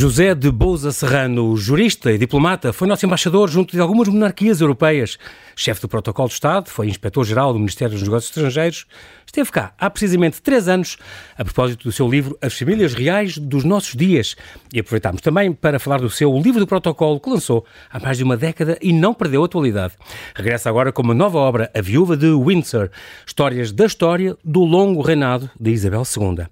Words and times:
José 0.00 0.34
de 0.34 0.50
Bouza 0.50 0.92
Serrano, 0.92 1.54
jurista 1.58 2.10
e 2.10 2.16
diplomata, 2.16 2.72
foi 2.72 2.88
nosso 2.88 3.04
embaixador 3.04 3.50
junto 3.50 3.72
de 3.72 3.82
algumas 3.82 4.08
monarquias 4.08 4.62
europeias. 4.62 5.18
Chefe 5.54 5.82
do 5.82 5.88
Protocolo 5.88 6.26
de 6.26 6.32
Estado, 6.32 6.70
foi 6.70 6.88
inspetor-geral 6.88 7.52
do 7.52 7.58
Ministério 7.58 7.92
dos 7.92 8.02
Negócios 8.04 8.30
Estrangeiros. 8.34 8.86
Esteve 9.26 9.50
cá 9.52 9.74
há 9.78 9.90
precisamente 9.90 10.40
três 10.40 10.68
anos, 10.68 10.96
a 11.36 11.44
propósito 11.44 11.84
do 11.84 11.92
seu 11.92 12.08
livro 12.08 12.34
As 12.40 12.58
Famílias 12.58 12.94
Reais 12.94 13.36
dos 13.36 13.62
Nossos 13.62 13.94
Dias. 13.94 14.36
E 14.72 14.80
aproveitámos 14.80 15.20
também 15.20 15.52
para 15.52 15.78
falar 15.78 16.00
do 16.00 16.08
seu 16.08 16.32
livro 16.38 16.60
do 16.60 16.66
protocolo 16.66 17.20
que 17.20 17.28
lançou 17.28 17.66
há 17.90 18.00
mais 18.00 18.16
de 18.16 18.24
uma 18.24 18.38
década 18.38 18.78
e 18.80 18.94
não 18.94 19.12
perdeu 19.12 19.42
a 19.42 19.44
atualidade. 19.44 19.92
Regressa 20.34 20.70
agora 20.70 20.92
com 20.92 21.02
uma 21.02 21.12
nova 21.12 21.36
obra, 21.36 21.70
A 21.76 21.82
Viúva 21.82 22.16
de 22.16 22.32
Windsor, 22.32 22.88
histórias 23.26 23.70
da 23.70 23.84
história 23.84 24.34
do 24.42 24.64
longo 24.64 25.02
reinado 25.02 25.50
de 25.60 25.70
Isabel 25.70 26.04
II. 26.04 26.46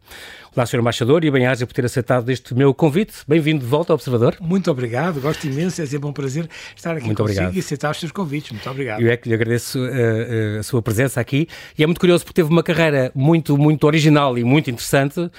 Olá, 0.58 0.66
Sr. 0.66 0.80
Embaixador, 0.80 1.24
e 1.24 1.30
bem-aja 1.30 1.64
por 1.64 1.72
ter 1.72 1.84
aceitado 1.84 2.28
este 2.30 2.52
meu 2.52 2.74
convite. 2.74 3.18
Bem-vindo 3.28 3.60
de 3.60 3.66
volta 3.66 3.92
ao 3.92 3.94
Observador. 3.94 4.36
Muito 4.40 4.68
obrigado, 4.68 5.20
gosto 5.20 5.46
imenso, 5.46 5.80
é 5.80 5.86
sempre 5.86 6.08
um 6.08 6.12
prazer 6.12 6.48
estar 6.74 6.96
aqui 6.96 7.06
muito 7.06 7.16
consigo 7.16 7.42
obrigado. 7.42 7.56
e 7.56 7.60
aceitar 7.60 7.92
os 7.92 8.00
seus 8.00 8.10
convites. 8.10 8.50
Muito 8.50 8.68
obrigado. 8.68 9.00
Eu 9.00 9.08
é 9.08 9.16
que 9.16 9.28
lhe 9.28 9.36
agradeço 9.36 9.78
uh, 9.78 9.84
uh, 9.84 10.58
a 10.58 10.62
sua 10.64 10.82
presença 10.82 11.20
aqui 11.20 11.46
e 11.78 11.84
é 11.84 11.86
muito 11.86 12.00
curioso 12.00 12.24
porque 12.24 12.42
teve 12.42 12.52
uma 12.52 12.64
carreira 12.64 13.12
muito, 13.14 13.56
muito 13.56 13.86
original 13.86 14.36
e 14.36 14.42
muito 14.42 14.68
interessante, 14.68 15.30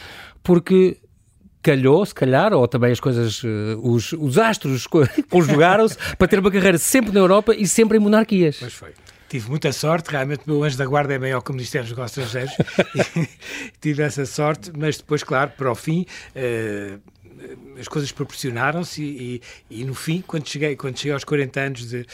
porque 0.42 0.96
calhou, 1.62 2.06
se 2.06 2.16
calhar, 2.16 2.54
ou 2.54 2.66
também 2.66 2.94
as 2.94 3.02
coisas, 3.02 3.44
uh, 3.44 3.48
os, 3.84 4.14
os 4.14 4.38
astros 4.38 4.88
conjugaram-se 5.30 5.98
para 6.18 6.30
ter 6.30 6.40
uma 6.40 6.50
carreira 6.50 6.78
sempre 6.78 7.12
na 7.12 7.20
Europa 7.20 7.54
e 7.54 7.68
sempre 7.68 7.98
em 7.98 8.00
monarquias. 8.00 8.56
Pois 8.58 8.72
foi. 8.74 8.92
Tive 9.30 9.48
muita 9.48 9.72
sorte, 9.72 10.10
realmente 10.10 10.42
o 10.48 10.52
meu 10.52 10.64
anjo 10.64 10.76
da 10.76 10.86
guarda 10.86 11.14
é 11.14 11.20
maior 11.20 11.42
que 11.42 11.52
o 11.52 11.54
Ministério 11.54 11.88
dos 11.88 11.96
Negócios 11.96 12.26
Estrangeiros. 12.26 12.58
Tive 13.80 14.02
essa 14.02 14.26
sorte, 14.26 14.72
mas 14.76 14.98
depois, 14.98 15.24
claro, 15.24 15.52
para 15.56 15.72
o 15.72 15.76
fim, 15.76 16.06
uh, 16.36 17.00
as 17.80 17.88
coisas 17.88 18.12
proporcionaram-se 18.12 19.04
e, 19.04 19.42
e, 19.70 19.82
e, 19.82 19.86
no 19.86 19.94
fim, 19.94 20.24
quando 20.26 20.48
cheguei, 20.48 20.76
quando 20.76 20.98
cheguei 20.98 21.14
aos 21.14 21.24
40 21.24 21.60
anos 21.60 21.88
de, 21.88 22.06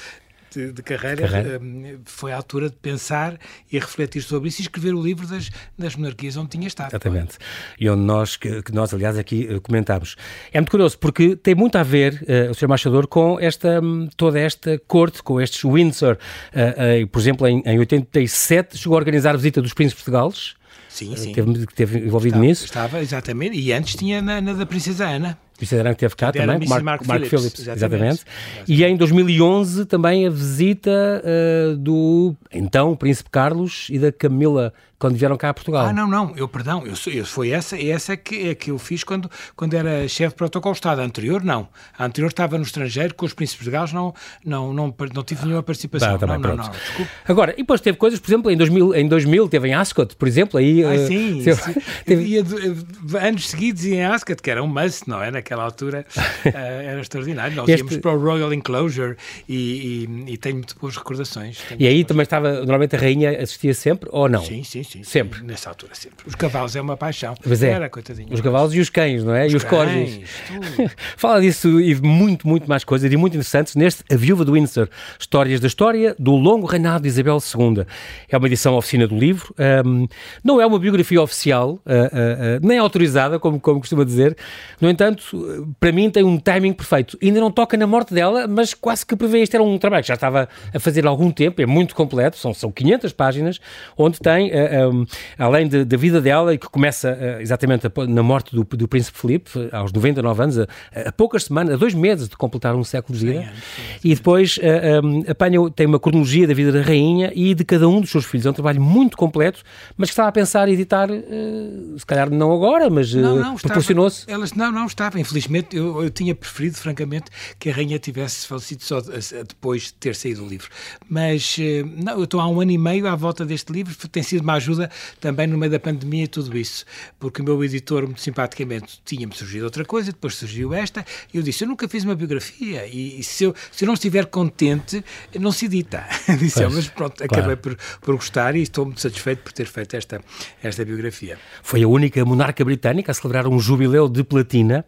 de, 0.55 0.71
de 0.71 0.81
carreira, 0.81 1.27
carreira. 1.27 1.59
Um, 1.59 1.99
foi 2.05 2.31
a 2.31 2.37
altura 2.37 2.69
de 2.69 2.75
pensar 2.77 3.37
e 3.71 3.77
refletir 3.77 4.21
sobre 4.21 4.47
isso 4.49 4.61
e 4.61 4.63
escrever 4.63 4.95
o 4.95 5.01
livro 5.01 5.27
das, 5.27 5.49
das 5.77 5.95
monarquias 5.95 6.37
onde 6.37 6.49
tinha 6.49 6.67
estado. 6.67 6.89
Exatamente. 6.89 7.37
E 7.79 7.89
onde 7.89 8.01
nós, 8.01 8.37
que, 8.37 8.63
que 8.63 8.71
nós 8.71 8.93
aliás, 8.93 9.17
aqui 9.17 9.47
uh, 9.51 9.59
comentámos. 9.59 10.15
É 10.53 10.59
muito 10.59 10.71
curioso 10.71 10.97
porque 10.97 11.35
tem 11.35 11.53
muito 11.53 11.77
a 11.77 11.83
ver, 11.83 12.23
uh, 12.23 12.51
o 12.51 12.55
Sr. 12.55 12.65
Embaixador, 12.65 13.07
com 13.07 13.37
esta, 13.39 13.81
um, 13.81 14.07
toda 14.15 14.39
esta 14.39 14.79
corte, 14.87 15.21
com 15.21 15.41
estes 15.41 15.61
Windsor. 15.63 16.17
Uh, 16.53 17.07
por 17.07 17.19
exemplo, 17.19 17.47
em, 17.47 17.61
em 17.65 17.79
87 17.79 18.77
chegou 18.77 18.95
a 18.95 18.99
organizar 18.99 19.33
a 19.33 19.37
visita 19.37 19.61
dos 19.61 19.73
príncipes 19.73 20.05
de 20.05 20.11
Gales. 20.11 20.55
Sim, 20.89 21.13
sim. 21.17 21.33
Teve, 21.33 21.65
teve 21.67 21.99
envolvido 21.99 22.35
estava, 22.35 22.45
nisso. 22.45 22.65
Estava, 22.65 23.01
exatamente. 23.01 23.59
E 23.59 23.73
antes 23.73 23.95
tinha 23.95 24.21
na, 24.21 24.39
na 24.39 24.53
da 24.53 24.65
Princesa 24.65 25.05
Ana. 25.05 25.37
Princesa 25.57 25.81
Ana 25.81 25.93
que 25.93 25.99
teve 25.99 26.15
cá 26.15 26.31
também, 26.31 26.67
Mark, 26.67 26.83
Mark, 26.83 27.07
Mark 27.07 27.25
Phillips, 27.25 27.29
Phillips, 27.29 27.59
exatamente. 27.67 28.23
exatamente. 28.23 28.25
E 28.67 28.83
em 28.83 28.97
2011 28.97 29.85
também 29.85 30.27
a 30.27 30.29
visita 30.29 31.23
uh, 31.23 31.75
do 31.77 32.35
então 32.51 32.95
Príncipe 32.95 33.29
Carlos 33.29 33.87
e 33.89 33.97
da 33.97 34.11
Camila 34.11 34.73
quando 34.97 35.15
vieram 35.15 35.37
cá 35.37 35.49
a 35.49 35.53
Portugal. 35.53 35.85
Ah, 35.85 35.93
não, 35.93 36.07
não, 36.07 36.33
eu, 36.35 36.47
perdão, 36.47 36.83
eu, 36.85 36.93
eu, 37.11 37.25
foi 37.25 37.49
essa, 37.49 37.79
essa 37.79 38.13
é 38.13 38.17
que, 38.17 38.49
é 38.49 38.55
que 38.55 38.71
eu 38.71 38.79
fiz 38.79 39.03
quando, 39.03 39.29
quando 39.55 39.73
era 39.73 40.07
chefe 40.07 40.29
de 40.29 40.35
protocolo 40.35 40.73
Estado. 40.73 41.01
A 41.01 41.03
anterior, 41.03 41.43
não. 41.43 41.67
A 41.97 42.05
anterior 42.05 42.29
estava 42.29 42.57
no 42.57 42.63
estrangeiro, 42.63 43.13
com 43.13 43.25
os 43.25 43.33
príncipes 43.33 43.65
de 43.65 43.71
Gales, 43.71 43.91
não, 43.91 44.13
não, 44.43 44.73
não, 44.73 44.95
não 45.13 45.23
tive 45.23 45.43
nenhuma 45.43 45.63
participação. 45.63 46.17
Tá, 46.17 46.27
não, 46.27 46.39
também, 46.39 46.57
não, 46.57 46.63
não, 46.63 46.71
desculpe. 46.71 47.11
Agora, 47.27 47.53
e 47.53 47.57
depois 47.57 47.81
teve 47.81 47.97
coisas, 47.97 48.19
por 48.19 48.29
exemplo, 48.29 48.51
em 48.51 48.57
2000, 48.57 48.95
em 48.95 49.07
2000 49.07 49.49
teve 49.49 49.67
em 49.67 49.73
Ascot, 49.73 50.15
por 50.15 50.27
exemplo, 50.27 50.59
aí... 50.59 50.83
Ah, 50.83 50.93
uh, 50.93 51.07
sim, 51.07 51.41
teve, 51.43 51.61
sim. 51.61 51.75
Teve... 52.05 52.43
De, 52.43 53.17
anos 53.17 53.49
seguidos 53.49 53.85
em 53.85 54.03
Ascot, 54.03 54.41
que 54.41 54.49
era 54.49 54.63
um 54.63 54.67
must, 54.67 55.09
não 55.09 55.21
é? 55.21 55.31
Naquela 55.31 55.63
altura 55.63 56.05
uh, 56.15 56.47
era 56.47 56.99
extraordinário. 57.01 57.55
Nós 57.55 57.67
este... 57.67 57.81
íamos 57.81 57.97
para 57.97 58.13
o 58.13 58.19
Royal 58.19 58.53
Enclosure 58.53 59.17
e, 59.47 60.07
e, 60.27 60.33
e 60.33 60.37
tenho 60.37 60.55
muito 60.55 60.75
boas 60.79 60.95
recordações. 60.95 61.59
E 61.77 61.87
aí 61.87 61.95
boas... 61.95 62.07
também 62.07 62.23
estava, 62.23 62.53
normalmente 62.59 62.95
a 62.95 62.99
rainha 62.99 63.41
assistia 63.41 63.73
sempre, 63.73 64.09
ou 64.11 64.29
não? 64.29 64.43
Sim, 64.43 64.63
sim, 64.63 64.84
sim. 64.85 65.03
Sempre? 65.03 65.43
Nessa 65.43 65.69
altura 65.69 65.93
sempre. 65.95 66.27
Os 66.27 66.35
cavalos 66.35 66.75
é 66.75 66.81
uma 66.81 66.95
paixão. 66.95 67.35
Pois 67.41 67.61
é. 67.61 67.71
Era, 67.71 67.89
coitadinho. 67.89 68.33
Os 68.33 68.41
cavalos 68.41 68.73
e 68.73 68.79
os 68.79 68.89
cães, 68.89 69.23
não 69.23 69.35
é? 69.35 69.45
Os 69.45 69.53
e 69.53 69.55
os 69.57 69.63
corgis. 69.63 70.19
Tudo. 70.47 70.91
Fala 71.17 71.41
disso 71.41 71.79
e 71.81 71.95
muito, 71.95 72.47
muito 72.47 72.67
mais 72.67 72.83
coisas 72.83 73.11
e 73.11 73.17
muito 73.17 73.33
interessantes 73.33 73.75
neste 73.75 74.03
A 74.11 74.15
Viúva 74.15 74.45
do 74.45 74.53
Windsor. 74.53 74.87
Histórias 75.19 75.59
da 75.59 75.67
história 75.67 76.15
do 76.17 76.31
longo 76.31 76.65
reinado 76.65 77.03
de 77.03 77.09
Isabel 77.09 77.37
II. 77.37 77.85
É 78.29 78.37
uma 78.37 78.47
edição 78.47 78.75
oficina 78.75 79.07
do 79.07 79.17
livro. 79.17 79.53
Um, 79.85 80.07
não 80.43 80.61
é 80.61 80.65
uma 80.65 80.79
biografia 80.79 81.21
oficial, 81.21 81.71
uh, 81.71 81.75
uh, 81.75 81.77
uh, 81.77 82.67
nem 82.67 82.77
autorizada, 82.77 83.39
como, 83.39 83.59
como 83.59 83.79
costuma 83.79 84.03
dizer. 84.03 84.37
No 84.79 84.89
entanto, 84.89 85.75
para 85.79 85.91
mim 85.91 86.09
tem 86.09 86.23
um 86.23 86.37
timing 86.37 86.73
perfeito. 86.73 87.17
Ainda 87.21 87.39
não 87.39 87.51
toca 87.51 87.75
na 87.77 87.87
morte 87.87 88.13
dela, 88.13 88.47
mas 88.47 88.73
quase 88.73 89.05
que 89.05 89.15
prevê. 89.15 89.41
Este 89.41 89.55
era 89.55 89.63
um 89.63 89.77
trabalho 89.77 90.03
que 90.03 90.07
já 90.07 90.15
estava 90.15 90.47
a 90.73 90.79
fazer 90.79 91.05
há 91.05 91.09
algum 91.09 91.31
tempo, 91.31 91.61
é 91.61 91.65
muito 91.65 91.95
completo, 91.95 92.37
são, 92.37 92.53
são 92.53 92.71
500 92.71 93.13
páginas, 93.13 93.59
onde 93.97 94.19
tem, 94.19 94.51
um, 94.75 95.05
além 95.37 95.67
de, 95.67 95.85
da 95.85 95.97
vida 95.97 96.21
dela, 96.21 96.53
e 96.53 96.57
que 96.57 96.67
começa 96.69 97.11
uh, 97.11 97.41
exatamente 97.41 97.87
a, 97.87 97.91
na 98.07 98.23
morte 98.23 98.55
do, 98.55 98.63
do 98.63 98.87
Príncipe 98.87 99.17
Filipe, 99.17 99.51
aos 99.71 99.91
99 99.91 100.43
anos, 100.43 100.59
a, 100.59 100.67
a, 101.05 101.11
poucas 101.11 101.45
semanas, 101.45 101.73
a 101.73 101.77
dois 101.77 101.93
meses 101.93 102.27
de 102.29 102.35
completar 102.35 102.75
um 102.75 102.83
século 102.83 103.17
de 103.17 103.25
vida. 103.25 103.41
Sim, 103.41 103.47
sim, 103.75 103.99
e 104.03 104.15
depois 104.15 104.57
uh, 104.57 105.05
um, 105.05 105.23
apanha, 105.29 105.69
tem 105.71 105.85
uma 105.85 105.99
cronologia 105.99 106.47
da 106.47 106.53
vida 106.53 106.71
da 106.71 106.81
rainha 106.81 107.31
e 107.35 107.53
de 107.53 107.63
cada 107.63 107.87
um 107.87 108.01
dos 108.01 108.09
seus 108.09 108.25
filhos. 108.25 108.45
É 108.45 108.49
um 108.49 108.53
trabalho 108.53 108.81
muito 108.81 109.17
completo, 109.17 109.61
mas 109.97 110.09
que 110.09 110.13
estava 110.13 110.29
a 110.29 110.31
pensar 110.31 110.67
editar, 110.67 111.09
uh, 111.09 111.99
se 111.99 112.05
calhar 112.05 112.29
não 112.29 112.51
agora, 112.51 112.89
mas 112.89 113.13
proporcionou-se. 113.61 114.29
Elas 114.29 114.53
não, 114.53 114.71
não 114.71 114.85
estava. 114.85 115.19
Infelizmente, 115.19 115.75
eu, 115.75 116.03
eu 116.03 116.09
tinha 116.09 116.35
preferido, 116.35 116.77
francamente, 116.77 117.31
que 117.59 117.69
a 117.69 117.73
rainha 117.73 117.99
tivesse 117.99 118.47
falecido 118.47 118.83
só 118.83 119.01
depois 119.47 119.83
de 119.83 119.93
ter 119.93 120.15
saído 120.15 120.43
o 120.43 120.47
livro. 120.47 120.69
Mas 121.09 121.57
não, 121.97 122.13
eu 122.13 122.23
estou 122.23 122.39
há 122.39 122.47
um 122.47 122.59
ano 122.59 122.71
e 122.71 122.77
meio 122.77 123.07
à 123.07 123.15
volta 123.15 123.45
deste 123.45 123.71
livro, 123.71 123.95
tem 124.09 124.23
sido 124.23 124.41
uma 124.41 124.53
ajuda 124.65 124.89
também 125.19 125.47
no 125.47 125.57
meio 125.57 125.71
da 125.71 125.79
pandemia 125.79 126.23
e 126.23 126.27
tudo 126.27 126.57
isso, 126.57 126.85
porque 127.19 127.41
o 127.41 127.45
meu 127.45 127.63
editor, 127.63 128.03
muito 128.03 128.21
simpaticamente, 128.21 128.99
tinha-me 129.05 129.35
surgido 129.35 129.65
outra 129.65 129.85
coisa, 129.85 130.11
depois 130.11 130.35
surgiu 130.35 130.73
esta, 130.73 131.05
e 131.33 131.37
eu 131.37 131.43
disse, 131.43 131.63
eu 131.63 131.67
nunca 131.67 131.87
fiz 131.87 132.03
uma 132.03 132.15
biografia, 132.15 132.87
e, 132.87 133.19
e 133.19 133.23
se, 133.23 133.43
eu, 133.43 133.55
se 133.71 133.83
eu 133.83 133.87
não 133.87 133.93
estiver 133.93 134.25
contente, 134.25 135.03
não 135.39 135.51
se 135.51 135.65
edita. 135.65 136.03
disse, 136.39 136.61
pois, 136.61 136.73
mas 136.73 136.87
pronto, 136.87 137.15
claro. 137.17 137.33
acabei 137.33 137.55
por, 137.55 137.77
por 138.01 138.15
gostar 138.15 138.55
e 138.55 138.61
estou 138.61 138.85
muito 138.85 139.01
satisfeito 139.01 139.43
por 139.43 139.51
ter 139.51 139.65
feito 139.65 139.95
esta, 139.95 140.21
esta 140.63 140.83
biografia. 140.83 141.37
Foi 141.61 141.83
a 141.83 141.87
única 141.87 142.23
monarca 142.25 142.63
britânica 142.65 143.11
a 143.11 143.13
celebrar 143.13 143.47
um 143.47 143.59
jubileu 143.59 144.09
de 144.09 144.23
platina, 144.23 144.85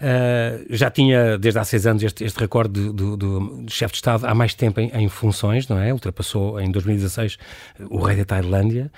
uh, 0.00 0.66
já 0.70 0.90
tinha 0.90 1.38
desde 1.38 1.58
há 1.58 1.64
seis 1.64 1.86
anos 1.86 2.02
este, 2.02 2.24
este 2.24 2.38
recorde 2.38 2.90
do, 2.90 2.92
do, 2.92 3.16
do 3.16 3.66
chefe 3.68 3.92
de 3.92 3.98
Estado 3.98 4.26
há 4.26 4.34
mais 4.34 4.54
tempo 4.54 4.80
em, 4.80 4.90
em 4.94 5.08
funções, 5.08 5.68
não 5.68 5.78
é? 5.78 5.92
Ultrapassou 5.92 6.60
em 6.60 6.70
2016 6.70 7.38
o 7.88 7.98
rei 8.00 8.16
da 8.16 8.24
Tailândia, 8.24 8.90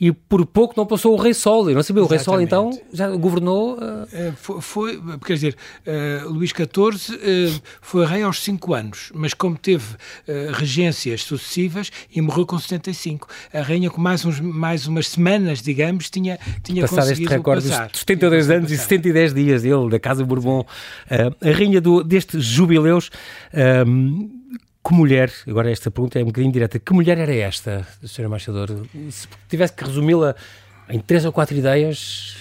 e 0.00 0.10
por 0.12 0.46
pouco 0.46 0.74
não 0.76 0.86
passou 0.86 1.12
o 1.12 1.16
Rei 1.20 1.34
Sol. 1.34 1.68
Eu 1.68 1.74
não 1.74 1.82
sabia, 1.82 2.02
o 2.02 2.06
Rei 2.06 2.18
Sol 2.18 2.40
então 2.40 2.70
já 2.92 3.08
governou. 3.10 3.74
Uh... 3.74 4.32
Foi, 4.36 4.60
foi, 4.60 5.00
quer 5.24 5.34
dizer, 5.34 5.56
uh, 5.86 6.28
Luís 6.30 6.50
XIV 6.50 7.16
uh, 7.16 7.62
foi 7.82 8.06
rei 8.06 8.22
aos 8.22 8.42
5 8.42 8.74
anos, 8.74 9.12
mas 9.14 9.34
como 9.34 9.56
teve 9.58 9.84
regências 10.52 11.22
sucessivas 11.22 11.90
e 12.14 12.20
morreu 12.20 12.46
com 12.46 12.58
75. 12.58 13.28
A 13.52 13.60
rainha, 13.60 13.90
com 13.90 14.00
mais, 14.00 14.24
uns, 14.24 14.40
mais 14.40 14.86
umas 14.86 15.08
semanas, 15.08 15.60
digamos, 15.60 16.08
tinha, 16.08 16.38
tinha 16.62 16.82
Passado 16.82 17.00
conseguido 17.00 17.22
este 17.24 17.36
recorde 17.36 17.68
passar. 17.68 17.88
dos 17.88 18.00
72 18.00 18.50
anos 18.50 18.72
e 18.72 18.78
72 18.78 19.34
dias 19.34 19.62
dele, 19.62 19.90
da 19.90 19.98
Casa 19.98 20.24
Bourbon. 20.24 20.64
a 21.08 21.50
rainha 21.50 21.80
do, 21.80 22.02
destes 22.02 22.44
jubileus. 22.44 23.10
Que 24.82 24.94
mulher, 24.94 25.30
agora 25.46 25.70
esta 25.70 25.90
pergunta 25.90 26.18
é 26.18 26.22
um 26.22 26.26
bocadinho 26.26 26.52
direta, 26.52 26.78
que 26.78 26.92
mulher 26.92 27.18
era 27.18 27.34
esta, 27.34 27.86
Sr. 28.02 28.24
Embaixador? 28.24 28.86
Se 29.10 29.28
tivesse 29.48 29.74
que 29.74 29.84
resumi-la 29.84 30.34
em 30.88 30.98
três 30.98 31.24
ou 31.24 31.32
quatro 31.32 31.56
ideias, 31.56 32.36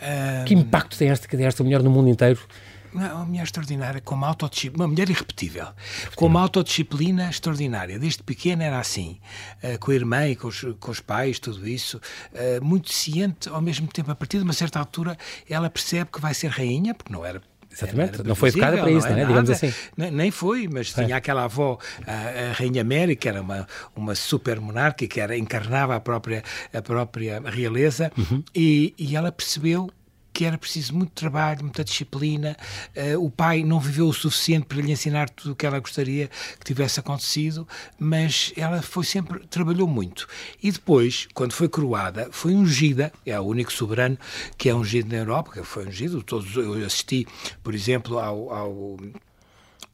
um... 0.00 0.44
que 0.44 0.54
impacto 0.54 0.96
tem 0.96 1.10
esta, 1.10 1.42
esta 1.42 1.62
mulher 1.62 1.82
no 1.82 1.90
mundo 1.90 2.08
inteiro? 2.08 2.40
Uma 2.94 3.24
mulher 3.24 3.42
extraordinária, 3.42 4.00
com 4.00 4.14
uma 4.14 4.28
autodisciplina, 4.28 4.84
uma 4.84 4.88
mulher 4.88 5.10
irrepetível, 5.10 5.66
com 6.14 6.26
uma 6.26 6.40
autodisciplina 6.40 7.28
extraordinária. 7.28 7.98
Desde 7.98 8.22
pequena 8.22 8.62
era 8.62 8.78
assim, 8.78 9.18
uh, 9.62 9.76
com 9.80 9.90
a 9.90 9.94
irmã 9.94 10.28
e 10.28 10.36
com 10.36 10.46
os, 10.46 10.64
com 10.78 10.92
os 10.92 11.00
pais, 11.00 11.40
tudo 11.40 11.66
isso, 11.66 12.00
uh, 12.32 12.64
muito 12.64 12.92
ciente, 12.92 13.48
ao 13.48 13.60
mesmo 13.60 13.88
tempo, 13.88 14.12
a 14.12 14.14
partir 14.14 14.38
de 14.38 14.44
uma 14.44 14.52
certa 14.52 14.78
altura, 14.78 15.18
ela 15.50 15.68
percebe 15.68 16.08
que 16.12 16.20
vai 16.20 16.32
ser 16.34 16.48
rainha, 16.48 16.94
porque 16.94 17.12
não 17.12 17.26
era 17.26 17.42
Exatamente, 17.74 18.22
não 18.22 18.34
foi 18.34 18.50
educada 18.50 18.78
para 18.78 18.90
isso, 18.90 19.06
não 19.08 19.14
é? 19.14 19.16
Nada, 19.16 19.26
Digamos 19.26 19.50
assim. 19.50 19.74
Nem 19.96 20.30
foi, 20.30 20.68
mas 20.72 20.96
é. 20.96 21.04
tinha 21.04 21.16
aquela 21.16 21.44
avó, 21.44 21.78
a, 22.06 22.50
a, 22.50 22.52
Rainha 22.52 22.84
Mary, 22.84 23.16
que 23.16 23.28
era 23.28 23.42
uma, 23.42 23.66
uma 23.96 24.14
super 24.14 24.60
monarca, 24.60 25.06
que 25.06 25.20
era, 25.20 25.36
encarnava 25.36 25.96
a 25.96 26.00
própria, 26.00 26.42
a 26.72 26.80
própria 26.80 27.42
realeza, 27.44 28.12
uhum. 28.16 28.42
e, 28.54 28.94
e 28.96 29.16
ela 29.16 29.32
percebeu 29.32 29.90
que 30.34 30.44
era 30.44 30.58
preciso 30.58 30.94
muito 30.94 31.12
trabalho, 31.12 31.62
muita 31.62 31.84
disciplina. 31.84 32.56
Uh, 32.94 33.24
o 33.24 33.30
pai 33.30 33.62
não 33.62 33.78
viveu 33.78 34.08
o 34.08 34.12
suficiente 34.12 34.66
para 34.66 34.82
lhe 34.82 34.90
ensinar 34.90 35.30
tudo 35.30 35.52
o 35.52 35.56
que 35.56 35.64
ela 35.64 35.78
gostaria 35.78 36.28
que 36.58 36.64
tivesse 36.64 36.98
acontecido, 36.98 37.66
mas 37.98 38.52
ela 38.56 38.82
foi 38.82 39.04
sempre, 39.04 39.46
trabalhou 39.46 39.86
muito. 39.86 40.26
E 40.60 40.72
depois, 40.72 41.28
quando 41.32 41.52
foi 41.52 41.68
coroada, 41.68 42.28
foi 42.32 42.52
ungida, 42.52 43.12
é 43.24 43.38
o 43.38 43.44
único 43.44 43.72
soberano 43.72 44.18
que 44.58 44.68
é 44.68 44.74
ungido 44.74 45.08
na 45.08 45.20
Europa, 45.20 45.52
que 45.52 45.62
foi 45.62 45.86
ungido, 45.86 46.20
todos, 46.22 46.56
eu 46.56 46.84
assisti, 46.84 47.26
por 47.62 47.72
exemplo, 47.72 48.18
ao, 48.18 48.52
ao 48.52 48.96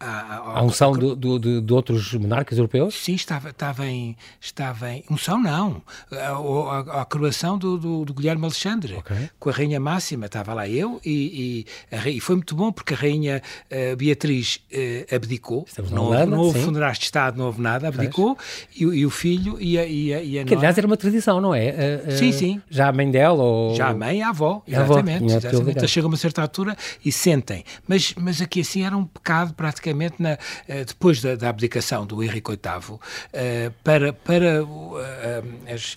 a, 0.01 0.59
a, 0.59 0.63
unção 0.63 0.93
do, 0.93 1.15
do, 1.15 1.39
de, 1.39 1.61
de, 1.61 1.73
outros 1.75 2.15
monarcas 2.15 2.57
europeus? 2.57 2.95
Sim, 2.95 3.15
estava, 3.15 3.51
estava, 3.51 3.87
em, 3.87 4.17
estava 4.41 4.91
em. 4.91 5.05
Unção 5.11 5.41
não. 5.41 5.83
A, 6.11 6.97
a, 6.97 7.03
a 7.03 7.05
coroação 7.05 7.59
do, 7.59 7.77
do, 7.77 8.05
do, 8.07 8.15
Guilherme 8.15 8.45
Alexandre, 8.45 8.97
okay. 8.97 9.29
com 9.39 9.51
a 9.51 9.53
Rainha 9.53 9.79
Máxima. 9.79 10.25
Estava 10.25 10.55
lá 10.55 10.67
eu 10.67 10.99
e, 11.05 11.67
e, 11.93 12.09
e 12.09 12.21
foi 12.21 12.37
muito 12.37 12.55
bom 12.55 12.73
porque 12.73 12.95
a 12.95 12.97
Rainha 12.97 13.43
uh, 13.71 13.97
Beatriz 13.97 14.61
uh, 14.73 15.15
abdicou. 15.15 15.65
Estamos 15.69 15.91
não, 15.91 16.07
Holanda, 16.07 16.27
não 16.27 16.39
houve 16.39 16.61
funerais 16.63 16.99
de 16.99 17.05
Estado, 17.05 17.37
não 17.37 17.47
houve 17.47 17.61
nada, 17.61 17.89
abdicou. 17.89 18.39
E, 18.75 18.85
e, 18.85 19.05
o 19.05 19.11
filho 19.11 19.61
e 19.61 19.79
a, 19.79 19.85
e 19.85 20.15
a, 20.15 20.23
e 20.23 20.39
a 20.39 20.45
Que 20.45 20.55
aliás 20.55 20.79
era 20.79 20.87
uma 20.87 20.97
tradição, 20.97 21.43
não 21.43 21.55
é? 21.55 22.01
Uh, 22.07 22.13
sim, 22.13 22.33
sim. 22.33 22.63
Já 22.71 22.89
a 22.89 22.93
mãe 22.93 23.11
dela 23.11 23.43
ou. 23.43 23.75
Já 23.75 23.89
a 23.89 23.95
mãe 23.95 24.21
e 24.21 24.23
a 24.23 24.31
avó, 24.31 24.63
exatamente. 24.67 25.25
A 25.25 25.27
avó, 25.27 25.49
exatamente. 25.49 25.89
Chega 25.89 26.07
a 26.07 26.09
uma 26.09 26.17
certa 26.17 26.41
altura 26.41 26.75
e 27.05 27.13
sentem. 27.13 27.65
Mas, 27.87 28.15
mas 28.17 28.41
aqui 28.41 28.63
assim 28.63 28.83
era 28.83 28.97
um 28.97 29.05
pecado 29.05 29.53
praticamente 29.53 29.90
praticamente 29.91 30.17
na, 30.19 30.39
eh, 30.69 30.85
depois 30.85 31.21
da, 31.21 31.35
da, 31.35 31.49
abdicação 31.49 32.07
do 32.07 32.23
Henrique 32.23 32.51
VIII, 32.51 32.99
eh, 33.33 33.71
para, 33.83 34.13
para 34.13 34.65
eh, 34.65 35.43
as, 35.75 35.97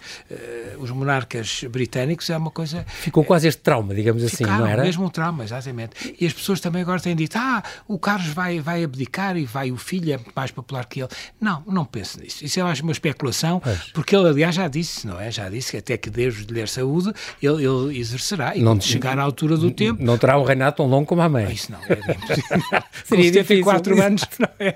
os 0.79 0.91
monarcas 0.91 1.63
britânicos 1.69 2.29
é 2.29 2.37
uma 2.37 2.51
coisa... 2.51 2.85
Ficou 2.87 3.23
quase 3.23 3.47
este 3.47 3.61
trauma, 3.61 3.93
digamos 3.93 4.23
assim, 4.23 4.43
não 4.43 4.65
era? 4.65 4.83
mesmo 4.83 5.05
um 5.05 5.09
trauma, 5.09 5.43
exatamente. 5.43 6.15
E 6.19 6.25
as 6.25 6.33
pessoas 6.33 6.59
também 6.59 6.81
agora 6.81 6.99
têm 6.99 7.15
dito, 7.15 7.37
ah, 7.37 7.63
o 7.87 7.97
Carlos 7.97 8.27
vai, 8.27 8.59
vai 8.59 8.83
abdicar 8.83 9.37
e 9.37 9.45
vai 9.45 9.71
o 9.71 9.77
filho 9.77 10.13
é 10.13 10.19
mais 10.35 10.51
popular 10.51 10.85
que 10.85 11.01
ele. 11.01 11.09
Não, 11.39 11.63
não 11.67 11.85
penso 11.85 12.19
nisso. 12.19 12.43
Isso 12.43 12.59
é 12.59 12.63
mais 12.63 12.79
uma 12.79 12.91
especulação, 12.91 13.59
pois. 13.59 13.91
porque 13.93 14.15
ele, 14.15 14.27
aliás, 14.27 14.55
já 14.55 14.67
disse, 14.67 15.07
não 15.07 15.19
é? 15.19 15.31
Já 15.31 15.49
disse 15.49 15.71
que 15.71 15.77
até 15.77 15.97
que 15.97 16.09
Deus 16.09 16.35
lhe 16.35 16.45
der 16.45 16.67
saúde, 16.67 17.13
ele, 17.41 17.65
ele 17.65 17.97
exercerá. 17.97 18.55
E 18.55 18.59
não, 18.59 18.73
quando 18.73 18.83
chegar 18.83 19.17
à 19.17 19.21
altura 19.21 19.57
do 19.57 19.71
tempo... 19.71 20.03
Não 20.03 20.17
terá 20.17 20.37
um 20.37 20.43
reinado 20.43 20.77
tão 20.77 20.87
longo 20.87 21.05
como 21.05 21.21
a 21.21 21.29
mãe. 21.29 21.53
Isso 21.53 21.71
não, 21.71 21.79
é 21.79 22.83
Seria 23.03 23.31
difícil 23.31 23.63
quatro 23.83 24.01
anos, 24.01 24.27
não 24.39 24.49
é? 24.59 24.75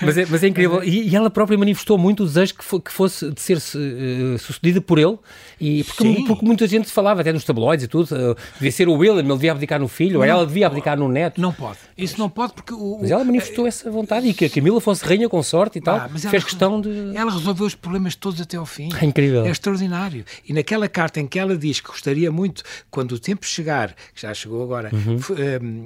Mas 0.00 0.18
é, 0.18 0.26
mas 0.26 0.42
é 0.42 0.48
incrível. 0.48 0.82
E, 0.82 1.08
e, 1.08 1.16
ela 1.16 1.30
própria 1.30 1.56
manifestou 1.56 1.96
muito 1.96 2.22
o 2.22 2.26
desejo 2.26 2.54
que, 2.54 2.80
que 2.80 2.92
fosse 2.92 3.30
de 3.30 3.40
ser 3.40 3.56
uh, 3.56 4.38
sucedida 4.38 4.80
por 4.80 4.98
ele, 4.98 5.18
e 5.60 5.84
porque, 5.84 6.24
porque, 6.26 6.44
muita 6.44 6.66
gente 6.66 6.90
falava, 6.90 7.20
até 7.20 7.32
nos 7.32 7.44
tabloides 7.44 7.84
e 7.84 7.88
tudo, 7.88 8.14
uh, 8.14 8.36
devia 8.54 8.72
ser 8.72 8.88
o 8.88 8.94
William, 8.94 9.20
ele 9.20 9.32
devia 9.32 9.52
abdicar 9.52 9.80
no 9.80 9.88
filho, 9.88 10.14
não, 10.14 10.20
ou 10.20 10.24
ela 10.24 10.46
devia 10.46 10.66
abdicar 10.66 10.98
no 10.98 11.08
neto. 11.08 11.40
Não 11.40 11.52
pode. 11.52 11.78
Isso 11.96 12.18
não 12.18 12.28
pode 12.28 12.52
porque 12.54 12.74
o. 12.74 12.98
Mas 13.00 13.10
ela 13.10 13.24
manifestou 13.24 13.66
essa 13.66 13.90
vontade 13.90 14.26
e 14.26 14.34
que 14.34 14.44
a 14.46 14.50
Camila 14.50 14.80
fosse 14.80 15.04
rainha 15.04 15.28
com 15.28 15.42
sorte 15.42 15.78
e 15.78 15.80
tal. 15.80 15.96
Ah, 15.96 16.08
fez 16.08 16.44
questão 16.44 16.80
de. 16.80 17.16
Ela 17.16 17.30
resolveu 17.30 17.66
os 17.66 17.74
problemas 17.74 18.14
todos 18.14 18.40
até 18.40 18.56
ao 18.56 18.66
fim. 18.66 18.88
É 19.00 19.04
incrível. 19.04 19.46
É 19.46 19.50
extraordinário. 19.50 20.24
E 20.48 20.52
naquela 20.52 20.88
carta 20.88 21.20
em 21.20 21.26
que 21.26 21.38
ela 21.38 21.56
diz 21.56 21.80
que 21.80 21.88
gostaria 21.88 22.30
muito, 22.32 22.62
quando 22.90 23.12
o 23.12 23.18
tempo 23.18 23.46
chegar, 23.46 23.94
que 24.14 24.22
já 24.22 24.34
chegou 24.34 24.62
agora, 24.62 24.90
uhum. 24.92 25.16
uh, 25.16 25.82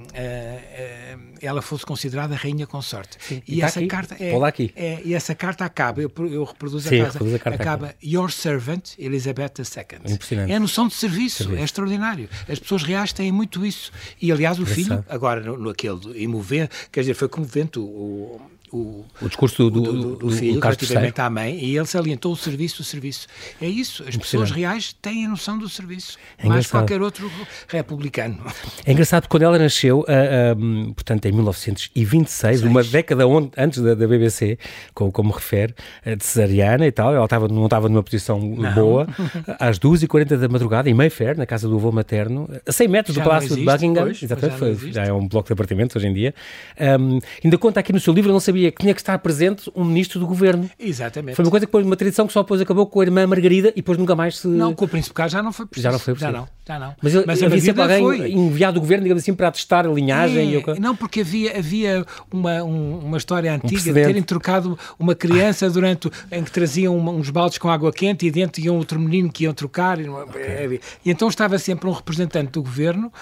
ela 1.40 1.60
fosse 1.60 1.84
considerada 1.84 2.34
rainha 2.34 2.55
consorte. 2.64 3.18
Sim. 3.18 3.42
E, 3.46 3.56
e 3.56 3.60
tá 3.60 3.66
essa 3.66 3.80
aqui, 3.80 3.88
carta 3.88 4.16
é, 4.20 4.46
aqui. 4.46 4.72
é, 4.76 5.00
e 5.04 5.14
essa 5.14 5.34
carta 5.34 5.64
acaba, 5.64 6.00
eu, 6.00 6.12
eu 6.30 6.44
reproduzo 6.44 6.88
Sim, 6.88 7.00
a, 7.00 7.04
casa, 7.06 7.18
a 7.18 7.38
carta 7.38 7.62
acaba 7.62 7.86
aqui. 7.88 8.14
Your 8.14 8.30
Servant 8.30 8.92
Elizabeth 8.96 9.54
II. 9.58 10.48
É 10.48 10.54
a 10.54 10.60
noção 10.60 10.86
de 10.86 10.94
serviço, 10.94 11.44
serviço, 11.44 11.60
é 11.60 11.64
extraordinário. 11.64 12.28
As 12.48 12.60
pessoas 12.60 12.84
reais 12.84 13.12
têm 13.12 13.32
muito 13.32 13.66
isso. 13.66 13.90
E 14.22 14.30
aliás 14.30 14.60
o 14.60 14.66
filho, 14.66 15.04
agora 15.08 15.40
no, 15.40 15.56
no 15.56 15.70
aquele 15.70 16.22
imovente, 16.22 16.70
quer 16.92 17.00
dizer, 17.00 17.14
foi 17.14 17.28
comovente 17.28 17.78
o, 17.78 17.82
o, 17.82 18.40
o 18.72 19.04
discurso 19.22 19.70
do, 19.70 19.82
do, 19.82 19.92
do, 19.92 20.16
do 20.16 20.30
filho 20.30 20.60
relativamente 20.60 21.20
à 21.20 21.30
mãe 21.30 21.58
e 21.58 21.76
ele 21.76 21.86
salientou 21.86 22.32
o 22.32 22.36
serviço, 22.36 22.82
o 22.82 22.84
serviço. 22.84 23.26
É 23.60 23.66
isso, 23.66 24.04
as 24.06 24.16
pessoas 24.16 24.50
reais 24.50 24.92
têm 24.92 25.26
a 25.26 25.28
noção 25.28 25.58
do 25.58 25.68
serviço, 25.68 26.18
é 26.38 26.46
mais 26.46 26.66
qualquer 26.66 27.00
outro 27.00 27.30
republicano. 27.68 28.38
É 28.84 28.92
engraçado, 28.92 29.28
quando 29.28 29.44
ela 29.44 29.58
nasceu, 29.58 30.00
uh, 30.00 30.02
uh, 30.02 30.94
portanto 30.94 31.26
em 31.26 31.32
1926, 31.32 32.28
Seis. 32.28 32.62
uma 32.62 32.82
década 32.82 33.26
onde, 33.26 33.50
antes 33.56 33.80
da, 33.80 33.94
da 33.94 34.06
BBC, 34.06 34.58
como, 34.94 35.12
como 35.12 35.32
refere, 35.32 35.74
uh, 36.04 36.16
de 36.16 36.24
cesariana 36.24 36.86
e 36.86 36.92
tal, 36.92 37.14
ela 37.14 37.24
estava, 37.24 37.48
não 37.48 37.64
estava 37.64 37.88
numa 37.88 38.02
posição 38.02 38.40
não. 38.40 38.74
boa, 38.74 39.06
às 39.58 39.78
2h40 39.78 40.36
da 40.36 40.48
madrugada, 40.48 40.90
em 40.90 40.94
Mayfair, 40.94 41.36
na 41.36 41.46
casa 41.46 41.68
do 41.68 41.76
avô 41.76 41.92
materno, 41.92 42.48
a 42.66 42.72
100 42.72 42.88
metros 42.88 43.16
já 43.16 43.22
do 43.22 43.24
Palácio 43.28 43.46
existe, 43.46 43.60
de 43.60 43.66
Buckingham, 43.66 44.04
pois, 44.04 44.22
exatamente, 44.22 44.52
já, 44.52 44.58
foi, 44.58 44.92
já 44.92 45.04
é 45.04 45.12
um 45.12 45.26
bloco 45.26 45.46
de 45.46 45.52
apartamentos 45.52 45.96
hoje 45.96 46.08
em 46.08 46.12
dia. 46.12 46.34
Um, 46.78 47.18
ainda 47.44 47.58
conta 47.58 47.80
aqui 47.80 47.92
no 47.92 48.00
seu 48.00 48.12
livro, 48.12 48.32
não 48.32 48.40
sabia 48.40 48.55
sabia 48.56 48.72
que 48.72 48.80
tinha 48.80 48.94
que 48.94 49.00
estar 49.00 49.18
presente 49.18 49.70
um 49.74 49.84
ministro 49.84 50.18
do 50.18 50.26
governo. 50.26 50.68
Exatamente. 50.78 51.36
Foi 51.36 51.44
uma 51.44 51.50
coisa 51.50 51.66
que 51.66 51.70
depois, 51.70 51.84
uma 51.84 51.96
tradição 51.96 52.26
que 52.26 52.32
só 52.32 52.42
depois 52.42 52.60
acabou 52.60 52.86
com 52.86 53.00
a 53.00 53.04
irmã 53.04 53.26
Margarida 53.26 53.68
e 53.70 53.76
depois 53.76 53.98
nunca 53.98 54.16
mais 54.16 54.38
se. 54.38 54.48
Não, 54.48 54.74
com 54.74 54.86
o 54.86 54.88
Príncipe 54.88 55.14
Carlos 55.14 55.32
já 55.32 55.42
não 55.42 55.52
foi 55.52 55.66
preciso. 55.66 55.84
Já 55.84 55.92
não 55.92 55.98
foi 55.98 56.14
preciso. 56.14 56.32
Já 56.32 56.38
não, 56.38 56.48
já 56.66 56.78
não. 56.78 56.94
Mas, 57.02 57.26
Mas 57.26 57.42
havia 57.42 57.60
sempre 57.60 57.82
alguém 57.82 58.02
foi... 58.02 58.32
enviado 58.32 58.74
do 58.74 58.80
governo, 58.80 59.04
digamos 59.04 59.22
assim, 59.22 59.34
para 59.34 59.48
atestar 59.48 59.86
a 59.86 59.90
linhagem. 59.90 60.56
É, 60.56 60.80
Não, 60.80 60.96
porque 60.96 61.20
havia, 61.20 61.58
havia 61.58 62.06
uma, 62.32 62.62
um, 62.62 62.98
uma 62.98 63.18
história 63.18 63.52
antiga 63.52 63.90
um 63.90 63.94
de 63.94 64.04
terem 64.04 64.22
trocado 64.22 64.78
uma 64.98 65.14
criança 65.14 65.68
durante 65.70 66.10
em 66.30 66.42
que 66.42 66.50
traziam 66.50 66.96
uns 66.96 67.30
baldes 67.30 67.58
com 67.58 67.68
água 67.68 67.92
quente 67.92 68.26
e 68.26 68.30
dentro 68.30 68.60
iam 68.62 68.76
outro 68.76 68.98
menino 68.98 69.30
que 69.30 69.44
iam 69.44 69.52
trocar. 69.52 70.00
E, 70.00 70.08
okay. 70.08 70.80
e 71.04 71.10
então 71.10 71.28
estava 71.28 71.58
sempre 71.58 71.88
um 71.88 71.92
representante 71.92 72.52
do 72.52 72.62
governo, 72.62 73.12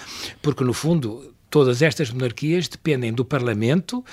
porque 0.41 0.63
no 0.63 0.73
fundo 0.73 1.34
todas 1.55 1.81
estas 1.81 2.11
monarquias 2.11 2.67
dependem 2.67 3.13
do 3.13 3.23
Parlamento 3.23 3.99
uh, 3.99 4.03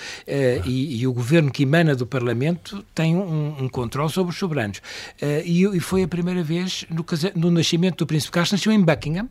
e, 0.65 1.01
e, 1.01 1.07
o 1.09 1.13
governo 1.13 1.51
que 1.51 1.65
emana 1.65 1.97
do 1.97 2.07
Parlamento 2.07 2.85
tem 2.95 3.17
um, 3.17 3.65
um 3.65 3.69
controle 3.69 4.09
sobre 4.13 4.31
os 4.31 4.39
soberanos. 4.39 4.79
Uh, 5.21 5.43
e, 5.45 5.65
e, 5.65 5.81
foi 5.81 6.05
a 6.05 6.09
primeira 6.09 6.41
vez 6.41 6.87
no, 6.89 7.05
no 7.35 7.51
nascimento 7.51 7.97
do 7.97 8.07
Príncipe 8.07 8.31
Carlos, 8.31 8.53
nasceu 8.53 8.71
em 8.71 8.81
Buckingham, 8.81 9.29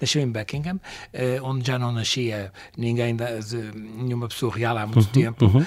nasceu 0.00 0.22
em 0.22 0.28
Buckingham, 0.28 0.76
uh, 0.76 1.44
onde 1.44 1.66
já 1.66 1.78
não 1.78 1.92
nascia 1.92 2.52
ninguém 2.76 3.16
nenhuma 3.96 4.28
pessoa 4.28 4.54
real 4.54 4.76
há 4.76 4.86
muito 4.86 4.98
uhum, 4.98 5.12
tempo, 5.12 5.44
uhum. 5.46 5.66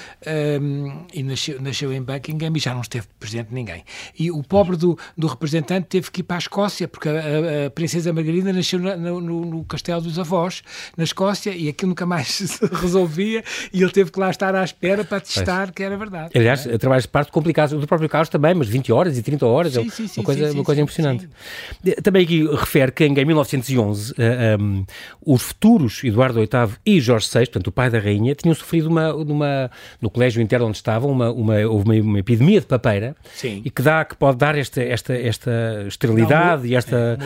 Um, 0.61 1.05
e 1.13 1.23
nasceu, 1.23 1.61
nasceu 1.61 1.93
em 1.93 2.01
Buckingham 2.01 2.51
e 2.55 2.59
já 2.59 2.73
não 2.73 2.81
esteve 2.81 3.07
presente 3.19 3.53
ninguém. 3.53 3.83
E 4.17 4.31
o 4.31 4.43
pobre 4.43 4.75
do, 4.75 4.97
do 5.17 5.27
representante 5.27 5.87
teve 5.87 6.11
que 6.11 6.21
ir 6.21 6.23
para 6.23 6.37
a 6.37 6.39
Escócia, 6.39 6.87
porque 6.87 7.09
a, 7.09 7.67
a, 7.67 7.69
princesa 7.69 8.11
Margarida 8.13 8.51
nasceu 8.53 8.79
na, 8.79 8.95
no, 8.95 9.19
no, 9.21 9.63
castelo 9.63 10.01
dos 10.01 10.19
avós, 10.19 10.61
na 10.97 11.03
Escócia, 11.03 11.51
e 11.51 11.69
aquilo 11.69 11.89
nunca 11.89 12.05
mais 12.05 12.27
se 12.35 12.65
resolvia, 12.65 13.43
e 13.73 13.81
ele 13.81 13.91
teve 13.91 14.11
que 14.11 14.19
lá 14.19 14.29
estar 14.29 14.53
à 14.55 14.63
espera 14.63 15.03
para 15.03 15.19
testar 15.19 15.71
que 15.71 15.83
era 15.83 15.97
verdade. 15.97 16.31
Aliás, 16.35 16.65
é? 16.65 16.77
trabalhos 16.77 17.03
de 17.03 17.09
parte 17.09 17.31
complicados, 17.31 17.79
do 17.79 17.87
próprio 17.87 18.09
Carlos 18.09 18.29
também, 18.29 18.53
mas 18.53 18.67
20 18.67 18.91
horas 18.91 19.17
e 19.17 19.23
30 19.23 19.45
horas, 19.45 19.73
sim, 19.73 19.87
é 19.87 19.89
sim, 19.89 20.07
sim, 20.07 20.19
uma 20.19 20.25
coisa, 20.25 20.51
uma 20.51 20.63
coisa 20.63 20.81
impressionante. 20.81 21.29
Também 22.03 22.23
aqui 22.23 22.45
refere 22.47 22.91
que 22.91 23.05
em 23.05 23.25
1911 23.25 24.13
um, 24.59 24.85
os 25.25 25.41
futuros 25.41 26.03
Eduardo 26.03 26.39
VIII 26.39 26.75
e 26.85 26.99
Jorge 26.99 27.27
VI, 27.27 27.39
portanto 27.45 27.67
o 27.67 27.71
pai 27.71 27.89
da 27.89 27.99
rainha, 27.99 28.35
tinham 28.35 28.53
sofrido 28.53 28.87
uma, 28.87 29.13
uma 29.13 29.71
no 30.01 30.09
colégio 30.09 30.41
interno 30.41 30.67
onde 30.67 30.77
estavam, 30.77 31.11
uma, 31.11 31.31
uma, 31.31 31.55
houve 31.67 31.85
uma, 31.85 32.09
uma 32.09 32.19
epidemia 32.19 32.59
de 32.59 32.67
papeira 32.67 33.15
Sim. 33.33 33.61
e 33.63 33.69
que 33.69 33.81
dá 33.81 34.03
que 34.03 34.15
pode 34.15 34.37
dar 34.37 34.57
esta, 34.57 34.81
esta, 34.81 35.13
esta 35.13 35.85
esterilidade 35.87 36.67
e 36.67 36.75
esta 36.75 37.17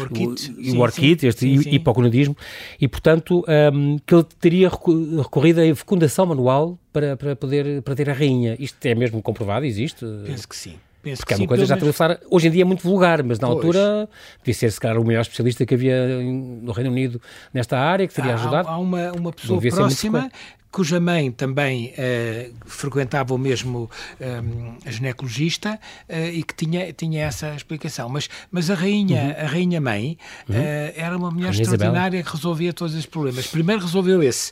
o 0.76 0.80
orquite, 0.80 1.28
este 1.28 1.62
sim, 1.62 1.70
hipoconadismo 1.70 2.36
e 2.80 2.88
portanto 2.88 3.44
um, 3.74 3.98
que 4.06 4.14
ele 4.14 4.26
teria 4.40 4.70
recorrido 4.70 5.62
à 5.62 5.76
fecundação 5.76 6.26
manual 6.26 6.78
para, 6.92 7.18
para 7.18 7.36
poder 7.36 7.82
para 7.82 7.96
ter 7.96 8.10
a 8.10 8.14
rainha. 8.14 8.56
Isto 8.60 8.86
é 8.86 8.94
mesmo 8.94 9.22
comprovado? 9.22 9.66
Existe? 9.66 10.06
Penso 10.26 10.48
que 10.48 10.56
sim. 10.56 10.76
Penso 11.04 11.22
Porque 11.22 11.34
é 11.34 11.38
uma 11.38 11.48
coisa 11.48 11.66
já 11.66 11.76
menos... 11.76 11.98
hoje 12.32 12.48
em 12.48 12.52
dia 12.52 12.62
é 12.62 12.66
muito 12.66 12.82
vulgar, 12.82 13.22
mas 13.24 13.38
na 13.38 13.48
pois. 13.48 13.58
altura 13.58 14.10
devia 14.40 14.54
ser, 14.54 14.72
se 14.72 14.80
calhar, 14.80 14.98
o 14.98 15.06
melhor 15.06 15.20
especialista 15.20 15.66
que 15.66 15.74
havia 15.74 16.08
no 16.08 16.72
Reino 16.72 16.90
Unido 16.90 17.22
nesta 17.54 17.78
área, 17.78 18.08
que 18.08 18.14
teria 18.14 18.36
ajudado. 18.36 18.70
Há, 18.70 18.72
há 18.72 18.78
uma, 18.78 19.12
uma 19.12 19.34
pessoa 19.34 19.60
próxima 19.60 20.32
cuja 20.74 21.00
mãe 21.00 21.32
também 21.32 21.94
uh, 21.94 22.54
frequentava 22.66 23.32
o 23.36 23.38
mesmo 23.38 23.90
um, 24.20 24.76
eh, 24.84 24.92
ginecologista 24.92 25.80
uh, 26.10 26.14
e 26.34 26.42
que 26.42 26.56
tinha, 26.56 26.92
tinha 26.92 27.24
essa 27.26 27.54
explicação. 27.54 28.10
Mas, 28.10 28.28
mas 28.52 28.72
a 28.72 28.74
rainha, 28.74 29.36
uhum. 29.38 29.46
a 29.46 29.48
rainha 29.48 29.80
mãe 29.80 30.18
uhum. 30.50 30.56
uh, 30.56 30.94
era 30.96 31.16
uma 31.16 31.30
mulher 31.30 31.52
extraordinária 31.52 32.18
Isabel. 32.18 32.24
que 32.24 32.36
resolvia 32.36 32.74
todos 32.74 32.96
os 32.96 33.06
problemas. 33.06 33.46
Primeiro 33.46 33.84
resolveu 33.84 34.24
esse 34.24 34.52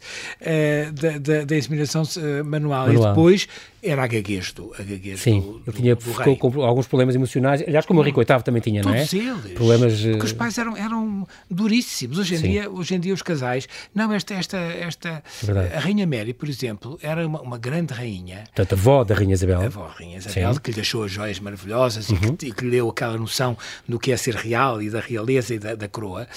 da, 0.94 1.18
da, 1.18 1.46
da 1.46 1.58
inseminação 1.58 2.04
manual, 2.46 2.86
manual, 2.86 2.94
e 2.94 3.08
depois 3.08 3.48
era 3.82 4.04
a 4.04 4.08
gaguez 4.08 4.52
do, 4.52 4.72
a 4.78 4.84
gaguez 4.84 5.20
Sim, 5.22 5.40
do, 5.40 5.62
ele 5.66 5.76
tinha, 5.76 5.96
do 5.96 6.02
ficou 6.02 6.38
com 6.38 6.62
alguns 6.62 6.86
problemas 6.86 7.16
emocionais. 7.16 7.64
Aliás, 7.64 7.86
como 7.86 8.00
o 8.00 8.04
Henrique 8.04 8.24
VIII 8.24 8.44
também 8.44 8.62
tinha, 8.62 8.84
não 8.84 8.94
é? 8.94 9.00
Todos 9.00 9.14
eles. 9.14 9.54
Problemas... 9.54 10.02
Porque 10.02 10.26
os 10.26 10.34
pais 10.34 10.58
eram, 10.60 10.78
eram 10.78 11.28
duríssimos. 11.50 12.20
Hoje 12.20 12.36
em, 12.36 12.42
dia, 12.42 12.70
hoje 12.70 12.94
em 12.94 13.00
dia 13.00 13.14
os 13.14 13.24
casais... 13.24 13.68
Não, 13.96 14.14
esta, 14.14 14.36
esta, 14.36 14.58
esta 14.58 15.24
é 15.48 15.78
a 15.78 15.80
rainha 15.80 16.06
Mary, 16.18 16.34
por 16.34 16.50
exemplo, 16.50 17.00
era 17.02 17.26
uma, 17.26 17.42
uma 17.42 17.58
grande 17.58 17.94
rainha. 17.94 18.44
Portanto, 18.56 18.74
a 18.74 18.76
avó 18.76 19.04
da 19.04 19.16
Rainha 19.16 19.34
Isabel. 19.34 19.62
A 19.62 19.66
avó 19.66 19.88
da 19.88 19.94
Rainha 19.94 20.18
Isabel, 20.18 20.54
Sim. 20.54 20.60
que 20.60 20.72
lhe 20.72 20.76
deixou 20.76 21.04
as 21.04 21.12
joias 21.12 21.40
maravilhosas 21.40 22.10
uhum. 22.10 22.18
e, 22.18 22.20
que, 22.38 22.46
e, 22.48 22.52
que, 22.52 22.66
lhe 22.66 22.72
deu 22.72 22.90
aquela 22.90 23.18
noção 23.18 23.58
do 23.88 23.98
que 24.00 24.12
é 24.12 24.18
ser 24.18 24.36
real 24.36 24.82
e 24.82 24.90
da 24.90 25.00
realeza 25.00 25.54
e 25.54 25.60
da, 25.60 25.76
da 25.76 25.88
coroa. 25.88 26.28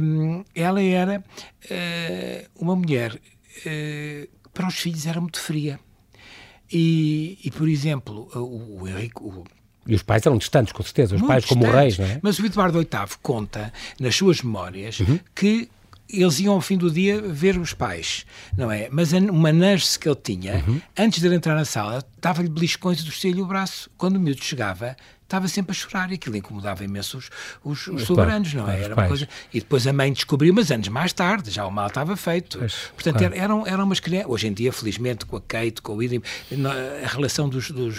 Um, 0.00 0.44
ela 0.54 0.82
era 0.82 1.22
uh, 1.64 2.48
uma 2.60 2.74
mulher 2.74 3.14
uh, 3.14 4.28
para 4.52 4.68
os 4.68 4.74
filhos 4.74 5.06
era 5.06 5.20
muito 5.20 5.40
fria. 5.40 5.78
E, 6.72 7.38
e 7.44 7.50
por 7.50 7.68
exemplo, 7.68 8.28
o, 8.34 8.82
o 8.82 8.88
Henrique. 8.88 9.20
O, 9.20 9.44
e 9.86 9.94
os 9.94 10.02
pais 10.02 10.24
eram 10.24 10.38
distantes, 10.38 10.72
com 10.72 10.82
certeza, 10.82 11.14
os 11.14 11.20
Muito 11.20 11.30
pais 11.30 11.44
como 11.44 11.70
reis, 11.70 11.98
não 11.98 12.06
é? 12.06 12.18
Mas 12.22 12.38
o 12.38 12.46
Eduardo 12.46 12.78
VIII 12.78 12.88
conta, 13.22 13.70
nas 14.00 14.16
suas 14.16 14.40
memórias, 14.40 15.00
uhum. 15.00 15.20
que 15.34 15.68
eles 16.08 16.38
iam 16.40 16.54
ao 16.54 16.60
fim 16.60 16.76
do 16.76 16.90
dia 16.90 17.20
ver 17.20 17.58
os 17.58 17.72
pais, 17.72 18.26
não 18.56 18.70
é? 18.70 18.88
Mas 18.90 19.12
uma 19.12 19.52
nurse 19.52 19.98
que 19.98 20.08
ele 20.08 20.18
tinha, 20.22 20.64
uhum. 20.66 20.80
antes 20.96 21.20
de 21.20 21.26
ele 21.26 21.34
entrar 21.34 21.54
na 21.54 21.64
sala, 21.64 22.04
dava-lhe 22.20 22.48
beliscões 22.48 23.00
e 23.00 23.04
torcia-lhe 23.04 23.40
o 23.40 23.46
braço. 23.46 23.90
Quando 23.96 24.16
o 24.16 24.20
miúdo 24.20 24.42
chegava, 24.44 24.96
estava 25.22 25.48
sempre 25.48 25.72
a 25.72 25.74
chorar 25.74 26.10
e 26.12 26.14
aquilo 26.14 26.36
incomodava 26.36 26.84
imenso 26.84 27.18
os, 27.18 27.30
os, 27.64 27.86
os 27.88 28.02
soberanos, 28.04 28.52
não 28.54 28.70
é? 28.70 28.82
Era 28.82 28.94
uma 28.94 29.08
coisa... 29.08 29.28
E 29.52 29.60
depois 29.60 29.86
a 29.86 29.92
mãe 29.92 30.12
descobriu, 30.12 30.52
mas 30.52 30.70
anos 30.70 30.88
mais 30.88 31.12
tarde, 31.12 31.50
já 31.50 31.66
o 31.66 31.70
mal 31.70 31.88
estava 31.88 32.16
feito. 32.16 32.58
Pois, 32.58 32.74
Portanto, 32.94 33.18
claro. 33.18 33.34
eram, 33.34 33.66
eram 33.66 33.84
umas 33.84 34.00
crianças. 34.00 34.30
Hoje 34.30 34.46
em 34.46 34.52
dia, 34.52 34.72
felizmente, 34.72 35.24
com 35.26 35.36
a 35.36 35.40
Kate, 35.40 35.80
com 35.82 35.94
o 35.94 35.96
William, 35.96 36.20
a 37.02 37.08
relação 37.08 37.48
dos, 37.48 37.70
dos 37.70 37.96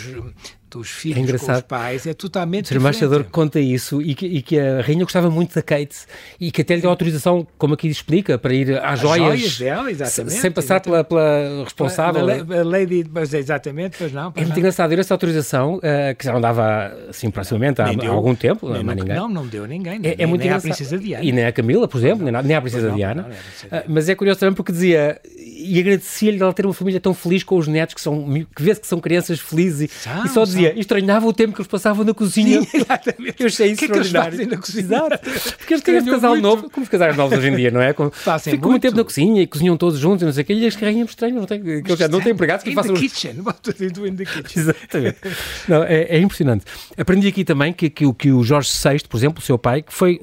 dos 0.70 0.90
filhos 0.90 1.18
é 1.18 1.22
engraçado. 1.22 1.56
com 1.56 1.60
os 1.60 1.62
pais 1.62 2.08
é 2.08 2.14
totalmente 2.14 2.66
diferente. 2.66 2.82
O 2.82 2.84
embaixador 2.84 3.24
conta 3.26 3.60
isso 3.60 4.02
e 4.02 4.16
que, 4.16 4.26
e 4.26 4.42
que, 4.42 4.60
a 4.60 4.82
rainha 4.82 5.04
gostava 5.04 5.30
muito 5.30 5.54
da 5.54 5.62
Kate 5.62 5.96
e 6.40 6.52
que 6.52 6.62
até 6.62 6.76
lhe 6.76 6.82
deu 6.82 6.90
autorização, 6.90 7.48
como 7.58 7.74
aqui 7.74 7.88
explica, 7.88 8.38
para 8.38 8.54
ir 8.54 8.78
às 8.84 9.00
joias, 9.00 9.40
joias 9.40 9.58
dela, 9.60 9.92
exatamente, 9.92 10.40
sem 10.40 10.52
passar 10.52 10.82
Pela, 10.82 11.04
pela 11.04 11.64
responsável. 11.64 12.22
A, 12.28 12.64
lady, 12.64 13.06
mas 13.12 13.34
exatamente, 13.34 13.98
pois 13.98 14.12
não. 14.12 14.32
Pois 14.32 14.42
é 14.42 14.46
muito 14.46 14.56
não. 14.56 14.60
engraçado, 14.60 14.90
deu 14.90 15.00
essa 15.00 15.14
autorização, 15.14 15.76
uh, 15.78 15.82
que 16.18 16.26
já 16.26 16.34
não 16.34 16.42
dava 16.42 16.94
assim 17.10 17.30
proximamente 17.30 17.82
há, 17.82 17.86
há, 17.86 18.10
algum 18.10 18.36
tempo, 18.36 18.70
nem, 18.70 18.84
não, 18.84 18.96
ninguém. 18.96 19.16
Não, 19.16 19.30
não 19.30 19.48
deu 19.48 19.66
ninguém, 19.66 20.00
é, 20.04 20.24
é 20.24 20.26
muito 20.26 20.42
nem 20.42 20.50
engraçado. 20.50 20.76
Princesa 20.76 20.98
Diana. 20.98 21.24
E 21.24 21.32
nem 21.32 21.46
a 21.46 21.52
Camila, 21.52 21.88
por 21.88 21.98
exemplo, 21.98 22.30
nem, 22.30 22.44
nem 22.44 22.56
a 22.56 22.62
Princesa 22.62 22.90
não, 22.90 22.96
Diana. 22.96 23.30
Não, 23.72 23.80
uh, 23.80 23.84
mas 23.88 24.10
é 24.10 24.16
curioso 24.16 24.40
também 24.40 24.56
porque 24.56 24.72
dizia, 24.72 25.20
e 25.38 25.80
agradecia-lhe 25.80 26.42
ela 26.42 26.54
ter 26.54 26.66
uma 26.66 26.74
família 26.74 27.00
tão 27.00 27.14
feliz 27.14 27.44
com 27.44 27.58
os 27.58 27.68
netos, 27.68 27.96
que, 27.96 28.02
são, 28.02 28.46
que 28.56 28.62
vê-se 28.62 28.82
que 28.82 28.88
são 28.88 29.00
crianças 29.00 29.40
felizes, 29.40 29.92
são, 29.92 30.26
e 30.26 30.30
só 30.30 30.46
dizia, 30.56 30.72
são. 30.72 30.80
estranhava 30.80 31.28
o 31.28 31.34
tempo 31.34 31.54
que 31.54 31.62
eles 31.62 31.68
passavam 31.68 32.06
na 32.06 32.14
cozinha. 32.14 32.62
Sim, 32.62 32.78
exatamente. 32.78 33.36
Eu 33.40 33.48
achei 33.48 33.72
isso 33.72 33.84
extraordinário. 33.84 34.38
Que, 34.38 34.46
que 34.46 34.52
na 34.52 34.58
cozinha? 34.58 34.86
Exato. 34.86 35.20
Porque 35.58 35.74
eles 35.74 35.84
têm 35.84 35.96
este 35.96 36.10
casal 36.10 36.32
muito. 36.32 36.44
novo, 36.44 36.70
como 36.70 36.84
os 36.84 36.90
casais 36.90 37.16
novos 37.16 37.38
hoje 37.38 37.48
em 37.48 37.56
dia, 37.56 37.72
não 37.72 37.82
é? 37.82 37.94
Com, 37.94 38.10
ficam 38.12 38.70
muito 38.70 38.82
tempo 38.82 38.98
na 38.98 39.04
cozinha 39.04 39.42
e 39.42 39.48
cozinham 39.48 39.78
todos 39.78 40.00
juntos 40.00 40.22
e 40.22 40.26
não 40.26 40.34
sei 40.34 40.44
o 40.44 40.46
quê, 40.46 40.54
e 40.54 40.66
as 40.66 40.76
carrinhas 40.76 41.10
estranham, 41.10 41.40
não 41.40 41.46
tem, 41.46 41.62
que 41.62 41.70
eles 41.70 42.00
já 42.00 42.08
não 42.08 42.22
têm 42.22 42.34
empregados 42.34 42.64
que 42.64 42.72
in 42.72 42.74
façam... 42.74 42.94
The 42.94 43.00
kitchen. 43.00 43.32
in 43.32 44.16
the 44.16 44.26
kitchen. 44.26 44.62
Exatamente. 44.62 45.18
Não, 45.68 45.84
é, 45.84 46.04
é, 46.04 46.20
impressionante. 46.20 46.66
Aprendi 46.98 47.28
aqui 47.28 47.44
também 47.44 47.74
que, 47.74 47.90
que, 47.90 48.12
que 48.14 48.32
o 48.32 48.44
Jorge 48.44 48.72
VI, 48.72 49.02
por 49.08 49.18
exemplo, 49.18 49.40
o 49.40 49.46
seu 49.46 49.58
pai, 49.58 49.82
que 49.82 49.94
foi 49.94 50.20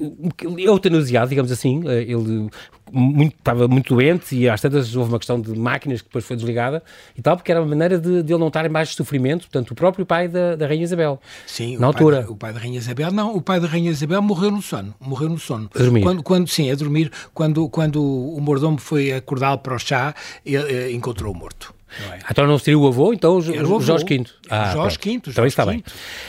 eutanasiado, 0.57 1.29
digamos 1.29 1.51
assim, 1.51 1.81
eh, 1.87 2.03
ele 2.03 2.49
muito, 2.93 3.35
estava 3.35 3.67
muito 3.67 3.93
doente 3.95 4.35
e 4.35 4.47
às 4.47 4.61
tantas 4.61 4.95
houve 4.95 5.09
uma 5.09 5.17
questão 5.17 5.41
de 5.41 5.57
máquinas 5.57 6.01
que 6.01 6.07
depois 6.07 6.23
foi 6.23 6.35
desligada 6.35 6.83
e 7.17 7.21
tal, 7.21 7.35
porque 7.35 7.51
era 7.51 7.59
uma 7.59 7.67
maneira 7.67 7.97
de, 7.97 8.21
de 8.21 8.31
ele 8.31 8.39
não 8.39 8.47
estar 8.47 8.65
em 8.65 8.69
mais 8.69 8.89
sofrimento, 8.89 9.41
portanto, 9.41 9.71
o 9.71 9.75
próprio 9.75 10.05
pai 10.05 10.27
da, 10.27 10.55
da 10.55 10.67
Rainha 10.67 10.83
Isabel. 10.83 11.19
Sim, 11.47 11.77
na 11.77 11.87
o 11.87 11.89
altura. 11.89 12.21
Pai, 12.21 12.29
o 12.29 12.35
pai 12.35 12.53
da 12.53 12.59
Rainha 12.59 12.77
Isabel, 12.77 13.11
não, 13.11 13.35
o 13.35 13.41
pai 13.41 13.59
da 13.59 13.67
Rainha 13.67 13.91
Isabel 13.91 14.21
morreu 14.21 14.51
no 14.51 14.61
sono, 14.61 14.93
morreu 14.99 15.29
no 15.29 15.39
sono. 15.39 15.69
A 15.73 15.79
dormir. 15.79 16.01
Quando, 16.03 16.23
quando, 16.23 16.47
sim, 16.47 16.69
a 16.69 16.75
dormir, 16.75 17.11
quando, 17.33 17.67
quando 17.69 18.03
o 18.03 18.39
mordomo 18.39 18.77
foi 18.77 19.11
acordá-lo 19.11 19.57
para 19.57 19.75
o 19.75 19.79
chá, 19.79 20.13
ele, 20.45 20.57
ele 20.71 20.93
encontrou-o 20.93 21.35
morto. 21.35 21.73
Não 21.99 22.13
é? 22.13 22.19
Então 22.29 22.47
não 22.47 22.57
seria 22.57 22.77
o 22.79 22.87
avô, 22.87 23.13
então 23.13 23.37
o, 23.37 23.41
Jorge 23.81 24.05
V. 24.05 24.25
Ah, 24.49 24.71
Jorge 24.73 24.97
V. 25.03 25.21
Então 25.27 25.45
está 25.45 25.65
bem. 25.65 25.83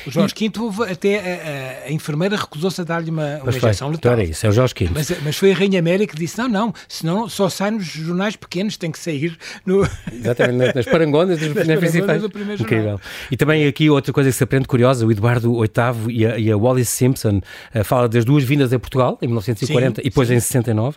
O 0.06 0.11
Jorge 0.11 0.35
V, 0.38 0.52
houve, 0.61 0.83
até 0.85 1.83
a, 1.85 1.88
a, 1.88 1.92
enfermeira 1.92 2.37
recusou-se 2.37 2.80
a 2.80 2.85
dar-lhe 2.85 3.11
uma, 3.11 3.38
uma 3.42 3.50
injeção 3.50 3.88
letal. 3.88 3.94
Então 3.94 4.12
era 4.12 4.25
isso, 4.25 4.47
é 4.47 4.49
o 4.49 4.52
Jorge 4.52 4.75
V. 4.78 4.90
Mas, 4.92 5.12
mas 5.23 5.37
foi 5.37 5.52
a 5.52 5.54
Rainha 5.54 5.78
América 5.78 6.14
que 6.14 6.21
disse, 6.21 6.38
não, 6.38 6.49
não, 6.49 6.75
senão 6.88 7.28
só 7.28 7.49
sai 7.49 7.71
nos 7.71 7.85
jornais 7.85 8.37
pequenos, 8.37 8.76
tem 8.76 8.90
que 8.90 8.99
sair 8.99 9.37
no... 9.64 9.87
Exatamente, 10.12 10.75
nas 10.75 10.85
parangonas 10.85 11.38
dos 11.38 11.54
nas 11.54 11.78
principais. 11.78 12.23
Do 12.23 12.30
primeiro 12.30 12.62
Incrível. 12.62 12.83
Jornal. 12.83 13.00
E 13.30 13.37
também 13.37 13.66
aqui 13.66 13.88
outra 13.90 14.12
coisa 14.12 14.30
que 14.30 14.37
se 14.37 14.44
aprende 14.44 14.66
curiosa, 14.66 15.06
o 15.06 15.11
Eduardo 15.11 15.61
VIII 15.61 16.14
e 16.14 16.26
a, 16.26 16.38
e 16.38 16.50
a 16.50 16.56
Wallis 16.56 16.88
Simpson 16.88 17.40
uh, 17.75 17.85
fala 17.85 18.09
das 18.09 18.25
duas 18.25 18.44
vindas 18.44 18.73
a 18.73 18.78
Portugal, 18.78 19.18
em 19.23 19.26
1940 19.26 20.00
sim, 20.00 20.06
e 20.06 20.11
depois 20.11 20.28
sim. 20.28 20.35
em 20.35 20.40
69, 20.40 20.97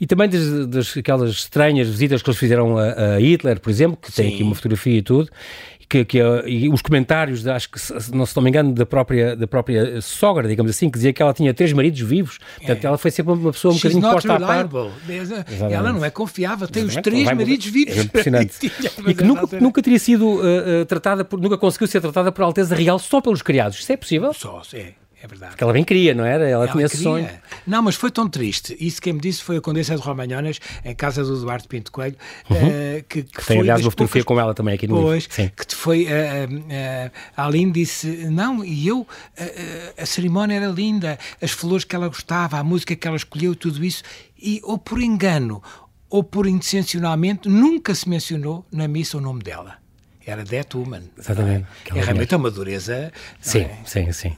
e 0.00 0.06
também 0.06 0.28
das, 0.28 0.66
das 0.66 0.96
aquelas 0.96 1.30
estranhas 1.30 1.88
visitas 1.88 2.22
que 2.22 2.28
eles 2.28 2.38
fizeram 2.38 2.76
a, 2.78 3.14
a 3.16 3.20
Hitler, 3.20 3.60
por 3.60 3.70
exemplo, 3.70 3.98
que 4.10 4.16
tem 4.16 4.28
sim. 4.28 4.34
aqui 4.34 4.42
uma 4.42 4.54
fotografia 4.54 4.98
e 4.98 5.02
tudo, 5.02 5.30
que, 5.88 6.04
que 6.04 6.18
e 6.46 6.68
os 6.68 6.82
comentários, 6.82 7.46
acho 7.46 7.70
que, 7.70 7.80
se 7.80 8.14
não, 8.14 8.26
se 8.26 8.36
não 8.36 8.42
me 8.42 8.50
engano, 8.50 8.72
da 8.72 8.84
própria, 8.84 9.34
da 9.34 9.46
própria 9.46 10.00
sogra, 10.02 10.46
digamos 10.46 10.70
assim, 10.70 10.90
que 10.90 10.98
dizia 10.98 11.12
que 11.12 11.22
ela 11.22 11.32
tinha 11.32 11.54
três 11.54 11.72
maridos 11.72 12.00
vivos. 12.00 12.38
Portanto, 12.58 12.84
é. 12.84 12.86
ela 12.86 12.98
foi 12.98 13.10
sempre 13.10 13.32
uma 13.32 13.52
pessoa 13.52 13.72
um 13.72 13.78
She's 13.78 13.94
bocadinho 13.94 14.12
posta 14.12 14.34
à 14.34 14.40
parte. 14.40 14.74
Ela 15.72 15.92
não 15.92 16.04
é 16.04 16.10
confiável, 16.10 16.68
tem 16.68 16.82
Exatamente. 16.82 17.08
os 17.08 17.24
três 17.24 17.36
maridos 17.36 17.66
vivos. 17.66 17.96
É 17.96 18.02
impressionante. 18.02 18.58
e 19.06 19.14
que 19.14 19.24
nunca, 19.24 19.60
nunca 19.60 19.82
teria 19.82 19.98
sido 19.98 20.40
uh, 20.40 20.84
tratada, 20.86 21.24
por, 21.24 21.40
nunca 21.40 21.56
conseguiu 21.56 21.88
ser 21.88 22.00
tratada 22.02 22.30
por 22.30 22.42
Alteza 22.42 22.74
Real 22.74 22.98
só 22.98 23.20
pelos 23.22 23.40
criados. 23.40 23.78
Isso 23.78 23.90
é 23.90 23.96
possível? 23.96 24.34
Só, 24.34 24.60
é. 24.74 24.92
É 25.20 25.26
verdade. 25.26 25.52
Porque 25.52 25.64
ela 25.64 25.72
bem 25.72 25.82
queria, 25.82 26.14
não 26.14 26.24
era? 26.24 26.48
Ela, 26.48 26.64
ela 26.64 26.72
tinha 26.72 26.86
esse 26.86 26.98
sonho. 26.98 27.28
Não, 27.66 27.82
mas 27.82 27.96
foi 27.96 28.10
tão 28.10 28.28
triste. 28.28 28.76
Isso 28.78 29.02
quem 29.02 29.12
me 29.12 29.20
disse 29.20 29.42
foi 29.42 29.56
a 29.56 29.60
Condessa 29.60 29.96
de 29.96 30.00
Romanhonas, 30.00 30.60
em 30.84 30.94
casa 30.94 31.24
do 31.24 31.36
Eduardo 31.36 31.66
Pinto 31.66 31.90
Coelho, 31.90 32.16
uhum. 32.48 32.56
uh, 32.56 33.04
que, 33.08 33.24
que, 33.24 33.46
tem, 33.46 33.60
aliás, 33.60 33.80
uma 33.80 33.90
fotografia 33.90 34.22
poucas... 34.22 34.36
com 34.36 34.40
ela 34.40 34.54
também 34.54 34.74
aqui 34.74 34.86
no 34.86 35.00
pois, 35.00 35.28
livro. 35.36 35.52
que 35.56 35.74
foi, 35.74 36.04
uh, 36.04 36.06
uh, 36.06 37.10
a 37.36 37.46
Aline 37.46 37.72
disse, 37.72 38.06
não, 38.30 38.64
e 38.64 38.86
eu, 38.86 39.06
a 39.96 40.06
cerimónia 40.06 40.54
era 40.54 40.68
linda, 40.68 41.18
as 41.42 41.50
flores 41.50 41.84
que 41.84 41.96
ela 41.96 42.08
gostava, 42.08 42.58
a 42.58 42.64
música 42.64 42.94
que 42.94 43.06
ela 43.06 43.16
escolheu, 43.16 43.56
tudo 43.56 43.84
isso, 43.84 44.02
e 44.40 44.60
ou 44.62 44.78
por 44.78 45.02
engano, 45.02 45.60
ou 46.08 46.22
por 46.22 46.46
intencionalmente, 46.46 47.48
nunca 47.48 47.94
se 47.94 48.08
mencionou 48.08 48.64
na 48.70 48.86
missa 48.86 49.18
o 49.18 49.20
nome 49.20 49.42
dela 49.42 49.78
era 50.28 50.44
That 50.44 50.76
Woman. 50.76 51.02
Exatamente. 51.18 51.66
É, 51.94 51.98
é 51.98 52.02
realmente 52.02 52.34
uma 52.34 52.50
dureza. 52.50 53.10
Sim, 53.40 53.60
é? 53.60 53.78
sim, 53.84 54.12
sim. 54.12 54.36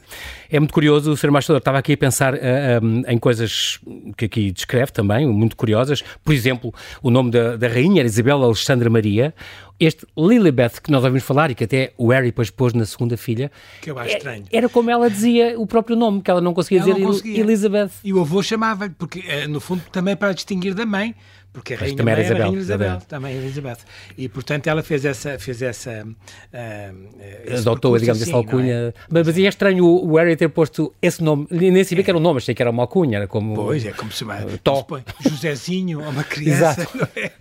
É 0.49 0.59
muito 0.59 0.73
curioso, 0.73 1.11
o 1.11 1.17
Sr. 1.17 1.29
Embaixador 1.29 1.59
estava 1.59 1.79
aqui 1.79 1.95
a 1.95 1.97
pensar 1.97 2.35
uh, 2.35 2.39
eh, 2.41 2.81
um, 2.83 3.03
em 3.07 3.19
coisas 3.19 3.81
que 4.17 4.25
aqui 4.25 4.53
descreve 4.53 4.93
também, 4.93 5.27
muito 5.27 5.57
curiosas. 5.57 6.03
Por 6.25 6.33
exemplo, 6.33 6.73
o 7.03 7.11
nome 7.11 7.31
da, 7.31 7.57
da 7.57 7.69
rainha 7.69 8.01
era 8.01 8.07
Isabel 8.07 8.43
Alexandra 8.43 8.89
Maria. 8.89 9.35
Este 9.79 10.07
Lilibeth 10.17 10.81
que 10.83 10.91
nós 10.91 11.03
ouvimos 11.03 11.25
falar 11.25 11.51
e 11.51 11.55
que 11.55 11.65
até 11.65 11.93
o 11.97 12.09
Harry 12.09 12.27
depois 12.27 12.51
pôs 12.51 12.73
na 12.75 12.85
segunda 12.85 13.17
filha. 13.17 13.51
Que 13.81 13.91
eu 13.91 13.99
acho 13.99 14.13
é, 14.13 14.17
estranho. 14.19 14.45
Era 14.53 14.69
como 14.69 14.91
ela 14.91 15.09
dizia 15.09 15.59
o 15.59 15.67
próprio 15.67 15.97
nome, 15.97 16.21
que 16.21 16.31
ela 16.31 16.41
não 16.41 16.53
conseguia 16.53 16.81
ela 16.81 16.89
dizer 16.89 17.01
não 17.01 17.11
conseguia. 17.11 17.41
Elizabeth. 17.41 17.91
E 18.05 18.13
o 18.13 18.21
avô 18.21 18.43
chamava-lhe, 18.43 18.95
porque 18.97 19.25
eh, 19.27 19.47
no 19.47 19.61
fundo 19.61 19.83
também 19.91 20.15
para 20.15 20.33
distinguir 20.33 20.75
da 20.75 20.85
mãe 20.85 21.15
porque 21.53 21.75
a 21.75 21.79
rainha 21.79 21.97
também 21.97 22.13
era 22.13 22.23
Isabel, 22.23 22.43
rainha 22.45 22.59
Isabel, 22.59 22.87
Isabel, 22.89 23.07
também 23.09 23.37
era 23.37 23.43
Elizabeth. 23.43 23.79
E 24.17 24.29
portanto 24.29 24.67
ela 24.69 24.83
fez 24.83 25.05
essa 25.05 25.39
fez 25.39 25.61
essa 25.63 26.07
uh, 26.07 27.59
adotou, 27.59 27.99
digamos, 27.99 28.23
assim, 28.23 28.31
essa 28.31 28.37
alcunha. 28.39 28.75
É? 28.75 28.93
Mas, 29.11 29.27
mas 29.27 29.39
é 29.39 29.43
estranho 29.43 29.85
o, 29.85 30.17
Harry 30.17 30.37
ter 30.37 30.49
posto 30.49 30.95
esse 31.03 31.23
nome, 31.23 31.47
nem 31.51 31.83
sabia 31.83 32.03
é. 32.03 32.05
que 32.05 32.11
era 32.11 32.19
um 32.19 32.23
nome, 32.23 32.39
achei 32.39 32.55
que 32.55 32.63
era 32.63 32.71
uma 32.71 32.85
alcunha, 32.85 33.19
era 33.19 33.27
como 33.27 33.55
Pois, 33.55 33.85
é 33.85 33.91
como 33.91 34.13
se 34.13 34.19
chama, 34.19 34.39
uh, 34.45 34.85
põe 34.85 35.05
Josézinho, 35.29 36.01
uma 36.01 36.23
criança. 36.23 36.83
Exato. 36.83 37.09
É? 37.17 37.33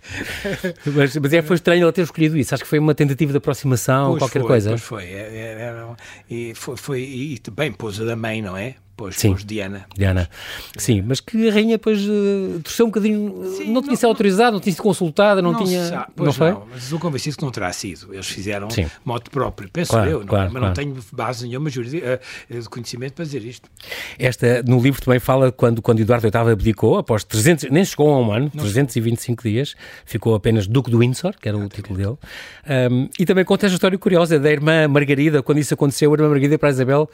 mas, 0.90 1.16
mas 1.16 1.32
é 1.32 1.42
foi 1.42 1.56
estranho 1.56 1.82
ela 1.82 1.92
ter 1.92 2.02
escolhido 2.02 2.36
isso. 2.36 2.54
Acho 2.54 2.64
que 2.64 2.70
foi 2.70 2.78
uma 2.78 2.94
tentativa 2.94 3.30
de 3.30 3.38
aproximação, 3.38 4.10
pois 4.10 4.18
qualquer 4.22 4.40
foi, 4.40 4.48
coisa. 4.48 4.70
Pois 4.70 4.82
foi, 4.82 5.04
é, 5.04 5.18
é, 5.18 5.86
e 6.28 6.52
foi, 6.54 6.76
foi 6.76 7.00
e 7.00 7.38
também 7.38 7.72
pôs 7.72 8.00
a 8.00 8.04
da 8.04 8.16
mãe, 8.16 8.42
não 8.42 8.56
é? 8.56 8.74
Pois, 9.00 9.16
Sim. 9.16 9.34
Diana. 9.46 9.86
Diana. 9.96 10.28
Sim, 10.76 11.00
mas 11.00 11.20
que 11.20 11.48
a 11.48 11.52
rainha 11.54 11.78
depois 11.78 12.02
uh, 12.02 12.60
torceu 12.62 12.84
um 12.84 12.90
bocadinho, 12.90 13.50
Sim, 13.56 13.72
não 13.72 13.80
tinha 13.80 13.96
sido 13.96 14.08
autorizada, 14.08 14.50
não 14.50 14.60
tinha 14.60 14.74
sido 14.74 14.82
consultada, 14.82 15.40
não, 15.40 15.52
não 15.52 15.64
tinha... 15.64 15.86
Sabe, 15.86 16.12
não 16.18 16.30
foi? 16.34 16.50
Não, 16.50 16.66
mas 16.70 16.82
estou 16.82 16.98
convencido 16.98 17.38
que 17.38 17.42
não 17.42 17.50
terá 17.50 17.72
sido. 17.72 18.12
Eles 18.12 18.26
fizeram 18.26 18.68
Sim. 18.68 18.90
próprio, 19.30 19.70
penso 19.72 19.92
claro, 19.92 20.10
eu, 20.10 20.18
não, 20.18 20.24
é? 20.24 20.28
claro, 20.28 20.52
mas 20.52 20.60
claro. 20.60 20.66
não 20.66 20.74
tenho 20.74 20.96
base 21.14 21.48
nenhuma 21.48 21.70
eh, 21.70 22.20
de 22.50 22.68
conhecimento 22.68 23.14
para 23.14 23.24
dizer 23.24 23.42
isto. 23.42 23.70
Esta, 24.18 24.62
no 24.64 24.78
livro 24.78 25.00
também 25.00 25.18
fala 25.18 25.50
quando, 25.50 25.80
quando 25.80 26.00
Eduardo 26.00 26.28
VIII 26.30 26.52
abdicou, 26.52 26.98
após 26.98 27.24
300, 27.24 27.70
nem 27.70 27.82
chegou 27.82 28.12
a 28.12 28.18
um 28.18 28.30
ano, 28.30 28.50
não 28.52 28.64
325 28.64 29.40
sei. 29.40 29.52
dias, 29.52 29.74
ficou 30.04 30.34
apenas 30.34 30.66
Duque 30.66 30.90
do 30.90 30.98
Windsor, 30.98 31.32
que 31.40 31.48
era 31.48 31.56
Exatamente. 31.56 31.72
o 31.72 31.82
título 31.82 31.98
dele, 31.98 32.92
um, 32.92 33.08
e 33.18 33.24
também 33.24 33.46
conta 33.46 33.64
esta 33.64 33.76
história 33.76 33.96
curiosa 33.96 34.38
da 34.38 34.50
irmã 34.50 34.86
Margarida, 34.88 35.42
quando 35.42 35.56
isso 35.56 35.72
aconteceu, 35.72 36.10
a 36.10 36.14
irmã 36.14 36.28
Margarida 36.28 36.58
para 36.58 36.68
a 36.68 36.72
Isabel 36.72 37.08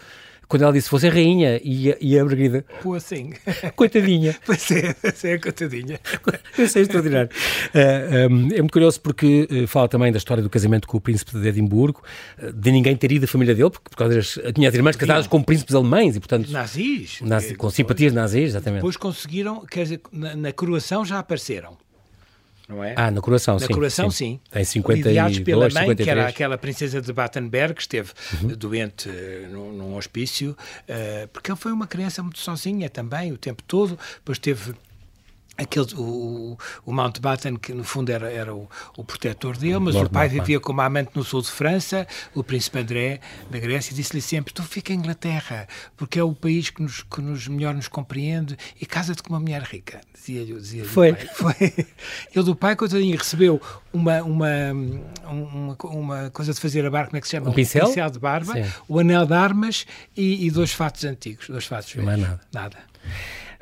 quando 0.49 0.63
ela 0.63 0.73
disse 0.73 0.89
fosse 0.89 1.07
a 1.07 1.11
rainha 1.11 1.61
e 1.63 1.93
a, 1.93 1.97
e 2.01 2.19
a 2.19 2.25
Margarida. 2.25 2.65
Pô, 2.83 2.95
assim. 2.95 3.33
Coitadinha. 3.75 4.37
Pois 4.47 4.71
é, 4.71 4.95
é 5.25 5.39
coitadinha. 5.39 5.99
Isso 6.57 6.79
é 6.79 6.83
extraordinário. 6.83 7.31
Uh, 7.75 8.33
um, 8.33 8.49
é 8.53 8.59
muito 8.59 8.73
curioso 8.73 9.01
porque 9.01 9.49
uh, 9.51 9.67
fala 9.67 9.89
também 9.89 10.13
da 10.13 10.19
história 10.19 10.43
do 10.43 10.49
casamento 10.49 10.87
com 10.87 10.97
o 10.97 11.01
príncipe 11.01 11.39
de 11.39 11.49
Edimburgo, 11.49 12.03
uh, 12.41 12.53
de 12.53 12.71
ninguém 12.71 12.97
ter 12.97 13.11
ido 13.11 13.25
à 13.25 13.29
família 13.29 13.55
dele, 13.55 13.71
porque 13.71 13.91
por 13.91 13.97
causa 13.97 14.15
das, 14.15 14.39
tinha 14.55 14.69
as 14.69 14.75
irmãs 14.75 14.95
casadas 14.95 15.27
com 15.27 15.43
príncipes 15.43 15.75
alemães 15.75 16.17
e, 16.17 16.21
portanto. 16.21 16.51
Nazis. 16.51 17.21
Nazi, 17.23 17.55
com 17.55 17.71
simpatias 17.71 18.13
nazis, 18.13 18.51
exatamente. 18.51 18.81
Depois 18.81 18.97
conseguiram, 18.97 19.65
quer 19.67 19.83
dizer, 19.83 20.01
na, 20.13 20.37
na 20.37 20.53
coroação 20.53 21.05
já 21.05 21.19
apareceram. 21.19 21.77
Não 22.69 22.83
é? 22.83 22.95
Ah, 22.97 23.11
na 23.11 23.21
coroação, 23.21 23.55
na 23.55 23.61
sim. 23.61 23.67
Na 23.69 23.75
coroação, 23.75 24.11
sim. 24.11 24.17
sim. 24.17 24.41
Tem 24.51 24.65
52, 24.65 25.07
Lidiados 25.07 25.39
pela 25.41 25.61
mãe, 25.63 25.71
53. 25.71 26.05
que 26.05 26.11
era 26.11 26.29
aquela 26.29 26.59
princesa 26.59 27.01
de 27.01 27.13
Battenberg, 27.13 27.75
que 27.75 27.83
esteve 27.83 28.13
uhum. 28.43 28.49
doente 28.49 29.09
uh, 29.09 29.49
num, 29.51 29.73
num, 29.73 29.97
hospício, 29.97 30.51
uh, 30.51 31.29
porque 31.29 31.51
ele 31.51 31.59
foi 31.59 31.73
uma 31.73 31.87
criança 31.87 32.23
muito 32.23 32.39
sozinha 32.39 32.91
também, 32.91 33.33
o 33.33 33.39
tempo 33.39 33.63
todo, 33.63 33.99
depois 34.17 34.39
teve 34.39 34.75
aquele, 35.57 35.87
o, 35.97 36.59
o 36.85 36.93
Mountbatten, 36.93 37.57
que 37.57 37.73
no 37.73 37.85
fundo 37.85 38.11
era, 38.11 38.31
era 38.31 38.55
o, 38.55 38.69
o 38.97 39.05
protetor 39.05 39.57
dele, 39.57 39.79
mas 39.79 39.95
Lord 39.95 40.09
o 40.09 40.13
pai 40.13 40.29
vivia 40.29 40.61
como 40.61 40.81
amante 40.81 41.11
no 41.15 41.25
sul 41.25 41.43
de 41.43 41.51
França, 41.51 42.07
o 42.35 42.45
príncipe 42.45 42.79
André 42.79 43.21
da 43.51 43.59
Grécia, 43.59 43.95
disse-lhe 43.95 44.21
sempre, 44.21 44.53
tu 44.53 44.63
fica 44.63 44.93
em 44.93 44.97
Inglaterra, 44.97 45.67
porque 45.97 46.19
é 46.19 46.23
o 46.23 46.35
país 46.35 46.71
que 46.71 46.83
nos, 46.83 47.03
que 47.03 47.21
nos 47.21 47.49
melhor 47.49 47.75
nos 47.75 47.89
compreende, 47.89 48.57
e 48.81 48.87
casa-te 48.87 49.23
com 49.23 49.31
uma 49.31 49.41
mulher 49.41 49.63
rica, 49.63 50.01
dizia-lhe 50.15 50.53
dizia 50.55 50.85
Foi. 50.85 51.13
O 51.13 51.17
pai. 51.17 51.27
Foi. 51.37 51.87
Ele 52.35 52.45
do 52.45 52.55
pai, 52.57 52.77
coitadinho, 52.77 53.17
recebeu 53.17 53.61
uma, 53.93 54.23
uma, 54.23 54.49
uma, 55.25 55.77
uma 55.85 56.31
coisa 56.31 56.53
de 56.53 56.61
fazer 56.61 56.85
a 56.85 56.91
barba, 56.91 57.09
como 57.09 57.19
é 57.19 57.21
que 57.21 57.29
se 57.29 57.37
chama? 57.37 57.51
Um 57.51 57.53
pincel? 57.53 57.85
Um 57.85 57.89
pincel 57.89 58.11
de 58.11 58.19
barba, 58.19 58.53
Sim. 58.53 58.73
o 58.89 58.99
anel 58.99 59.27
de 59.27 59.35
armas 59.35 59.87
e, 60.17 60.47
e 60.47 60.51
dois 60.51 60.73
fatos 60.73 61.05
antigos, 61.05 61.49
dois 61.49 61.65
fatos 61.65 61.95
Não 61.95 62.11
é 62.11 62.17
nada. 62.17 62.41
Nada. 62.53 62.77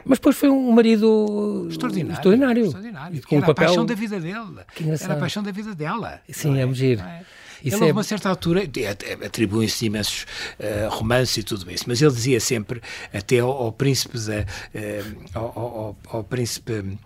Mas 0.05 0.19
depois 0.19 0.37
foi 0.37 0.51
um 0.51 0.71
marido 0.73 1.67
Extraordinário. 1.71 2.15
extraordinário. 2.15 2.65
extraordinário. 2.65 3.23
Com 3.27 3.37
Era 3.37 3.45
um 3.45 3.47
papel... 3.47 3.65
a 3.65 3.69
paixão 3.69 3.87
da 3.87 3.95
vida 3.95 4.21
dele. 4.21 4.61
Era 5.01 5.15
a 5.15 5.17
paixão 5.17 5.43
da 5.43 5.51
vida 5.53 5.75
dela. 5.75 6.21
Sim, 6.29 6.59
é 6.59 6.65
muito 6.65 6.79
giro. 6.79 7.01
É? 7.01 7.23
Isso 7.65 7.77
ele, 7.77 7.87
é- 7.87 7.91
a 7.91 7.93
uma 7.93 8.03
certa 8.03 8.29
altura, 8.29 8.63
atribuem-se 9.25 9.87
imensos 9.87 10.27
uh, 10.61 10.91
romances 10.91 11.39
e 11.39 11.43
tudo 11.43 11.71
isso, 11.71 11.85
mas 11.87 12.03
ele 12.03 12.13
dizia 12.13 12.39
sempre, 12.39 12.83
até 13.13 13.39
ao, 13.39 13.51
ao 13.51 13.73
príncipe, 13.73 14.19
da, 14.19 14.41
uh, 14.41 15.23
ao, 15.33 15.59
ao, 15.59 15.97
ao, 16.09 16.25
príncipe 16.25 16.73
uh, 16.73 16.97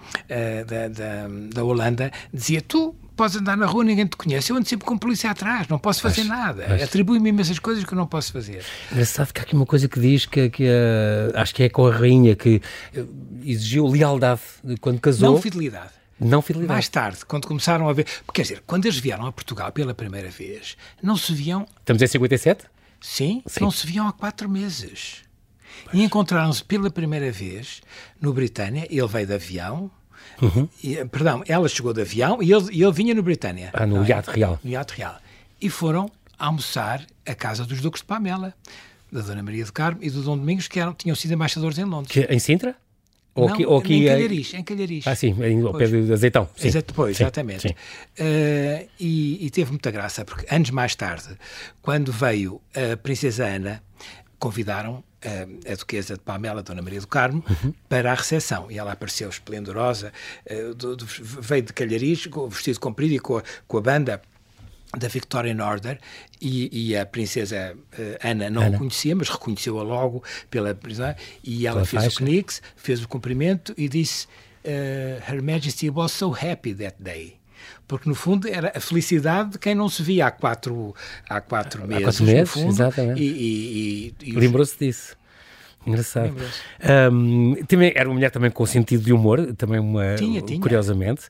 da, 0.67 0.89
da, 0.89 1.29
da, 1.55 1.65
Holanda, 1.65 2.11
dizia: 2.35 2.61
Tu 2.61 2.93
podes 3.19 3.37
andar 3.37 3.57
na 3.57 3.67
rua, 3.67 3.83
ninguém 3.85 4.07
te 4.07 4.17
conhece, 4.17 4.51
eu 4.53 4.57
ando 4.57 4.69
sempre 4.69 4.87
com 4.87 4.95
a 4.95 4.99
polícia 4.99 5.31
atrás, 5.31 5.67
não 5.69 5.79
posso 5.79 6.01
fazer 6.01 6.23
Mas- 6.25 6.29
nada. 6.39 6.83
Atribui-me 6.83 7.29
imensas 7.29 7.59
coisas 7.59 7.85
que 7.85 7.93
eu 7.93 7.97
não 7.99 8.07
posso 8.07 8.33
fazer. 8.33 8.65
Engraçado 8.93 9.33
que 9.33 9.41
há 9.41 9.43
aqui 9.43 9.55
uma 9.55 9.67
coisa 9.67 9.89
que 9.89 9.99
diz 10.01 10.25
que, 10.25 10.49
que 10.49 10.65
eh, 10.65 11.33
acho 11.35 11.53
que 11.55 11.65
é 11.65 11.69
com 11.69 11.87
a 11.87 11.93
rainha 11.93 12.37
que 12.37 12.63
eh, 12.95 13.05
exigiu 13.45 13.87
lealdade 13.89 14.41
quando 14.81 15.01
casou. 15.01 15.33
Não 15.33 15.43
fidelidade. 15.43 15.91
Não 16.21 16.41
fidelidade. 16.41 16.73
Mais 16.75 16.89
tarde, 16.89 17.19
quando 17.27 17.47
começaram 17.47 17.89
a 17.89 17.93
ver. 17.93 18.07
Quer 18.33 18.43
dizer, 18.43 18.63
quando 18.67 18.87
eles 18.87 18.99
vieram 18.99 19.27
a 19.27 19.33
Portugal 19.33 19.71
pela 19.73 19.93
primeira 19.95 20.31
vez, 20.31 20.77
não 21.03 21.17
se 21.17 21.35
viam 21.35 21.67
Estamos 21.81 22.01
em 22.01 22.07
57? 22.07 22.65
Sim, 23.01 23.43
Sim. 23.47 23.61
não 23.61 23.71
se 23.71 23.87
viam 23.87 24.07
há 24.09 24.13
quatro 24.13 24.49
meses. 24.49 25.23
E 25.93 26.03
encontraram-se 26.03 26.65
pela 26.65 26.91
primeira 26.91 27.31
vez 27.31 27.81
no 28.21 28.33
Britânia. 28.33 28.87
Ele 28.91 29.07
veio 29.07 29.27
de 29.27 29.35
avião. 29.35 29.91
Uhum. 30.41 30.69
E, 30.83 31.05
perdão, 31.07 31.43
ela 31.47 31.69
chegou 31.69 31.93
de 31.93 32.01
avião 32.03 32.43
e 32.43 32.53
ele, 32.53 32.83
ele 32.83 32.93
vinha 32.93 33.15
no 33.15 33.23
Britânia. 33.23 33.71
Ah, 33.73 33.87
no 33.87 34.05
é? 34.05 34.09
iate 34.09 34.31
real. 34.31 34.59
No 34.63 34.71
iate 34.71 34.95
real. 34.95 35.17
E 35.61 35.69
foram 35.69 36.11
almoçar 36.39 37.05
à 37.27 37.35
casa 37.35 37.65
dos 37.65 37.81
Duques 37.81 38.01
de 38.01 38.07
Pamela, 38.07 38.55
da 39.11 39.21
Dona 39.21 39.43
Maria 39.43 39.65
do 39.65 39.73
Carmo 39.73 39.99
e 40.03 40.11
do 40.11 40.23
Dom 40.23 40.37
Domingos, 40.39 40.69
que 40.69 40.79
eram, 40.79 40.93
tinham 40.95 41.17
sido 41.17 41.35
embaixadores 41.35 41.79
em 41.79 41.85
Londres. 41.85 42.13
Que, 42.13 42.21
em 42.33 42.39
Sintra? 42.39 42.77
Ou 43.35 43.47
não, 43.47 43.55
aqui, 43.55 43.67
ou 43.67 43.79
aqui 43.79 43.95
em 43.95 44.05
Calhariz, 44.07 44.55
em 44.55 44.63
Calhariz. 44.65 45.07
Ah, 45.07 45.15
sim, 45.15 45.37
em, 45.43 45.63
ao 45.63 45.73
pé 45.73 45.89
Pois. 45.89 46.07
de 46.07 46.13
Azeitão. 46.13 46.49
Sim. 46.57 46.69
Exato, 46.69 46.89
depois, 46.89 47.17
Sim, 47.17 47.23
exatamente. 47.23 47.69
sim. 47.69 47.75
Eh, 48.19 48.87
e, 48.99 49.47
e 49.47 49.51
teve 49.51 49.71
muita 49.71 49.93
graça, 49.93 50.25
porque 50.25 50.53
anos 50.53 50.71
mais 50.71 50.97
tarde, 50.97 51.29
quando 51.81 52.11
veio 52.11 52.61
a 52.75 52.97
Princesa 52.97 53.45
Ana, 53.47 53.81
convidaram 54.41 55.05
eh, 55.23 55.47
a 55.73 55.75
Duquesa 55.75 56.15
de 56.15 56.21
Pamela, 56.21 56.63
Dona 56.63 56.83
Maria 56.83 57.01
do 57.01 57.07
Carmo, 57.07 57.45
Uhum. 57.49 57.73
para 57.89 58.13
a 58.13 58.15
recepção. 58.15 58.71
E 58.71 58.79
ela 58.79 58.93
apareceu 58.93 59.29
esplendorosa, 59.29 60.13
eh, 60.47 60.73
do- 60.75 60.97
do- 60.97 61.07
veio 61.07 61.63
de 61.63 61.73
Calhariz, 61.73 62.29
vestido 62.51 62.81
comprido 62.81 63.15
e 63.15 63.19
com 63.19 63.39
a, 63.39 63.43
com 63.67 63.79
a 63.79 63.81
banda 63.81 64.23
da 64.97 65.07
Victorian 65.09 65.63
Order 65.65 65.99
e, 66.41 66.91
e 66.91 66.97
a 66.97 67.05
princesa 67.05 67.77
eh, 67.99 68.19
Ana 68.23 68.49
não 68.49 68.63
Ana. 68.63 68.77
o 68.77 68.79
conhecia, 68.79 69.15
mas 69.15 69.29
reconheceu-a 69.29 69.83
logo 69.83 70.23
pela 70.51 70.75
prisão 70.75 71.15
e 71.45 71.67
ela 71.67 71.77
Pela 71.77 71.87
fez 71.87 72.03
faixa. 72.05 72.23
o 72.23 72.27
Knix, 72.27 72.63
fez 72.77 73.03
o 73.03 73.09
cumprimento 73.09 73.75
e 73.77 73.87
disse 73.89 74.27
eh, 74.65 75.21
Her 75.29 75.43
Majesty 75.43 75.91
was 75.91 76.13
so 76.13 76.33
happy 76.33 76.73
that 76.75 76.97
day. 77.01 77.38
Porque, 77.89 78.07
no 78.07 78.15
fundo, 78.15 78.47
era 78.47 78.71
a 78.77 78.81
felicidade 78.81 79.53
de 79.53 79.59
quem 79.59 79.75
não 79.75 79.89
se 79.89 80.03
via 80.03 80.27
há 80.27 80.31
quatro, 80.31 80.95
há 81.27 81.41
quatro 81.41 81.89
meses. 81.89 82.05
quatro 82.05 82.25
no 82.27 82.33
meses, 82.33 82.53
fundo, 82.53 82.69
exatamente. 82.69 83.23
E, 83.23 83.27
e, 83.27 84.15
e, 84.23 84.29
e 84.29 84.33
Lembrou-se 84.33 84.79
disso. 84.79 85.17
Engraçado. 85.87 86.35
Ahm, 86.83 87.55
também, 87.67 87.93
era 87.95 88.09
uma 88.09 88.15
mulher 88.15 88.31
também 88.31 88.51
com 88.51 88.67
sentido 88.67 89.03
de 89.05 89.13
humor, 89.13 89.55
também 89.57 89.81
uma, 89.81 90.17
Tinha, 90.17 90.43
tinha. 90.43 90.61
curiosamente. 90.61 91.23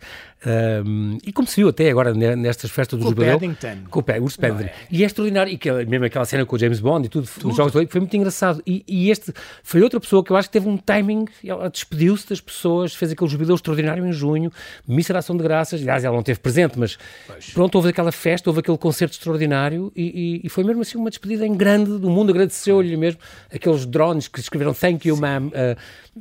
Ahm, 0.44 1.18
e 1.24 1.32
como 1.32 1.46
se 1.48 1.56
viu 1.56 1.68
até 1.68 1.90
agora 1.90 2.12
ne- 2.14 2.34
nestas 2.36 2.70
festas 2.70 2.98
do 2.98 3.02
Com 3.04 3.08
o 3.08 3.10
jubileu. 3.12 3.38
Paddington. 3.38 3.76
Com 3.90 4.00
o 4.00 4.02
Paddington. 4.02 4.60
é? 4.64 4.72
E 4.90 5.02
é 5.02 5.06
extraordinário. 5.06 5.52
E 5.52 5.58
que, 5.58 5.70
mesmo 5.84 6.04
aquela 6.06 6.24
cena 6.24 6.44
com 6.44 6.56
o 6.56 6.58
James 6.58 6.80
Bond 6.80 7.06
e 7.06 7.08
tudo, 7.08 7.28
nos 7.44 7.56
Jogos 7.56 7.72
do 7.72 7.86
foi 7.88 8.00
muito 8.00 8.16
engraçado. 8.16 8.62
E, 8.66 8.84
e 8.86 9.10
este 9.10 9.32
foi 9.62 9.82
outra 9.82 10.00
pessoa 10.00 10.24
que 10.24 10.30
eu 10.30 10.36
acho 10.36 10.48
que 10.48 10.52
teve 10.52 10.68
um 10.68 10.76
timing. 10.76 11.26
Ela 11.44 11.68
despediu-se 11.70 12.28
das 12.28 12.40
pessoas, 12.40 12.94
fez 12.94 13.12
aquele 13.12 13.30
jubileu 13.30 13.54
extraordinário 13.54 14.04
em 14.06 14.12
junho, 14.12 14.50
missa 14.86 15.12
de 15.12 15.18
ação 15.18 15.36
de 15.36 15.42
graças. 15.42 15.80
Aliás, 15.80 16.04
ela 16.04 16.14
não 16.16 16.22
teve 16.22 16.38
presente, 16.40 16.78
mas 16.78 16.98
Pois. 17.26 17.50
pronto, 17.50 17.74
houve 17.76 17.88
aquela 17.90 18.12
festa, 18.12 18.48
houve 18.50 18.60
aquele 18.60 18.78
concerto 18.78 19.14
extraordinário 19.14 19.92
e, 19.94 20.02
e- 20.02 20.46
e 20.46 20.48
foi 20.48 20.64
mesmo 20.64 20.82
assim 20.82 20.98
uma 20.98 21.10
despedida 21.10 21.46
em 21.46 21.54
grande 21.56 21.98
do 21.98 22.08
mundo. 22.10 22.30
Agradeceu-lhe 22.30 22.96
mesmo 22.96 23.20
aqueles 23.52 23.84
drones 23.86 24.28
que 24.28 24.37
escreveram 24.40 24.72
Thank 24.74 25.08
you, 25.08 25.16
ma'am. 25.16 25.48
Uh, 25.48 25.76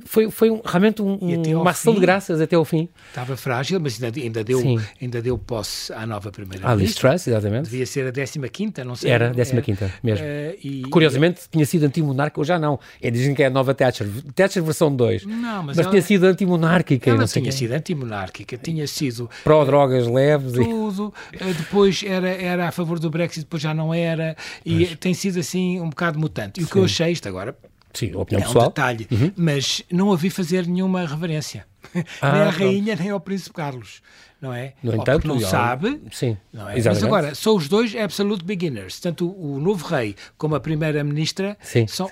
foi 0.06 0.30
foi 0.30 0.49
um- 0.51 0.62
realmente 0.63 1.01
um, 1.01 1.17
E 1.21 1.56
uma 1.56 1.71
ação 1.71 1.93
de 1.93 1.99
graças 1.99 2.39
até 2.39 2.56
ao 2.56 2.63
fim. 2.65 2.88
Estava 3.10 3.36
frágil, 3.36 3.80
mas 3.80 4.01
ainda, 4.01 4.19
ainda, 4.19 4.43
deu, 4.43 4.60
Sim. 4.60 4.80
ainda 5.01 5.21
deu 5.21 5.38
posse 5.38 5.91
à 5.93 6.06
nova 6.06 6.30
A 6.30 6.32
primeira-ministra. 6.32 7.10
Truss, 7.10 7.27
exatamente. 7.27 7.63
Devia 7.69 7.86
ser 7.86 8.08
a 8.08 8.12
15 8.49 8.84
não 8.86 8.95
sei. 8.95 9.10
Era, 9.12 9.32
15ª 9.34 9.91
mesmo. 10.03 10.25
Eh, 10.25 10.56
e- 10.63 10.82
Curiosamente, 10.84 11.41
tinha 11.51 11.65
sido 11.65 11.86
antimonárquica, 11.86 12.39
ou 12.41 12.45
já 12.45 12.60
não. 12.60 12.80
É, 13.01 13.10
dizem 13.10 13.34
que 13.34 13.41
é 13.41 13.47
a 13.47 13.49
nova 13.49 13.73
Thatcher. 13.73 14.08
Thatcher 14.36 14.63
versão 14.63 14.95
2. 14.95 15.25
Não, 15.25 15.63
mas 15.63 15.77
mas 15.77 15.80
ela- 15.80 15.89
tinha 15.89 16.01
sido 16.01 16.25
antimonárquica. 16.25 17.10
e 17.10 17.12
Ela 17.12 17.19
não 17.21 17.27
sei 17.27 17.41
tinha 17.41 17.51
sido 17.51 17.71
antimonárquica, 17.71 18.58
tinha 18.58 18.88
sido 18.88 19.30
Pró-drogas 19.43 20.08
leves. 20.08 20.53
E... 20.53 20.63
tudo, 20.63 21.13
eh, 21.34 21.53
depois 21.58 22.03
era, 22.03 22.30
era 22.30 22.67
a 22.67 22.71
favor 22.71 22.99
do 22.99 23.10
Brexit, 23.10 23.41
depois 23.41 23.62
já 23.63 23.73
não 23.73 23.93
era, 23.93 24.36
e 24.65 24.95
tem 24.97 25.13
sido 25.13 25.39
assim 25.39 25.80
um 25.80 25.89
bocado 25.89 26.19
mutante. 26.19 26.60
E 26.62 26.63
o 26.63 26.67
que 26.67 26.75
eu 26.75 26.84
achei, 26.86 27.12
isto 27.12 27.27
agora 27.27 27.56
Sim, 27.97 28.13
opinião 28.15 28.43
é 28.45 28.45
um 28.45 28.47
pessoal. 28.47 28.65
Uhum. 28.65 28.69
detalhe, 28.69 29.07
mas 29.36 29.81
não 29.91 30.12
a 30.12 30.15
vi 30.15 30.29
fazer 30.29 30.67
nenhuma 30.67 31.05
reverência. 31.05 31.65
Ah, 32.21 32.31
nem 32.33 32.41
à 32.41 32.45
pronto. 32.51 32.60
rainha, 32.60 32.95
nem 32.97 33.10
ao 33.12 33.19
príncipe 33.19 33.55
Carlos, 33.55 34.01
não 34.41 34.54
é? 34.54 34.73
No 34.84 34.91
Ou 34.93 34.97
entanto, 35.02 35.28
não 35.28 35.39
sabe, 35.39 36.02
Sim, 36.12 36.38
não 36.54 36.69
é? 36.69 36.82
Mas 36.82 37.04
agora, 37.04 37.34
são 37.36 37.56
os 37.56 37.67
dois 37.67 37.95
absolute 37.95 38.43
beginners. 38.43 39.00
Tanto 39.00 39.28
o, 39.28 39.56
o 39.56 39.60
novo 39.60 39.86
rei 39.86 40.15
como 40.38 40.56
a 40.56 40.60
primeira-ministra 40.60 41.58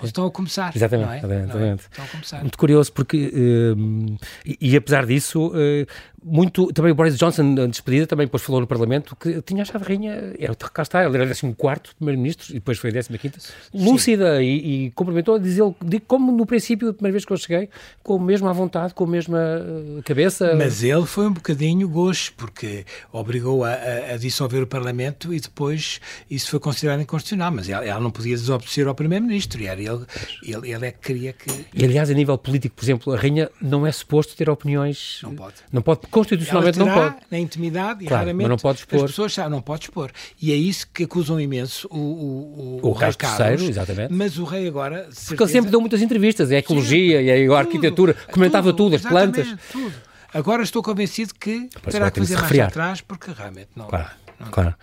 estão 0.04 0.26
a 0.26 0.30
começar. 0.30 0.74
Exatamente, 0.74 1.12
é? 1.12 1.18
exatamente, 1.18 1.40
é? 1.40 1.44
exatamente. 1.44 1.82
Estão 1.90 2.04
a 2.04 2.08
começar. 2.08 2.40
Muito 2.40 2.58
curioso, 2.58 2.92
porque. 2.92 3.32
hum, 3.76 4.16
e, 4.44 4.56
e 4.60 4.76
apesar 4.76 5.06
disso, 5.06 5.52
eh, 5.54 5.86
muito. 6.28 6.72
Também 6.72 6.90
o 6.90 6.94
Boris 6.94 7.16
Johnson, 7.16 7.54
despedida, 7.68 8.06
também 8.06 8.26
depois 8.26 8.42
falou 8.42 8.60
no 8.60 8.66
Parlamento 8.66 9.14
que 9.14 9.40
tinha 9.42 9.62
achado 9.62 9.82
a 9.82 9.86
rainha. 9.86 10.34
Era, 10.38 10.54
cá 10.56 10.82
está, 10.82 11.04
ele 11.04 11.16
era 11.16 11.26
14 11.26 11.94
primeiro-ministro 11.96 12.50
e 12.50 12.54
depois 12.54 12.78
foi 12.78 12.90
15, 12.90 13.52
lúcida 13.72 14.42
e, 14.42 14.86
e 14.86 14.90
cumprimentou, 14.90 15.38
diz 15.38 15.56
ele, 15.58 15.74
de- 15.84 16.00
como 16.00 16.32
no 16.32 16.44
princípio, 16.44 16.88
a 16.88 16.92
primeira 16.94 17.12
vez 17.12 17.24
que 17.24 17.32
eu 17.32 17.36
cheguei, 17.36 17.68
com 18.02 18.16
a 18.16 18.20
mesma 18.20 18.52
vontade, 18.52 18.92
com 18.92 19.04
a 19.04 19.06
mesma 19.06 19.38
eh, 19.38 20.02
cabeça. 20.04 20.54
Mas 20.56 20.82
ele 20.82 21.06
foi 21.06 21.28
um 21.28 21.32
bocadinho 21.32 21.88
gosto, 21.88 22.15
porque 22.36 22.84
obrigou 23.12 23.64
a, 23.64 23.70
a- 23.70 24.14
a 24.14 24.16
dissolver 24.16 24.62
o 24.62 24.66
Parlamento 24.66 25.32
e 25.34 25.40
depois 25.40 26.00
isso 26.30 26.50
foi 26.50 26.58
considerado 26.60 27.00
inconstitucional. 27.00 27.52
Mas 27.52 27.68
ela, 27.68 27.84
ela 27.84 28.00
não 28.00 28.10
podia 28.10 28.34
desobedecer 28.36 28.86
ao 28.86 28.94
Primeiro-Ministro. 28.94 29.60
E 29.62 29.66
era 29.66 29.80
ele, 29.80 30.04
ele, 30.42 30.72
ele 30.72 30.86
é 30.86 30.90
que 30.92 30.98
queria 31.00 31.32
que. 31.32 31.50
E 31.74 31.84
aliás, 31.84 32.10
a 32.10 32.14
nível 32.14 32.36
político, 32.38 32.74
por 32.76 32.84
exemplo, 32.84 33.12
a 33.12 33.16
rainha 33.16 33.50
não 33.60 33.86
é 33.86 33.92
suposto 33.92 34.34
ter 34.36 34.48
opiniões. 34.50 35.20
Não 35.22 35.34
pode. 35.34 35.54
Não 35.72 35.82
pode, 35.82 36.00
constitucionalmente 36.10 36.78
não 36.78 36.92
pode. 36.92 37.16
na 37.30 37.38
intimidade 37.38 38.04
e 38.04 38.06
Claro, 38.06 38.24
raramente 38.24 38.48
mas 38.48 38.50
não 38.50 38.56
pode 38.58 38.78
expor. 38.80 39.04
as 39.04 39.10
pessoas 39.10 39.32
sabem, 39.34 39.50
não 39.50 39.60
pode 39.62 39.84
expor. 39.84 40.10
E 40.40 40.52
é 40.52 40.56
isso 40.56 40.86
que 40.92 41.04
acusam 41.04 41.40
imenso 41.40 41.88
o, 41.90 41.96
o, 41.98 42.80
O 42.82 42.92
rei 42.92 43.08
rei 43.08 43.14
Carlos. 43.16 43.38
terceiro, 43.38 43.70
exatamente. 43.70 44.12
Mas 44.12 44.38
o 44.38 44.44
rei 44.44 44.66
agora. 44.68 45.08
de 45.10 45.26
Porque 45.26 45.42
ele 45.42 45.50
sempre 45.52 45.70
deu 45.70 45.80
muitas 45.80 46.02
entrevistas, 46.02 46.50
é 46.50 46.56
a 46.56 46.58
ecologia 46.58 47.18
Sim, 47.18 47.24
e 47.24 47.30
a 47.30 47.36
tudo, 47.46 47.54
arquitetura, 47.56 48.14
comentava 48.32 48.72
tudo, 48.72 48.94
as 48.96 49.00
exatamente, 49.02 49.34
plantas. 49.42 49.58
Tudo. 49.72 49.92
Agora 50.34 50.62
estou 50.62 50.82
convencido 50.82 51.34
que 51.38 51.68
Pois 51.82 51.94
terá 51.94 52.10
que 52.10 52.20
de 52.20 52.26
fazer 52.26 52.34
mais 52.34 52.44
refriar. 52.48 52.68
atrás, 52.68 53.00
porque 53.00 53.30
realmente 53.36 53.70
não. 53.76 53.86
Claro, 53.86 54.08
não- 54.40 54.48
claro. 54.50 54.74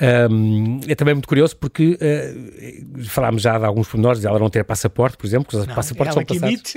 Ahm, 0.00 0.80
é 0.88 0.94
também 0.94 1.14
muito 1.14 1.28
curioso 1.28 1.56
porque 1.56 1.96
eh, 2.00 2.82
falámos 3.06 3.42
já 3.42 3.58
de 3.58 3.64
alguns 3.64 3.86
pormenores, 3.88 4.20
de 4.20 4.26
ela 4.26 4.38
não 4.38 4.50
ter 4.50 4.64
passaporte, 4.64 5.16
por 5.16 5.26
exemplo, 5.26 5.44
porque 5.46 5.56
os 5.58 5.66
Não, 5.66 5.74
passaportes 5.74 6.16
ela 6.16 6.26
são 6.26 6.36
passados. 6.38 6.74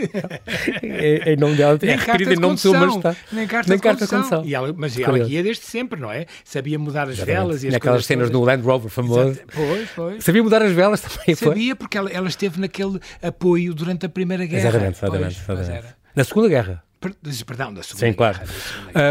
em, 0.84 1.32
em 1.34 1.38
nome 1.38 1.56
dela, 1.56 1.80
é 1.82 1.96
requerida 1.96 2.32
de 2.32 2.38
em 2.38 2.40
nome 2.42 2.58
seu 2.58 2.72
condução. 2.74 3.02
majestade. 3.02 3.18
Nem 3.32 3.48
carta, 3.48 3.70
Nem 3.70 3.78
de, 3.78 3.84
carta 3.84 4.06
de 4.06 4.10
condução. 4.12 4.30
condução. 4.40 4.50
E 4.50 4.56
ela, 4.56 4.74
mas 4.78 5.00
ela 5.00 5.20
guia 5.20 5.44
desde 5.44 5.64
sempre, 5.66 6.00
não 6.00 6.12
é? 6.12 6.26
Sabia 6.44 6.78
mudar 6.78 7.08
as 7.10 7.18
velas 7.18 7.64
e 7.64 7.68
as 7.68 7.72
Tinha 7.72 7.78
aquelas 7.78 7.82
coisas 7.98 8.06
cenas 8.06 8.28
todas. 8.30 8.40
no 8.40 8.46
Land 8.46 8.64
Rover 8.64 8.90
famoso. 8.92 9.20
Exato. 9.30 9.48
Pois, 9.56 9.90
pois. 9.96 10.24
Sabia 10.24 10.44
mudar 10.44 10.62
as 10.62 10.72
velas 10.72 11.02
também, 11.02 11.36
foi? 11.36 11.48
Sabia 11.50 11.76
porque 11.76 11.98
ela, 11.98 12.10
ela 12.12 12.28
esteve 12.28 12.60
naquele 12.60 13.00
apoio 13.22 13.74
durante 13.74 14.06
a 14.06 14.10
Primeira 14.10 14.46
Guerra. 14.46 14.68
Exatamente, 14.70 14.98
exatamente. 14.98 15.42
Pois, 15.46 15.60
exatamente. 15.60 15.96
Na 16.16 16.24
Segunda 16.24 16.50
Guerra. 16.50 16.84
Perdão, 17.02 17.74
da 17.74 17.82
Segunda 17.82 18.06
Sim, 18.06 18.14
claro. 18.14 18.40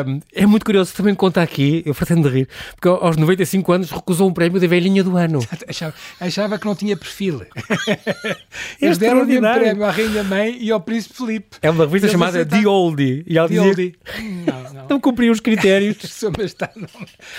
Um, 0.07 0.21
é 0.33 0.47
muito 0.47 0.65
curioso, 0.65 0.95
também 0.95 1.13
conta 1.13 1.43
aqui, 1.43 1.83
eu 1.85 1.93
pretendo 1.93 2.29
rir, 2.29 2.49
porque 2.77 2.87
aos 2.87 3.17
95 3.17 3.73
anos 3.73 3.91
recusou 3.91 4.29
um 4.29 4.33
prémio 4.33 4.61
da 4.61 4.67
velhinha 4.69 5.03
do 5.03 5.17
ano. 5.17 5.41
Achava, 5.67 5.93
achava 6.21 6.59
que 6.59 6.67
não 6.67 6.77
tinha 6.77 6.97
perfil. 6.97 7.43
É 7.43 8.37
Eles 8.87 8.97
deram 8.97 9.23
o 9.23 9.27
mesmo 9.27 9.43
prémio 9.53 9.85
à 9.85 9.91
Rainha 9.91 10.23
Mãe 10.23 10.57
e 10.61 10.71
ao 10.71 10.81
Príncipe 10.81 11.17
Felipe. 11.17 11.57
É 11.61 11.69
uma 11.69 11.85
revista 11.85 12.09
chamada 12.09 12.47
The 12.47 12.65
Oldie. 12.65 13.25
E 13.27 13.37
ela 13.37 13.49
The 13.49 13.55
dizia, 13.55 13.69
Oldie. 13.69 13.95
Não, 14.47 14.73
não. 14.73 14.87
não 14.91 15.01
cumpriu 15.01 15.33
os 15.33 15.41
critérios. 15.41 15.97
Está, 16.41 16.71
não 16.77 16.89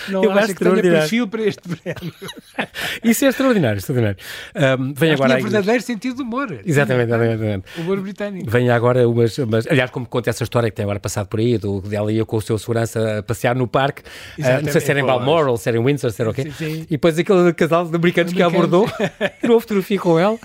não 0.10 0.24
eu 0.24 0.32
acha 0.32 0.54
que 0.54 0.64
tenha 0.64 0.82
perfil 0.82 1.28
para 1.28 1.44
este 1.44 1.62
prémio. 1.62 2.14
Isso 3.04 3.24
é 3.24 3.30
extraordinário, 3.30 3.78
extraordinário. 3.78 4.18
Um, 4.54 4.94
vem 4.94 5.12
agora 5.12 5.38
tinha 5.38 5.50
verdadeiro 5.50 5.82
sentido 5.82 6.18
de 6.18 6.22
humor. 6.24 6.60
Exatamente, 6.66 7.08
exatamente. 7.08 7.64
Humor 7.78 8.02
britânico. 8.02 8.50
Vem 8.50 8.70
agora 8.70 9.08
umas, 9.08 9.38
umas... 9.38 9.66
Aliás, 9.68 9.90
como 9.90 10.06
conta 10.06 10.30
essa 10.42 10.44
história 10.44 10.70
que 10.70 10.76
tem 10.76 10.84
agora 10.84 11.00
passado 11.00 11.28
por 11.28 11.40
aí, 11.40 11.58
do, 11.58 11.82
dela 11.82 12.12
ia 12.12 12.26
com 12.26 12.36
o 12.36 12.42
seu 12.42 12.58
segurança 12.58 13.20
a 13.20 13.24
passear 13.24 13.56
no 13.56 13.68
parque, 13.68 14.02
uh, 14.40 14.64
não 14.64 14.72
sei 14.72 14.82
se 14.82 14.92
era 14.92 15.00
em 15.00 15.06
Balmoral, 15.06 15.56
se 15.58 15.70
era 15.70 15.78
em 15.78 15.84
Windsor, 15.84 16.12
se 16.12 16.22
era 16.22 16.32
o 16.32 16.34
quê. 16.34 16.44
Sim, 16.44 16.52
sim. 16.52 16.82
E 16.84 16.92
depois 16.92 17.18
aquele 17.18 17.54
casal 17.54 17.86
de 17.88 17.96
americanos 17.96 18.34
que 18.34 18.42
a 18.42 18.48
abordou, 18.48 18.90
tirou 19.40 19.60
fotografia 19.60 20.00
com 20.00 20.18
ela. 20.18 20.38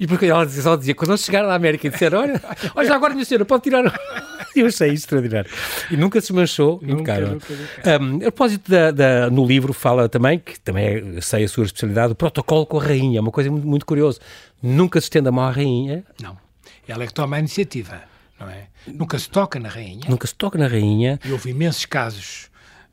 E 0.00 0.06
porque 0.06 0.26
ela 0.26 0.44
dizia, 0.44 0.62
só 0.62 0.76
dizia, 0.76 0.94
quando 0.94 1.10
eles 1.10 1.24
chegaram 1.24 1.48
à 1.48 1.54
América 1.54 1.86
e 1.86 1.90
disseram, 1.90 2.20
olha, 2.20 2.42
olha 2.74 2.94
agora 2.94 3.14
minha 3.14 3.24
senhora, 3.24 3.44
pode 3.44 3.62
tirar. 3.62 3.84
Eu 4.56 4.66
achei 4.66 4.88
isso 4.88 5.04
extraordinário. 5.04 5.48
E 5.90 5.96
nunca 5.96 6.20
se 6.20 6.32
manchou, 6.32 6.80
impecável. 6.82 7.28
Nunca, 7.28 7.54
nunca, 7.54 8.04
Um, 8.04 8.16
a 8.16 8.20
propósito, 8.32 8.68
da, 8.68 8.90
da, 8.90 9.30
no 9.30 9.46
livro 9.46 9.72
fala 9.72 10.08
também, 10.08 10.38
que 10.38 10.58
também 10.58 11.16
é, 11.16 11.20
sei 11.20 11.44
a 11.44 11.48
sua 11.48 11.64
especialidade, 11.64 12.12
o 12.12 12.16
protocolo 12.16 12.66
com 12.66 12.80
a 12.80 12.82
rainha, 12.82 13.20
uma 13.20 13.30
coisa 13.30 13.50
muito, 13.50 13.66
muito 13.66 13.86
curiosa. 13.86 14.18
Nunca 14.60 15.00
se 15.00 15.04
estende 15.04 15.28
a 15.28 15.32
mão 15.32 15.44
à 15.44 15.50
rainha. 15.50 16.02
Não. 16.20 16.36
Ela 16.88 17.04
é 17.04 17.06
que 17.06 17.14
toma 17.14 17.36
a 17.36 17.38
iniciativa, 17.38 18.02
não 18.40 18.48
é? 18.48 18.66
Nunca 18.94 19.18
se 19.18 19.28
toca 19.28 19.58
na 19.58 19.68
rainha. 19.68 20.06
Nunca 20.08 20.26
se 20.26 20.34
toca 20.34 20.58
na 20.58 20.66
rainha. 20.66 21.18
E 21.24 21.32
houve 21.32 21.50
imensos 21.50 21.86
casos 21.86 22.48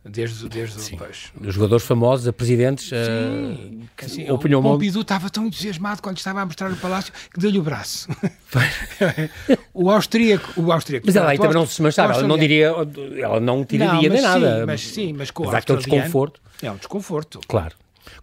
desde, 0.05 0.47
desde 0.47 0.79
Sim. 0.79 0.91
Depois. 0.91 1.31
Os 1.41 1.53
jogadores 1.53 1.85
famosos, 1.85 2.27
a 2.27 2.33
presidentes, 2.33 2.89
Sim, 2.89 2.95
uh, 2.95 4.05
assim, 4.05 4.29
o, 4.29 4.35
o 4.35 4.61
Pompidou 4.61 5.01
estava 5.01 5.29
tão 5.29 5.47
entusiasmado 5.47 6.01
quando 6.01 6.17
estava 6.17 6.41
a 6.41 6.45
mostrar 6.45 6.71
o 6.71 6.75
palácio 6.75 7.11
que 7.33 7.39
deu-lhe 7.39 7.57
o 7.57 7.63
braço. 7.63 8.07
o 9.73 9.89
austríaco, 9.89 10.53
o 10.61 10.71
austríaco. 10.71 11.07
Mas 11.07 11.15
ela 11.15 11.31
aí 11.31 11.37
também 11.37 11.53
não 11.53 11.65
se 11.65 11.81
manchava, 11.81 12.13
ela 12.13 12.27
não 12.27 12.37
diria, 12.37 12.71
ela 13.17 13.39
não 13.39 13.65
tiraria 13.65 14.09
nem 14.09 14.21
nada. 14.21 14.59
Sim, 14.59 14.65
mas 14.65 14.81
sim, 14.81 15.13
mas 15.13 15.31
com 15.31 15.45
mas 15.45 15.53
o 15.53 15.57
aquele 15.57 15.79
desconforto. 15.79 16.41
É 16.61 16.71
um 16.71 16.77
desconforto. 16.77 17.39
Claro. 17.47 17.75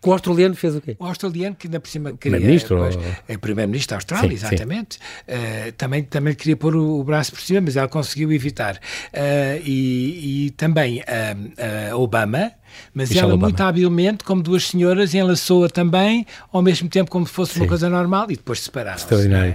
O 0.04 0.12
australiano 0.12 0.54
fez 0.54 0.76
o 0.76 0.80
quê? 0.80 0.96
O 0.98 1.06
australiano 1.06 1.54
que 1.54 1.66
ainda 1.66 1.80
por 1.80 1.88
cima 1.88 2.12
queria... 2.12 2.38
Primeiro-Ministro? 2.38 2.78
É 3.28 3.36
primeiro-ministro 3.36 3.90
da 3.90 3.96
Austrália, 3.96 4.28
sim, 4.28 4.34
exatamente. 4.34 4.96
Sim. 4.96 5.68
Uh, 5.68 5.72
também, 5.72 6.02
também 6.02 6.34
queria 6.34 6.56
pôr 6.56 6.74
o, 6.74 7.00
o, 7.00 7.04
braço 7.04 7.32
por 7.32 7.40
cima, 7.40 7.60
mas 7.60 7.76
ela 7.76 7.88
conseguiu 7.88 8.32
evitar. 8.32 8.76
Uh, 8.76 9.62
e, 9.64 10.46
e, 10.46 10.50
também 10.50 11.00
uh, 11.00 11.96
Obama, 11.96 12.52
mas 12.94 13.08
Michelle 13.08 13.26
ela, 13.26 13.34
Obama. 13.34 13.48
muito 13.48 13.60
habilmente, 13.62 14.24
como 14.24 14.42
duas 14.42 14.68
senhoras, 14.68 15.14
enlaçou-a 15.14 15.68
também, 15.68 16.26
ao 16.52 16.62
mesmo 16.62 16.88
tempo 16.88 17.10
como 17.10 17.26
se 17.26 17.32
fosse 17.32 17.54
Sim. 17.54 17.60
uma 17.60 17.68
coisa 17.68 17.88
normal, 17.88 18.26
e 18.30 18.36
depois 18.36 18.60
separaram 18.60 18.96
Extraordinário. 18.96 19.54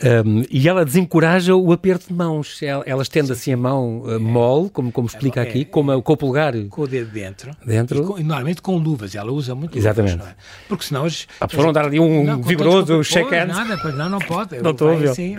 É? 0.00 0.22
Um, 0.22 0.42
e 0.50 0.68
ela 0.68 0.84
desencoraja 0.84 1.54
o 1.54 1.72
aperto 1.72 2.08
de 2.08 2.14
mãos. 2.14 2.62
Ela, 2.62 2.84
ela 2.86 3.02
estende 3.02 3.32
assim 3.32 3.52
a 3.52 3.56
mão 3.56 4.02
uh, 4.02 4.20
mole, 4.20 4.70
como, 4.70 4.92
como 4.92 5.06
explica 5.06 5.40
é, 5.40 5.42
aqui, 5.42 5.60
é, 5.62 5.64
com, 5.64 6.02
com 6.02 6.12
o 6.12 6.16
polegar. 6.16 6.54
Com 6.68 6.82
o 6.82 6.86
dedo 6.86 7.10
dentro. 7.10 7.50
Dentro. 7.64 8.02
E, 8.02 8.06
com, 8.06 8.18
e 8.18 8.22
normalmente 8.22 8.60
com 8.60 8.76
luvas. 8.76 9.14
Ela 9.14 9.32
usa 9.32 9.54
muito 9.54 9.76
Exatamente. 9.76 10.16
luvas. 10.16 10.28
É? 10.28 10.34
Porque 10.68 10.84
senão... 10.84 11.04
As, 11.04 11.26
a 11.40 11.48
pessoa 11.48 11.66
não 11.66 11.72
dar 11.72 11.86
ali 11.86 12.00
um 12.00 12.24
não, 12.24 12.42
vigoroso 12.42 13.02
hands. 13.30 13.56
Nada, 13.56 13.78
pois 13.80 13.94
não, 13.94 14.08
não 14.08 14.18
pode. 14.18 14.60
não 14.60 14.70
estou 14.70 14.90
a. 14.90 14.94
Assim, 15.10 15.36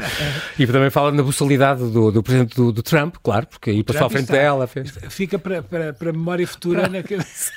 e 0.57 0.67
também 0.67 0.89
fala 0.89 1.11
na 1.11 1.23
buçalidade 1.23 1.89
do, 1.89 2.11
do 2.11 2.23
presidente 2.23 2.55
do, 2.55 2.71
do, 2.71 2.83
Trump, 2.83 3.15
claro, 3.21 3.47
porque 3.47 3.69
aí 3.69 3.83
passou 3.83 4.07
à 4.07 4.09
frente 4.09 4.23
está, 4.23 4.33
dela. 4.33 4.67
Fez... 4.67 4.93
Fica 5.09 5.39
para, 5.39 5.61
para, 5.63 5.93
para 5.93 6.11
memória 6.11 6.47
futura 6.47 6.87
naquele, 6.89 7.14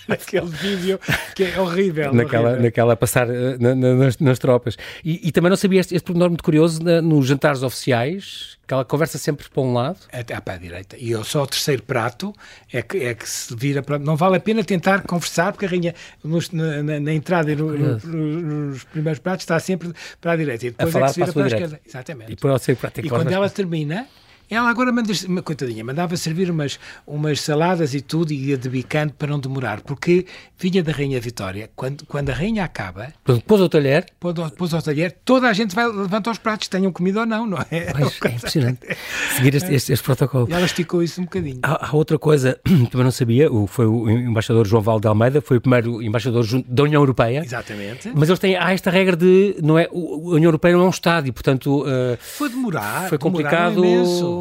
naquele 0.08 0.38
aquele 0.38 0.46
vídeo 0.46 1.00
que 1.34 1.44
é 1.44 1.60
horrível. 1.60 2.12
Naquela, 2.12 2.48
horrível. 2.48 2.62
naquela 2.64 2.96
passar 2.96 3.28
eh, 3.30 3.56
na, 3.58 3.74
na, 3.74 3.94
nas, 3.94 4.18
nas, 4.18 4.38
tropas. 4.38 4.76
E, 5.04 5.28
e, 5.28 5.32
também 5.32 5.50
não 5.50 5.56
sabia 5.56 5.80
este, 5.80 5.94
este 5.94 6.04
pormenor 6.04 6.28
muito 6.28 6.44
curioso 6.44 6.82
na, 6.82 7.00
nos 7.00 7.26
jantares 7.26 7.62
oficiais, 7.62 8.58
que 8.66 8.74
ela 8.74 8.84
conversa 8.84 9.18
sempre 9.18 9.48
para 9.48 9.62
um 9.62 9.72
lado. 9.72 9.98
Até 10.12 10.38
para 10.40 10.54
a 10.54 10.56
direita. 10.58 10.96
E 10.98 11.10
eu 11.10 11.24
só 11.24 11.42
o 11.42 11.46
terceiro 11.46 11.82
prato 11.82 12.32
é 12.72 12.82
que, 12.82 12.98
é 12.98 13.14
que 13.14 13.28
se 13.28 13.54
vira 13.56 13.82
para. 13.82 13.98
Não 13.98 14.16
vale 14.16 14.36
a 14.36 14.40
pena 14.40 14.62
tentar 14.62 15.02
conversar, 15.02 15.52
porque 15.52 15.66
a 15.66 15.68
rainha 15.68 15.94
nos, 16.22 16.50
na, 16.50 16.82
na, 16.82 17.12
entrada 17.12 17.50
e 17.50 17.56
no, 17.56 17.70
no, 17.70 17.98
nos 18.68 18.84
primeiros 18.84 19.18
pratos 19.18 19.42
está 19.42 19.58
sempre 19.58 19.92
para 20.20 20.32
a 20.32 20.36
direita. 20.36 20.66
E 20.66 20.70
depois 20.70 20.94
a 20.94 20.98
é 20.98 21.02
que 21.02 21.12
se 21.12 21.20
vira 21.20 21.32
para, 21.32 21.42
a, 21.42 21.44
a 21.44 21.48
esquerda. 21.48 21.80
Exatamente. 21.86 22.32
E, 22.32 22.36
por 22.36 22.60
prato, 22.76 23.00
e 23.00 23.08
quando 23.08 23.32
ela 23.32 23.48
termina 23.48 24.06
ela 24.50 24.70
agora 24.70 24.90
manda, 24.90 25.12
coitadinha, 25.42 25.84
mandava 25.84 26.16
servir 26.16 26.50
umas, 26.50 26.78
umas 27.06 27.40
saladas 27.40 27.94
e 27.94 28.00
tudo 28.00 28.32
e 28.32 28.50
ia 28.50 28.56
debicando 28.56 29.12
para 29.12 29.28
não 29.28 29.38
demorar, 29.38 29.80
porque 29.82 30.26
vinha 30.58 30.82
da 30.82 30.92
Rainha 30.92 31.20
Vitória. 31.20 31.70
Quando, 31.76 32.04
quando 32.06 32.30
a 32.30 32.32
Rainha 32.32 32.64
acaba. 32.64 33.12
Pôs 33.46 33.60
ao 33.60 33.68
talher? 33.68 34.06
Pôs, 34.18 34.74
ao 34.74 34.82
talher, 34.82 35.16
toda 35.24 35.48
a 35.48 35.52
gente 35.52 35.74
vai 35.74 35.86
levantar 35.86 36.30
os 36.30 36.38
pratos, 36.38 36.68
tenham 36.68 36.90
comida 36.92 37.20
ou 37.20 37.26
não, 37.26 37.46
não 37.46 37.58
é? 37.70 37.92
Pois, 37.92 38.18
é 38.24 38.28
impressionante. 38.36 38.80
Seguir 39.36 39.54
este, 39.54 39.74
este, 39.74 39.92
este, 39.92 40.04
protocolo. 40.04 40.48
E 40.48 40.52
ela 40.52 40.64
esticou 40.64 41.02
isso 41.02 41.20
um 41.20 41.24
bocadinho. 41.24 41.60
Há, 41.62 41.88
há 41.88 41.96
outra 41.96 42.18
coisa, 42.18 42.58
também 42.90 43.04
não 43.04 43.10
sabia, 43.10 43.52
o, 43.52 43.66
foi 43.66 43.86
o 43.86 44.08
embaixador 44.10 44.66
João 44.66 44.82
Valde 44.82 45.02
de 45.02 45.08
Almeida, 45.08 45.40
foi 45.40 45.58
o 45.58 45.60
primeiro 45.60 46.02
embaixador 46.02 46.44
da 46.66 46.82
União 46.82 47.02
Europeia. 47.02 47.42
Exatamente. 47.44 48.10
Mas 48.14 48.28
eles 48.28 48.38
têm, 48.38 48.56
há 48.56 48.72
esta 48.72 48.90
regra 48.90 49.16
de, 49.16 49.56
não 49.62 49.78
é, 49.78 49.84
a 49.84 49.92
União 49.92 50.48
Europeia 50.48 50.74
não 50.74 50.84
é 50.84 50.86
um 50.86 50.90
Estado 50.90 51.28
e, 51.28 51.32
portanto. 51.32 51.82
Uh, 51.82 52.16
foi 52.18 52.48
demorar. 52.48 53.08
Foi 53.08 53.18
complicado. 53.18 53.84
Imenso, 53.84 54.37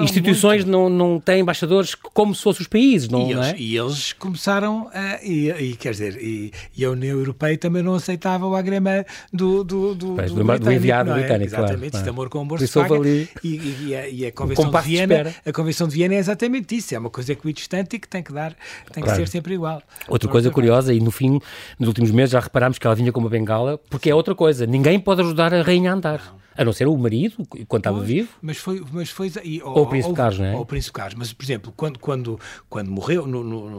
instituições 0.00 0.64
não, 0.64 0.88
não 0.88 1.20
têm 1.20 1.40
embaixadores 1.40 1.94
como 1.94 2.34
se 2.34 2.42
fossem 2.42 2.62
os 2.62 2.68
países, 2.68 3.08
não, 3.08 3.30
e 3.30 3.34
não 3.34 3.42
eles, 3.42 3.54
é? 3.54 3.56
E 3.58 3.76
eles 3.76 4.12
começaram 4.12 4.90
a. 4.92 5.22
E, 5.22 5.50
e 5.50 5.76
quer 5.76 5.90
dizer, 5.90 6.16
e, 6.22 6.52
e, 6.76 6.84
a 6.84 6.90
União 6.90 7.18
Europeia 7.18 7.56
também 7.56 7.82
não 7.82 7.94
aceitava 7.94 8.46
o 8.46 8.54
agrema 8.54 9.04
do, 9.32 9.64
do, 9.64 9.94
do, 9.94 10.14
pois, 10.14 10.32
do, 10.32 10.44
do, 10.44 10.58
do 10.58 10.72
enviado 10.72 11.10
é? 11.10 11.14
britânico. 11.14 11.54
Exatamente, 11.54 11.90
claro, 11.90 11.96
isto 11.96 12.10
amor 12.10 12.28
com 12.28 12.42
o 12.42 12.44
bolso 12.44 12.72
paga. 12.72 12.94
Ali... 12.94 13.28
E, 13.42 13.94
a, 13.94 14.08
e 14.08 14.26
a 14.26 14.32
Convenção 14.32 14.70
de 14.70 14.80
Viena, 14.82 15.34
a 15.44 15.52
Convenção 15.52 15.88
de 15.88 15.94
Viena 15.94 16.14
é 16.14 16.18
exatamente 16.18 16.76
isso, 16.76 16.94
é 16.94 16.98
uma 16.98 17.10
coisa 17.10 17.32
equidistante 17.32 17.96
e 17.96 17.98
que 17.98 18.08
tem 18.08 18.22
que 18.22 18.32
dar, 18.32 18.54
tem 18.92 19.02
claro. 19.02 19.18
que 19.18 19.26
ser 19.26 19.30
sempre 19.30 19.54
igual. 19.54 19.82
Outra 20.08 20.28
coisa 20.28 20.50
curiosa, 20.50 20.92
e 20.92 21.00
no 21.00 21.10
fim, 21.10 21.40
nos 21.78 21.88
últimos 21.88 22.10
meses 22.10 22.32
já 22.32 22.40
reparámos 22.40 22.78
que 22.78 22.86
ela 22.86 22.96
vinha 22.96 23.12
com 23.12 23.20
uma 23.20 23.30
bengala, 23.30 23.78
porque 23.90 24.10
é 24.10 24.14
outra 24.14 24.34
coisa, 24.34 24.66
ninguém 24.66 24.98
pode 24.98 25.20
ajudar 25.20 25.52
a 25.54 25.62
rainha 25.62 25.90
a 25.90 25.94
andar. 25.94 26.22
Não. 26.32 26.37
A 26.58 26.64
não 26.64 26.72
ser 26.72 26.88
o 26.88 26.96
marido, 26.98 27.46
quando 27.68 27.82
estava 27.82 28.00
vivo. 28.00 28.30
Mas 28.42 28.58
foi. 28.58 28.84
Mas 28.90 29.10
foi 29.10 29.30
e, 29.44 29.62
ou, 29.62 29.78
ou 29.78 29.82
o 29.84 29.86
Príncipe 29.86 30.12
Carlos, 30.12 30.40
não 30.40 30.46
é? 30.46 30.54
Ou 30.56 30.62
o 30.62 30.66
Príncipe 30.66 30.92
Carlos. 30.92 31.14
Mas, 31.14 31.32
por 31.32 31.44
exemplo, 31.44 31.72
quando, 31.76 32.00
quando, 32.00 32.40
quando 32.68 32.90
morreu 32.90 33.28
no, 33.28 33.44
no, 33.44 33.70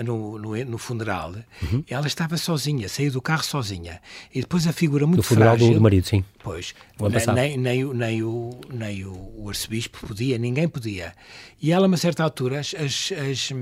no, 0.00 0.38
no, 0.38 0.64
no 0.64 0.78
funeral, 0.78 1.34
uhum. 1.60 1.82
ela 1.90 2.06
estava 2.06 2.36
sozinha, 2.36 2.88
saiu 2.88 3.10
do 3.10 3.20
carro 3.20 3.42
sozinha. 3.42 4.00
E 4.32 4.40
depois 4.40 4.64
a 4.68 4.72
figura 4.72 5.08
muito 5.08 5.16
No 5.16 5.22
funeral 5.24 5.56
frágil, 5.56 5.74
do, 5.74 5.80
marido, 5.80 6.06
sim. 6.06 6.24
Pois. 6.40 6.72
Nem, 7.34 7.56
nem, 7.56 7.84
nem, 7.92 8.22
o, 8.22 8.60
nem 8.72 9.04
o 9.04 9.48
arcebispo 9.48 10.06
podia, 10.06 10.38
ninguém 10.38 10.68
podia. 10.68 11.14
E 11.60 11.72
ela, 11.72 11.86
a 11.86 11.88
uma 11.88 11.96
certa 11.96 12.22
altura, 12.22 12.60
as, 12.60 12.72
as, 12.74 13.12
as 13.28 13.52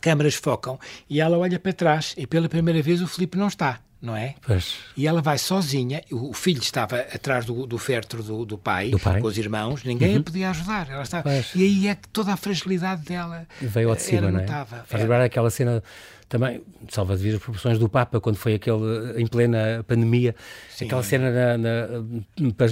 câmaras 0.00 0.36
focam 0.36 0.78
e 1.08 1.20
ela 1.20 1.36
olha 1.36 1.58
para 1.58 1.74
trás 1.74 2.14
e 2.16 2.26
pela 2.26 2.48
primeira 2.48 2.80
vez 2.80 3.02
o 3.02 3.06
Filipe 3.06 3.36
não 3.36 3.48
está 3.48 3.80
não 4.00 4.16
é? 4.16 4.34
Pois. 4.46 4.76
E 4.96 5.06
ela 5.06 5.20
vai 5.20 5.38
sozinha, 5.38 6.02
o 6.10 6.32
filho 6.32 6.60
estava 6.60 6.98
atrás 7.00 7.44
do, 7.44 7.66
do 7.66 7.78
féretro 7.78 8.22
do, 8.22 8.44
do, 8.44 8.56
pai, 8.56 8.90
do, 8.90 8.98
pai, 8.98 9.20
com 9.20 9.26
os 9.26 9.36
irmãos, 9.36 9.82
ninguém 9.84 10.14
uhum. 10.14 10.20
a 10.20 10.22
podia 10.22 10.50
ajudar. 10.50 10.88
Ela 10.88 11.02
estava, 11.02 11.30
e 11.54 11.62
aí 11.62 11.88
é 11.88 11.94
que 11.94 12.08
toda 12.08 12.32
a 12.32 12.36
fragilidade 12.36 13.02
dela 13.02 13.46
veio 13.60 13.90
ao 13.90 13.96
de 13.96 14.02
cima, 14.02 14.30
não 14.30 14.40
é? 14.40 14.46
Faz 14.46 15.02
lembrar 15.02 15.22
aquela 15.22 15.50
cena 15.50 15.82
também, 16.28 16.60
salva 16.90 17.16
de 17.16 17.30
as 17.30 17.38
proporções 17.40 17.78
do 17.78 17.88
Papa, 17.88 18.20
quando 18.20 18.36
foi 18.36 18.54
aquele, 18.54 18.76
em 19.16 19.26
plena 19.26 19.82
pandemia, 19.86 20.34
sim. 20.68 20.84
aquela 20.84 21.02
cena 21.02 21.30
na, 21.30 21.58
na, 21.58 21.86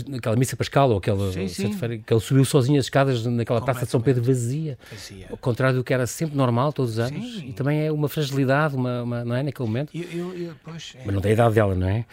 naquela 0.09 0.37
missa 0.37 0.57
pascal, 0.57 0.91
ou 0.91 0.99
aquela 0.99 1.33
sim, 1.33 1.49
sim. 1.49 1.71
que 2.07 2.13
ele 2.13 2.21
subiu 2.21 2.45
sozinho 2.45 2.79
as 2.79 2.87
escadas 2.87 3.25
naquela 3.25 3.61
praça 3.63 3.87
de 3.87 3.91
São 3.91 4.01
Pedro 4.01 4.23
vazia, 4.23 4.79
vazia, 4.91 5.27
ao 5.31 5.39
contrário 5.39 5.79
do 5.79 5.85
que 5.85 5.95
era 5.95 6.07
sempre 6.07 6.37
normal 6.37 6.73
todos 6.73 6.93
os 6.93 6.99
anos, 6.99 7.43
e 7.43 7.53
também 7.53 7.87
é 7.87 7.91
uma 7.91 8.09
fragilidade, 8.09 8.77
uma, 8.77 9.03
uma, 9.03 9.25
não 9.25 9.35
é, 9.35 9.43
naquele 9.43 9.67
momento. 9.67 9.91
Eu, 9.95 10.05
eu, 10.13 10.39
eu, 10.39 10.55
pois, 10.63 10.95
é. 10.99 11.03
Mas 11.07 11.15
não 11.15 11.23
tem 11.23 11.31
a 11.31 11.35
idade 11.35 11.55
dela, 11.55 11.75
não 11.75 11.89
é? 11.89 12.01
Uh, 12.01 12.05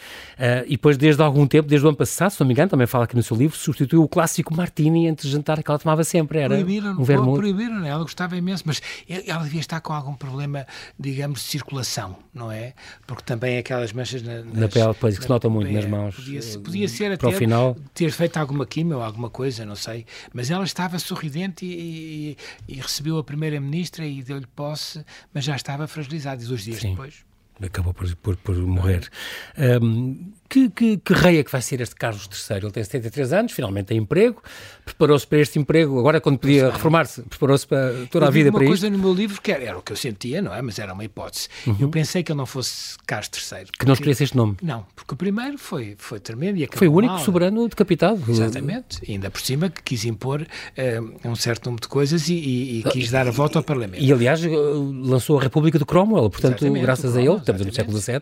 e 0.65 0.71
depois, 0.71 0.97
desde 0.97 1.21
algum 1.21 1.45
tempo, 1.45 1.67
desde 1.67 1.85
o 1.85 1.89
ano 1.89 1.97
passado, 1.97 2.31
se 2.31 2.39
não 2.39 2.47
me 2.47 2.53
engano, 2.53 2.69
também 2.69 2.87
fala 2.87 3.03
aqui 3.03 3.15
no 3.15 3.23
seu 3.23 3.35
livro, 3.35 3.57
substituiu 3.57 4.01
o 4.01 4.07
clássico 4.07 4.55
martini 4.55 5.07
entre 5.07 5.27
jantar 5.27 5.61
que 5.61 5.69
ela 5.69 5.79
tomava 5.79 6.03
sempre, 6.05 6.39
era 6.39 6.55
proibiram, 6.55 6.91
um 6.93 7.03
vermute. 7.03 7.39
Proibiram, 7.39 7.85
ela 7.85 8.01
gostava 8.01 8.37
imenso, 8.37 8.63
mas 8.65 8.81
ela 9.27 9.43
devia 9.43 9.59
estar 9.59 9.81
com 9.81 9.91
algum 9.91 10.13
problema, 10.13 10.65
digamos, 10.97 11.32
de 11.33 11.39
circulação, 11.39 12.17
não 12.33 12.51
é? 12.51 12.73
Porque 13.05 13.23
também 13.23 13.57
aquelas 13.57 13.91
manchas 13.91 14.21
na, 14.21 14.43
nas, 14.43 14.53
na 14.53 14.67
pele, 14.67 14.93
pois, 14.99 15.17
que 15.17 15.23
se 15.23 15.29
nota 15.29 15.49
muito 15.49 15.71
nas 15.71 15.85
mãos. 15.85 16.15
Podia, 16.15 16.41
podia 16.63 16.87
ser 16.87 17.11
até 17.11 17.31
final. 17.31 17.75
ter 17.93 18.11
feito 18.11 18.37
alguma 18.37 18.65
quimio 18.65 18.97
ou 18.97 19.03
alguma 19.03 19.29
coisa, 19.29 19.65
não 19.65 19.75
sei. 19.75 20.05
Mas 20.33 20.49
ela 20.49 20.63
estava 20.63 20.97
sorridente 20.99 21.65
e, 21.65 22.37
e, 22.67 22.75
e 22.75 22.75
recebeu 22.75 23.17
a 23.17 23.23
primeira-ministra 23.23 24.05
e 24.05 24.23
deu-lhe 24.23 24.47
posse, 24.47 25.03
mas 25.33 25.43
já 25.43 25.55
estava 25.55 25.87
fragilizada. 25.87 26.41
E 26.43 26.45
dois 26.45 26.63
dias 26.63 26.79
Sim. 26.79 26.91
depois 26.91 27.25
acabou 27.61 27.93
por, 27.93 28.13
por, 28.17 28.35
por 28.37 28.55
morrer. 28.57 29.09
Um, 29.57 30.31
que, 30.49 30.69
que, 30.69 30.97
que, 30.97 31.13
rei 31.13 31.39
é 31.39 31.43
que 31.43 31.51
vai 31.51 31.61
ser 31.61 31.81
este 31.81 31.95
Carlos 31.95 32.29
III? 32.49 32.57
Ele 32.57 32.71
tem 32.71 32.83
73 32.83 33.33
anos, 33.33 33.51
finalmente 33.51 33.87
tem 33.87 33.97
emprego, 33.97 34.41
preparou-se 34.85 35.25
para 35.25 35.39
este 35.39 35.59
emprego, 35.59 35.99
agora 35.99 36.21
quando 36.21 36.37
podia 36.37 36.69
reformar-se, 36.69 37.21
preparou-se 37.23 37.65
para 37.65 37.93
toda 38.11 38.27
a 38.27 38.29
vida 38.29 38.51
para 38.51 38.63
isso. 38.63 38.71
uma 38.71 38.79
coisa 38.79 38.89
no 38.89 38.99
meu 38.99 39.13
livro 39.13 39.41
que 39.41 39.51
era, 39.51 39.63
era, 39.63 39.77
o 39.77 39.81
que 39.81 39.91
eu 39.91 39.97
sentia, 39.97 40.41
não 40.41 40.53
é? 40.53 40.61
Mas 40.61 40.79
era 40.79 40.93
uma 40.93 41.03
hipótese. 41.03 41.47
Uhum. 41.65 41.77
Eu 41.79 41.89
pensei 41.89 42.23
que 42.23 42.31
ele 42.31 42.37
não 42.37 42.45
fosse 42.45 42.97
Carlos 43.05 43.29
III. 43.33 43.65
Que 43.77 43.85
não 43.85 43.93
escolhesse 43.93 44.23
este 44.23 44.37
nome? 44.37 44.57
Não, 44.61 44.85
porque 44.95 45.13
o 45.13 45.17
primeiro 45.17 45.57
foi, 45.57 45.95
foi 45.97 46.19
tremendo. 46.19 46.57
E 46.57 46.67
foi 46.71 46.87
o 46.87 46.93
único 46.93 47.13
mal. 47.13 47.23
soberano 47.23 47.67
decapitado. 47.67 48.21
Exatamente. 48.29 48.99
E 49.07 49.13
ainda 49.13 49.31
por 49.31 49.41
cima 49.41 49.69
que 49.69 49.81
quis 49.81 50.05
impor 50.05 50.41
uh, 50.41 51.29
um 51.29 51.35
certo 51.35 51.65
número 51.65 51.81
de 51.81 51.87
coisas 51.87 52.29
e, 52.29 52.33
e, 52.33 52.79
e 52.79 52.83
quis 52.83 53.09
dar 53.09 53.27
a 53.27 53.31
volta 53.31 53.59
ao 53.59 53.63
Parlamento. 53.63 54.03
E 54.03 54.11
aliás 54.11 54.43
eh, 54.43 54.49
lançou 54.49 55.39
a 55.39 55.41
República 55.41 55.79
de 55.79 55.85
Cromwell, 55.85 56.29
portanto, 56.29 56.61
exatamente, 56.61 56.81
graças 56.81 57.11
Cromwell, 57.11 57.31
a 57.31 57.33
ele, 57.33 57.39
estamos 57.39 57.65
no 57.65 57.73
século 57.73 57.97
XVII, 57.99 58.21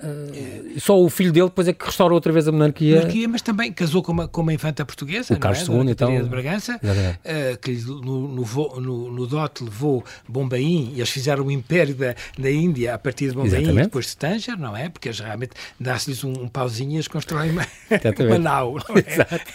Uh, 0.00 0.78
só 0.78 1.00
o 1.00 1.10
filho 1.10 1.32
dele 1.32 1.46
depois 1.46 1.66
é 1.66 1.72
que 1.72 1.84
restaura 1.84 2.14
outra 2.14 2.32
vez 2.32 2.46
a 2.46 2.52
monarquia. 2.52 2.96
monarquia 2.96 3.28
mas 3.28 3.42
também 3.42 3.72
casou 3.72 4.02
com 4.02 4.12
uma, 4.12 4.28
com 4.28 4.42
uma 4.42 4.52
infanta 4.52 4.84
portuguesa, 4.84 5.34
o 5.34 5.38
Carlos 5.38 5.68
é? 5.68 5.72
II, 5.72 5.90
então. 5.90 6.22
de 6.22 6.28
Bragança, 6.28 6.76
uh, 6.76 7.58
que 7.58 7.72
no, 7.72 8.28
no, 8.28 8.80
no, 8.80 9.12
no, 9.12 9.26
dote 9.26 9.64
levou 9.64 10.04
Bombaim 10.28 10.92
e 10.94 10.98
eles 10.98 11.10
fizeram 11.10 11.44
o 11.44 11.50
império 11.50 11.96
da, 11.96 12.14
da 12.38 12.50
Índia 12.50 12.94
a 12.94 12.98
partir 12.98 13.28
de 13.28 13.34
Bombaim 13.34 13.62
Exatamente. 13.62 13.80
e 13.80 13.82
depois 13.84 14.06
de 14.06 14.16
Tanger, 14.16 14.58
não 14.58 14.76
é? 14.76 14.88
Porque 14.88 15.08
eles 15.08 15.18
realmente 15.18 15.52
dá-se-lhes 15.80 16.22
um, 16.22 16.44
um 16.44 16.48
pauzinho 16.48 16.92
e 16.92 16.94
eles 16.94 17.08
constroem 17.08 17.50
uma, 17.50 17.66
nau. 18.38 18.76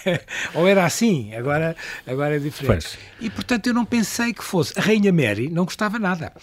É? 0.05 0.19
Ou 0.55 0.67
era 0.67 0.83
assim, 0.83 1.33
agora, 1.33 1.73
agora 2.05 2.35
é 2.35 2.39
diferente. 2.39 2.83
Pois. 2.83 2.97
E 3.21 3.29
portanto 3.29 3.67
eu 3.67 3.73
não 3.73 3.85
pensei 3.85 4.33
que 4.33 4.43
fosse. 4.43 4.77
A 4.77 4.81
Rainha 4.81 5.13
Mary 5.13 5.49
não 5.49 5.63
gostava 5.63 5.97
nada. 5.97 6.33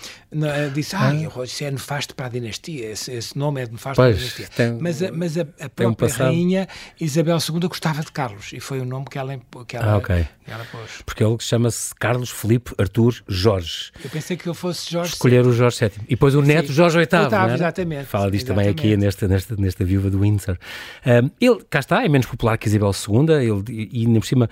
Disse, 0.72 0.96
ah, 0.96 1.10
ah. 1.10 1.44
isso 1.44 1.64
é 1.64 1.70
nefasto 1.70 2.14
para 2.14 2.26
a 2.26 2.28
dinastia, 2.28 2.92
esse, 2.92 3.12
esse 3.12 3.36
nome 3.36 3.62
é 3.62 3.66
nefasto 3.66 3.89
pois, 3.96 4.48
tem, 4.54 4.78
mas 4.80 5.02
a, 5.02 5.12
mas 5.12 5.38
a, 5.38 5.46
a 5.60 5.68
própria 5.68 6.08
um 6.08 6.12
rainha 6.12 6.68
Isabel 7.00 7.38
II 7.38 7.68
gostava 7.68 8.02
de 8.02 8.12
Carlos 8.12 8.52
e 8.52 8.60
foi 8.60 8.80
o 8.80 8.84
nome 8.84 9.06
que 9.10 9.18
ela, 9.18 9.38
que 9.66 9.76
ela, 9.76 9.92
ah, 9.92 9.96
okay. 9.96 10.26
que 10.44 10.50
ela 10.50 10.64
pôs. 10.70 11.02
Porque 11.04 11.24
ele 11.24 11.36
chama-se 11.40 11.94
Carlos 11.94 12.30
Felipe 12.30 12.72
Artur 12.78 13.14
Jorge. 13.28 13.90
Eu 14.02 14.10
pensei 14.10 14.36
que 14.36 14.48
ele 14.48 14.54
fosse 14.54 14.90
Jorge 14.90 15.12
Escolher 15.12 15.42
VII. 15.42 15.50
o 15.50 15.54
Jorge 15.54 15.78
VII. 15.80 15.90
E 16.06 16.10
depois 16.10 16.34
o 16.34 16.42
neto 16.42 16.68
Sim. 16.68 16.74
Jorge 16.74 16.98
VIII. 16.98 17.20
Oitavo, 17.20 17.54
exatamente. 17.54 18.06
Fala 18.06 18.30
disto 18.30 18.46
exatamente. 18.46 18.76
também 18.76 18.92
aqui 18.92 18.96
nesta, 18.96 19.28
nesta, 19.28 19.56
nesta 19.56 19.84
viúva 19.84 20.10
do 20.10 20.20
Windsor. 20.20 20.58
Um, 21.06 21.30
ele, 21.40 21.64
cá 21.68 21.80
está, 21.80 22.04
é 22.04 22.08
menos 22.08 22.26
popular 22.26 22.58
que 22.58 22.68
Isabel 22.68 22.90
II 22.90 23.34
ele, 23.34 23.88
e, 23.92 24.04
e 24.04 24.20
por 24.20 24.26
cima 24.26 24.50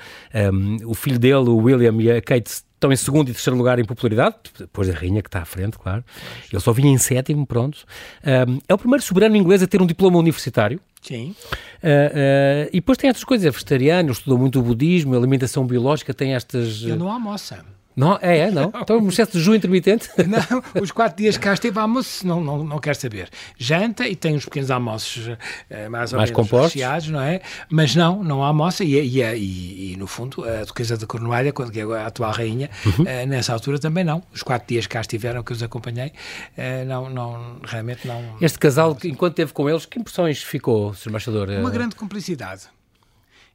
um, 0.52 0.76
o 0.84 0.94
filho 0.94 1.18
dele, 1.18 1.48
o 1.48 1.56
William 1.56 1.94
e 2.00 2.10
a 2.10 2.20
Kate 2.22 2.67
estão 2.78 2.92
em 2.92 2.96
segundo 2.96 3.28
e 3.28 3.32
terceiro 3.32 3.56
lugar 3.56 3.78
em 3.78 3.84
popularidade, 3.84 4.36
depois 4.58 4.88
da 4.88 4.94
rainha 4.94 5.20
que 5.20 5.28
está 5.28 5.42
à 5.42 5.44
frente, 5.44 5.76
claro. 5.76 6.04
Ele 6.50 6.60
só 6.60 6.72
vinha 6.72 6.90
em 6.90 6.98
sétimo, 6.98 7.44
pronto. 7.44 7.84
Um, 8.24 8.58
é 8.68 8.74
o 8.74 8.78
primeiro 8.78 9.02
soberano 9.02 9.36
inglês 9.36 9.62
a 9.62 9.66
ter 9.66 9.82
um 9.82 9.86
diploma 9.86 10.18
universitário. 10.18 10.80
Sim. 11.02 11.34
Uh, 11.82 11.86
uh, 11.86 12.68
e 12.72 12.80
depois 12.80 12.96
tem 12.96 13.10
estas 13.10 13.24
coisas, 13.24 13.46
é 13.46 13.50
vegetariano, 13.50 14.12
estudou 14.12 14.38
muito 14.38 14.58
o 14.60 14.62
budismo, 14.62 15.14
a 15.14 15.18
alimentação 15.18 15.66
biológica, 15.66 16.14
tem 16.14 16.34
estas... 16.34 16.82
Ele 16.82 16.96
não 16.96 17.10
almoça. 17.10 17.64
Não, 17.98 18.16
é, 18.22 18.38
é, 18.38 18.50
não. 18.52 18.70
Então, 18.80 18.98
um 18.98 19.08
excesso 19.08 19.32
de 19.32 19.38
jejum 19.40 19.56
intermitente? 19.56 20.08
Não, 20.28 20.80
os 20.80 20.92
quatro 20.92 21.16
dias 21.16 21.36
que 21.36 21.42
cá 21.42 21.54
esteve 21.54 21.78
almoço, 21.80 22.24
não, 22.26 22.40
não, 22.40 22.62
não 22.62 22.78
quer 22.78 22.94
saber. 22.94 23.28
Janta 23.56 24.06
e 24.06 24.14
tem 24.14 24.36
uns 24.36 24.44
pequenos 24.44 24.70
almoços 24.70 25.26
uh, 25.26 25.90
mais 25.90 26.12
ou 26.12 26.18
mais 26.18 26.30
menos 26.30 26.50
recheados, 26.50 27.08
não 27.08 27.20
é? 27.20 27.40
Mas 27.68 27.96
não, 27.96 28.22
não 28.22 28.42
almoça 28.42 28.84
e, 28.84 28.94
e, 28.94 29.22
e, 29.22 29.92
e, 29.92 29.96
no 29.96 30.06
fundo, 30.06 30.44
a 30.44 30.64
duquesa 30.64 30.96
de 30.96 31.06
Cornualha, 31.06 31.52
que 31.52 31.80
é 31.80 31.82
a 31.82 32.06
atual 32.06 32.30
rainha, 32.30 32.70
uhum. 32.86 33.04
uh, 33.04 33.26
nessa 33.26 33.52
altura 33.52 33.80
também 33.80 34.04
não. 34.04 34.22
Os 34.32 34.42
quatro 34.42 34.68
dias 34.68 34.86
que 34.86 34.92
cá 34.92 35.00
estiveram, 35.00 35.42
que 35.42 35.52
os 35.52 35.62
acompanhei, 35.62 36.08
uh, 36.08 36.84
não, 36.86 37.10
não, 37.10 37.60
realmente 37.64 38.06
não... 38.06 38.36
Este 38.40 38.58
casal, 38.58 38.96
enquanto 39.04 39.32
esteve 39.32 39.52
com 39.52 39.68
eles, 39.68 39.86
que 39.86 39.98
impressões 39.98 40.40
ficou, 40.42 40.94
Sr. 40.94 41.08
Embaixador? 41.08 41.48
Uma 41.50 41.70
grande 41.70 41.96
cumplicidade. 41.96 42.62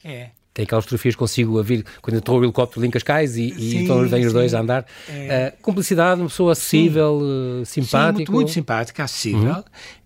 É. 0.04 0.32
Tem 0.54 0.64
aquelas 0.64 0.86
fotografias 0.86 1.16
consigo 1.16 1.60
a 1.60 1.64
vir 1.64 1.84
quando 2.02 2.18
estou 2.18 2.40
o 2.40 2.44
helicóptero 2.44 2.86
em 2.86 2.92
Cascais 2.92 3.38
e, 3.38 3.50
sim, 3.50 3.56
e 3.58 3.76
então 3.78 4.08
vêm 4.08 4.26
os 4.26 4.34
dois 4.34 4.54
a 4.54 4.60
andar. 4.60 4.86
É. 5.10 5.54
Uh, 5.58 5.62
cumplicidade, 5.64 6.22
uma 6.22 6.30
pessoa 6.30 6.52
acessível, 6.52 7.20
uh, 7.22 7.66
simpática. 7.66 8.10
Sim, 8.10 8.16
muito, 8.18 8.32
muito 8.32 8.52
simpática, 8.52 9.04
acessível. 9.04 9.52
Uhum. 9.52 9.64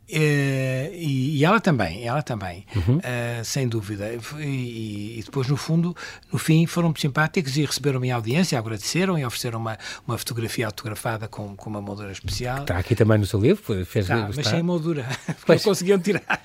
Uh, 0.10 0.88
e, 0.93 1.38
e, 1.38 1.46
ela 1.46 1.60
também, 1.60 2.08
ela 2.08 2.22
também, 2.22 2.65
uhum. 2.74 2.98
uh, 2.98 3.43
sem 3.43 3.67
dúvida. 3.67 4.10
E, 4.39 5.20
e, 5.20 5.24
depois, 5.24 5.50
no 5.50 5.58
fundo, 5.58 5.93
no 6.32 6.39
fim, 6.39 6.65
foram 6.65 6.88
muito 6.88 7.02
simpáticos 7.02 7.58
e 7.58 7.65
receberam-me 7.65 8.10
audiência, 8.10 8.58
agradeceram 8.58 9.20
e 9.20 9.26
ofereceram 9.26 9.60
uma, 9.60 9.78
uma 10.08 10.17
fotografia 10.17 10.65
autografada 10.65 11.28
com, 11.28 11.58
com 11.58 11.70
uma 11.70 11.82
moldura 11.82 12.12
especial. 12.12 12.62
Está 12.62 12.78
aqui 12.78 12.96
também 12.96 13.17
no 13.17 13.26
seu 13.26 13.41
livro? 13.41 13.86
Fez, 13.86 14.08
tá, 14.08 14.30
mas 14.34 14.48
sem 14.48 14.63
moldura, 14.63 15.06
pois. 15.46 15.62
não 15.62 15.72
conseguiam 15.72 16.00
tirar 16.00 16.41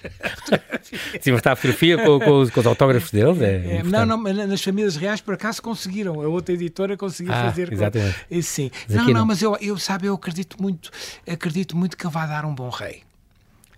Sim, 1.21 1.31
mas 1.31 1.39
está 1.39 1.53
a 1.53 1.57
fotografia 1.57 1.97
com, 1.99 2.19
com, 2.19 2.51
com 2.51 2.61
os 2.61 2.67
autógrafos 2.67 3.13
deles? 3.13 3.41
É, 3.41 3.77
é, 3.77 3.83
não, 3.85 4.05
não, 4.05 4.19
nas 4.19 4.63
famílias 4.63 4.97
reais, 4.97 5.21
por 5.21 5.35
acaso, 5.35 5.63
conseguiram. 5.63 6.21
A 6.21 6.27
outra 6.27 6.53
editora 6.55 6.97
conseguiu 6.97 7.33
ah, 7.33 7.45
fazer. 7.45 7.73
Exatamente. 7.73 8.27
Com, 8.29 8.43
sim. 8.43 8.71
Mas 8.89 8.97
não, 8.97 9.05
não, 9.05 9.13
não, 9.13 9.27
mas 9.27 9.41
eu, 9.41 9.57
eu, 9.61 9.79
sabe, 9.79 10.07
eu 10.07 10.15
acredito 10.15 10.61
muito, 10.61 10.91
acredito 11.29 11.77
muito 11.77 11.97
que 11.97 12.09
vai 12.09 12.27
dar 12.27 12.45
um 12.45 12.55
bom 12.55 12.69
rei 12.69 13.03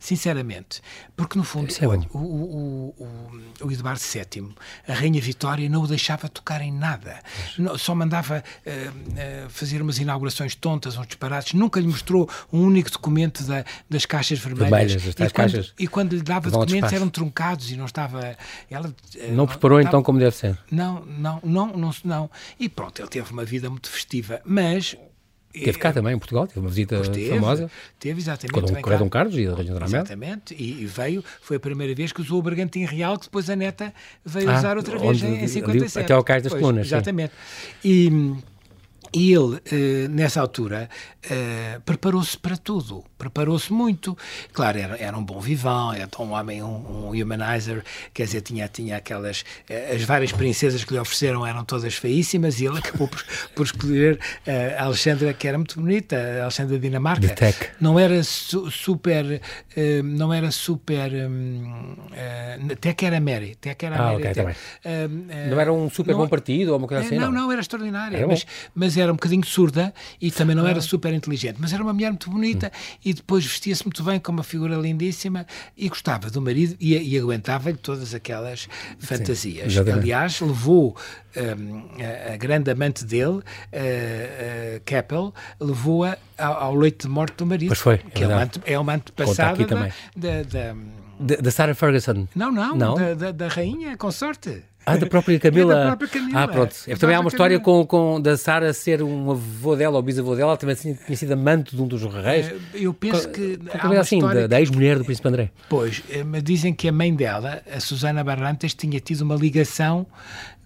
sinceramente. 0.05 0.83
Porque, 1.17 1.39
no 1.39 1.45
fundo, 1.45 1.73
é 1.81 1.87
o, 1.87 2.19
o, 2.19 2.95
o, 2.99 3.67
o, 3.67 3.73
Eduardo 3.73 4.01
VII, 4.01 4.55
a 4.87 4.93
Rainha 4.93 5.21
Vitória, 5.21 5.67
não 5.67 5.83
o 5.83 5.87
deixava 5.87 6.29
tocar 6.29 6.61
em 6.61 6.71
nada. 6.71 7.21
Não, 7.59 7.79
só 7.79 7.95
mandava 7.95 8.45
uh, 8.45 8.71
uh, 8.71 9.49
fazer 9.49 9.81
umas 9.81 9.99
inaugurações 9.99 10.55
tontas, 10.55 10.99
uns 10.99 11.07
disparates. 11.07 11.55
Nunca 11.55 11.81
lhe 11.81 11.87
mostrou 11.87 12.29
um 12.53 12.65
único 12.65 12.91
documento 12.91 13.43
da, 13.45 13.65
das 13.89 14.05
caixas 14.05 14.39
vermelhas. 14.39 14.93
vermelhas 14.93 15.07
e, 15.07 15.15
quando, 15.15 15.33
caixas 15.33 15.75
e 15.79 15.89
quando 15.89 16.13
lhe 16.13 16.23
dava 16.23 16.51
documentos 16.51 16.93
eram 16.93 17.09
truncados 17.09 17.71
e 17.71 17.77
não 17.77 17.87
estava... 17.87 18.37
Ela, 18.71 18.89
uh, 18.89 19.33
não 19.33 19.47
preparou 19.47 19.81
então 19.81 20.03
como 20.03 20.19
deve 20.19 20.37
ser? 20.37 20.59
Não, 20.71 21.03
não, 21.07 21.41
não, 21.43 21.77
não, 21.77 21.91
não. 22.05 22.31
E 22.61 22.69
pronto, 22.69 23.01
ele 23.01 23.09
teve 23.09 23.33
uma 23.33 23.45
vida 23.45 23.71
muito 23.71 23.89
festiva. 23.89 24.43
Mas 24.45 24.95
Teve 25.55 25.79
cá 25.79 25.93
também, 25.93 26.15
em 26.15 26.19
Portugal, 26.19 26.47
teve 26.49 26.61
uma 26.61 26.69
visita 26.69 27.01
teve, 27.03 27.29
famosa. 27.31 27.71
Teve, 27.99 28.21
exatamente. 28.21 28.53
Com 28.53 28.61
o 28.61 28.83
Correio 28.83 28.99
Dom 28.99 29.09
Carlos 29.09 29.37
e 29.37 29.47
a 29.47 29.55
Rainha 29.55 29.73
Dona 29.73 29.87
Exatamente, 29.87 30.55
e, 30.55 30.83
e, 30.83 30.87
veio, 30.87 31.25
foi 31.41 31.59
a 31.59 31.61
primeira 31.61 31.95
vez 31.95 32.13
que 32.13 32.21
usou 32.21 32.41
o 32.41 32.43
Bergantim 32.43 32.85
Real, 32.85 33.17
que 33.17 33.27
depois 33.27 33.49
a 33.49 33.55
neta 33.55 33.95
veio 34.25 34.51
ah, 34.51 34.59
usar 34.59 34.77
outra 34.77 34.99
vez 34.99 35.23
em, 35.23 35.45
em 35.45 35.49
57. 35.49 36.05
até 36.05 36.13
ao 36.13 36.25
Cais 36.25 36.43
das 36.43 36.53
Colunas. 36.53 36.87
Exatamente. 36.87 37.33
E 37.85 38.35
e 39.15 39.33
ele, 39.33 39.61
eh, 39.71 40.09
nessa 40.09 40.41
altura, 40.41 40.89
eh, 41.31 41.79
preparou-se 41.87 42.37
para 42.37 42.57
tudo, 42.57 43.05
preparou-se 43.17 43.73
muito. 43.73 44.19
Claro, 44.53 44.77
era, 44.77 44.97
era 44.99 45.17
um 45.17 45.25
bom 45.25 45.39
vivão, 45.39 45.93
era 45.93 46.09
um 46.19 46.33
homem, 46.33 46.65
um, 46.65 47.11
um 47.13 47.23
humanizer, 47.23 47.85
quer 48.13 48.25
dizer, 48.25 48.41
tinha, 48.41 48.67
tinha 48.67 48.97
aquelas. 48.97 49.45
Eh, 49.69 49.95
as 49.95 50.03
várias 50.03 50.33
princesas 50.33 50.83
que 50.83 50.93
lhe 50.93 50.99
ofereceram 50.99 51.47
eram 51.47 51.65
todas 51.65 51.95
feíssimas 51.95 52.61
e 52.61 52.67
ele 52.67 52.79
acabou 52.79 53.07
por, 53.07 53.25
por 53.55 53.67
escolher 53.67 54.19
a 54.77 54.85
Alexandra, 54.85 55.33
que 55.33 55.47
era 55.47 55.57
muito 55.57 55.81
bonita, 55.81 56.17
a 56.17 56.43
Alexandra 56.43 56.77
Dinamarca. 56.77 57.29
Tech. 57.29 57.71
Não 57.81 57.99
era 57.99 58.21
su, 58.25 58.69
super. 58.69 59.41
não 60.03 60.33
era 60.33 60.51
super. 60.51 61.13
Um, 61.13 61.95
tech 62.81 63.05
era 63.05 63.21
Mary. 63.21 63.55
Tech 63.55 63.85
era 63.85 63.97
ah, 63.97 64.13
Mary. 64.13 64.17
Okay, 64.17 64.35
tá 64.35 64.55
não 65.49 65.61
era 65.61 65.73
um 65.73 65.89
super 65.89 66.13
não, 66.13 66.19
bom 66.19 66.29
partido 66.29 66.73
ou 66.73 66.79
uma 66.79 66.89
coisa 66.89 67.05
assim? 67.05 67.17
Não, 67.17 67.31
não, 67.31 67.45
não 67.45 67.53
era 67.53 67.61
extraordinária. 67.61 68.17
Era 68.17 68.27
mas, 68.27 68.47
mas 68.75 68.97
era 69.04 69.04
um 69.13 69.17
bocadinho 69.17 69.45
surda 69.45 69.93
e 70.21 70.31
também 70.31 70.55
não 70.55 70.67
era 70.67 70.81
super 70.81 71.13
inteligente, 71.13 71.57
mas 71.59 71.73
era 71.73 71.83
uma 71.83 71.93
mulher 71.93 72.11
muito 72.11 72.31
bonita 72.31 72.71
hum. 72.75 72.99
e 73.05 73.15
depois 73.15 73.45
vestia-se 73.45 73.85
muito 73.85 74.03
bem 74.03 74.19
com 74.19 74.33
uma 74.33 74.43
figura 74.43 74.77
lindíssima 74.77 75.47
e 75.77 75.89
gostava 75.89 76.31
do 76.31 76.41
marido 76.41 76.77
e, 76.81 76.97
e 76.97 77.19
aguentava-lhe 77.19 77.77
todas 77.77 78.15
aquelas 78.15 78.69
fantasias. 78.99 79.73
Sim, 79.73 79.91
Aliás, 79.91 80.41
levou 80.41 80.97
um, 81.37 82.03
a, 82.03 82.35
a, 82.35 82.37
grande 82.37 82.71
amante 82.71 83.05
dele, 83.05 83.39
uh, 83.39 83.41
uh, 83.41 84.81
Keppel, 84.85 85.33
levou-a 85.61 86.17
ao, 86.39 86.55
ao, 86.55 86.75
leito 86.75 87.07
de 87.07 87.13
morte 87.13 87.37
do 87.37 87.47
marido. 87.47 87.69
Pois 87.69 87.81
foi, 87.81 87.99
que 87.99 88.25
é, 88.25 88.27
uma, 88.27 88.51
é 88.67 88.79
uma 88.79 88.95
antepassada 88.95 89.67
da, 89.67 89.89
da, 90.17 90.75
da, 91.19 91.37
da 91.37 91.51
Sarah 91.51 91.75
Ferguson. 91.75 92.27
Não, 92.35 92.53
não, 92.53 92.77
não? 92.77 92.95
Da, 92.95 93.15
da, 93.15 93.33
da 93.33 93.49
rainha 93.49 93.97
consorte. 93.97 94.63
Ah, 94.87 94.97
da 94.97 95.07
própria 95.07 95.39
Camila. 95.39 95.75
É 95.75 95.77
da 95.77 95.87
própria 95.97 96.09
Camila. 96.09 96.43
Ah, 96.43 96.49
pronto. 96.49 96.77
É, 96.87 96.97
também 96.97 97.17
há 97.17 97.21
uma 97.21 97.29
história 97.29 97.59
com, 97.59 97.87
com 97.87 98.21
da 98.21 98.37
Sara 98.37 98.73
ser 98.73 99.03
um 99.03 99.31
avô 99.31 99.75
dela 99.77 99.97
ou 99.97 100.03
bisavô 100.03 100.35
dela, 100.35 100.57
também 100.57 100.77
tinha 100.77 101.17
sido 101.17 101.33
amante 101.33 101.75
de 101.75 101.83
um 101.83 101.87
dos 101.87 102.03
reis. 102.03 102.47
É, 102.47 102.57
eu 102.75 102.93
penso 102.93 103.29
que. 103.29 103.59
Há 103.79 103.87
uma 103.87 104.01
assim, 104.01 104.21
da, 104.21 104.47
da 104.47 104.61
ex-mulher 104.61 104.99
do 104.99 105.05
Príncipe 105.05 105.29
André. 105.29 105.51
Pois, 105.69 106.03
eh, 106.11 106.23
mas 106.25 106.43
dizem 106.43 106.75
que 106.75 106.89
a 106.89 106.93
mãe 106.93 107.15
dela, 107.15 107.63
a 107.73 107.81
Susana 107.81 108.23
Barrantes, 108.23 108.75
tinha 108.75 109.01
tido 109.01 109.23
uma 109.23 109.37
ligação 109.37 110.07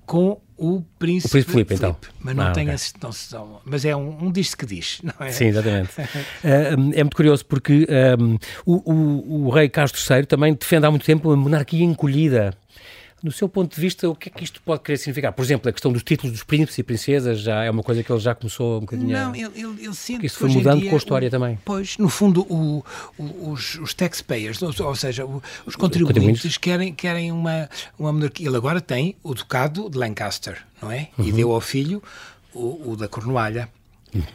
com 0.09 0.41
o 0.57 0.83
príncipe, 0.99 1.29
o 1.29 1.31
príncipe 1.31 1.53
Filipe, 1.53 1.75
então. 1.75 1.97
Mas 2.19 2.35
não 2.35 2.45
ah, 2.45 2.51
tem 2.51 2.69
okay. 2.69 2.79
não, 3.01 3.61
Mas 3.65 3.85
é 3.85 3.95
um, 3.95 4.25
um 4.25 4.33
diz 4.33 4.55
que 4.55 4.67
diz, 4.67 5.01
não 5.03 5.15
é? 5.21 5.31
Sim, 5.31 5.47
exatamente. 5.47 5.91
uh, 6.01 6.05
é 6.97 7.05
muito 7.05 7.15
curioso 7.15 7.45
porque 7.45 7.87
um, 8.19 8.39
o, 8.67 8.93
o, 8.93 9.47
o, 9.47 9.51
rei 9.51 9.69
Carlos 9.69 9.93
III 10.11 10.27
também 10.27 10.55
defende 10.55 10.87
há 10.87 10.91
muito 10.91 11.05
tempo 11.05 11.29
uma 11.29 11.37
monarquia 11.37 11.85
encolhida 11.85 12.55
No 13.21 13.33
seu 13.33 13.49
ponto 13.49 13.75
de 13.75 13.81
vista, 13.81 14.09
o 14.09 14.15
que 14.15 14.29
é 14.29 14.33
que 14.33 14.45
isto 14.45 14.63
pode 14.63 14.83
querer 14.83 14.97
significar? 14.97 15.33
Por 15.33 15.43
exemplo, 15.45 15.69
a 15.69 15.73
questão 15.73 15.93
dos 15.93 16.05
títulos 16.05 16.31
dos 16.33 16.45
príncipes 16.45 16.79
e 16.79 16.83
princesas 16.85 17.41
já 17.41 17.65
é 17.65 17.71
uma 17.71 17.83
coisa 17.83 18.03
que 18.05 18.13
ele 18.13 18.21
já 18.21 18.33
começou 18.35 18.77
um 18.79 18.81
bocadinho 18.83 19.11
Não, 19.11 19.33
a... 19.33 19.37
ele, 19.37 19.51
ele, 19.57 19.85
ele 19.85 19.95
sente 19.95 20.25
Isso 20.25 20.37
que 20.37 20.41
foi 20.43 20.51
mudando 20.51 20.81
dia 20.81 20.91
com 20.91 20.95
a 20.95 20.99
história 20.99 21.27
o- 21.27 21.31
também. 21.31 21.59
Pois, 21.65 21.99
no 21.99 22.09
fundo, 22.09 22.43
o- 22.43 22.85
o- 23.19 23.51
os, 23.51 23.75
os 23.77 23.93
taxpayers, 23.93 24.63
ou, 24.63 24.73
ou 24.87 24.95
seja, 24.95 25.25
os 25.27 25.75
contribuintes 25.75 26.15
contribuintes. 26.15 26.57
querem, 26.59 26.95
querem 26.95 27.33
uma, 27.33 27.69
uma 27.99 28.13
monarquia. 28.13 28.47
Ele 28.47 28.57
agora 28.57 28.81
tem 28.81 29.17
o 29.25 29.35
ducado 29.35 29.91
de 29.91 29.99
Lancaster, 29.99 30.65
não 30.81 30.93
é? 30.93 31.09
Uhum. 31.19 31.25
E 31.27 31.33
deu 31.33 31.51
ao 31.51 31.61
filho 31.61 32.01
o, 32.55 32.93
o 32.93 32.97
da 32.97 33.09
Cornualha. 33.09 33.69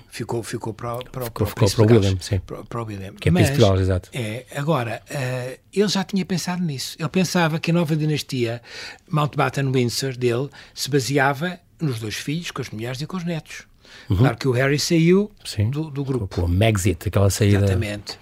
Ficou, 0.09 0.43
ficou 0.43 0.73
para, 0.73 0.95
o- 0.95 1.03
para, 1.05 1.25
o- 1.25 1.31
para, 1.31 1.45
Ficou- 1.45 1.65
o 1.65 1.69
ficou 1.69 1.85
para 1.87 1.95
o. 1.95 1.97
William, 1.99 2.17
sim. 2.21 2.39
Para, 2.39 2.63
para 2.63 2.81
o 2.81 2.85
William. 2.85 3.13
Que 3.15 3.29
é 3.29 3.31
Mas, 3.31 3.49
Gales, 3.57 3.81
exato. 3.81 4.09
É, 4.13 4.45
agora, 4.55 5.01
eh, 5.09 5.59
ele 5.73 5.87
já 5.87 6.03
tinha 6.03 6.25
pensado 6.25 6.63
nisso. 6.63 6.95
Ele 6.99 7.09
pensava 7.09 7.59
que 7.59 7.71
a 7.71 7.73
nova 7.73 7.95
dinastia 7.95 8.61
Mountbatten-Windsor 9.09 10.17
dele 10.17 10.49
se 10.73 10.89
baseava 10.89 11.59
nos 11.81 11.99
dois 11.99 12.15
filhos, 12.15 12.51
com 12.51 12.61
as 12.61 12.69
mulheres 12.69 13.01
e 13.01 13.07
com 13.07 13.17
os 13.17 13.23
netos. 13.23 13.63
Claro 14.07 14.37
que 14.37 14.47
o 14.47 14.51
Harry 14.51 14.79
saiu 14.79 15.21
Uhum. 15.21 15.29
Sim. 15.45 15.69
do, 15.69 15.89
do 15.89 16.03
grupo. 16.03 16.27
Com 16.27 16.45
a 16.45 16.49
Megxit, 16.49 17.07
aquela 17.07 17.29
saída... 17.29 17.57
Exatamente. 17.59 18.17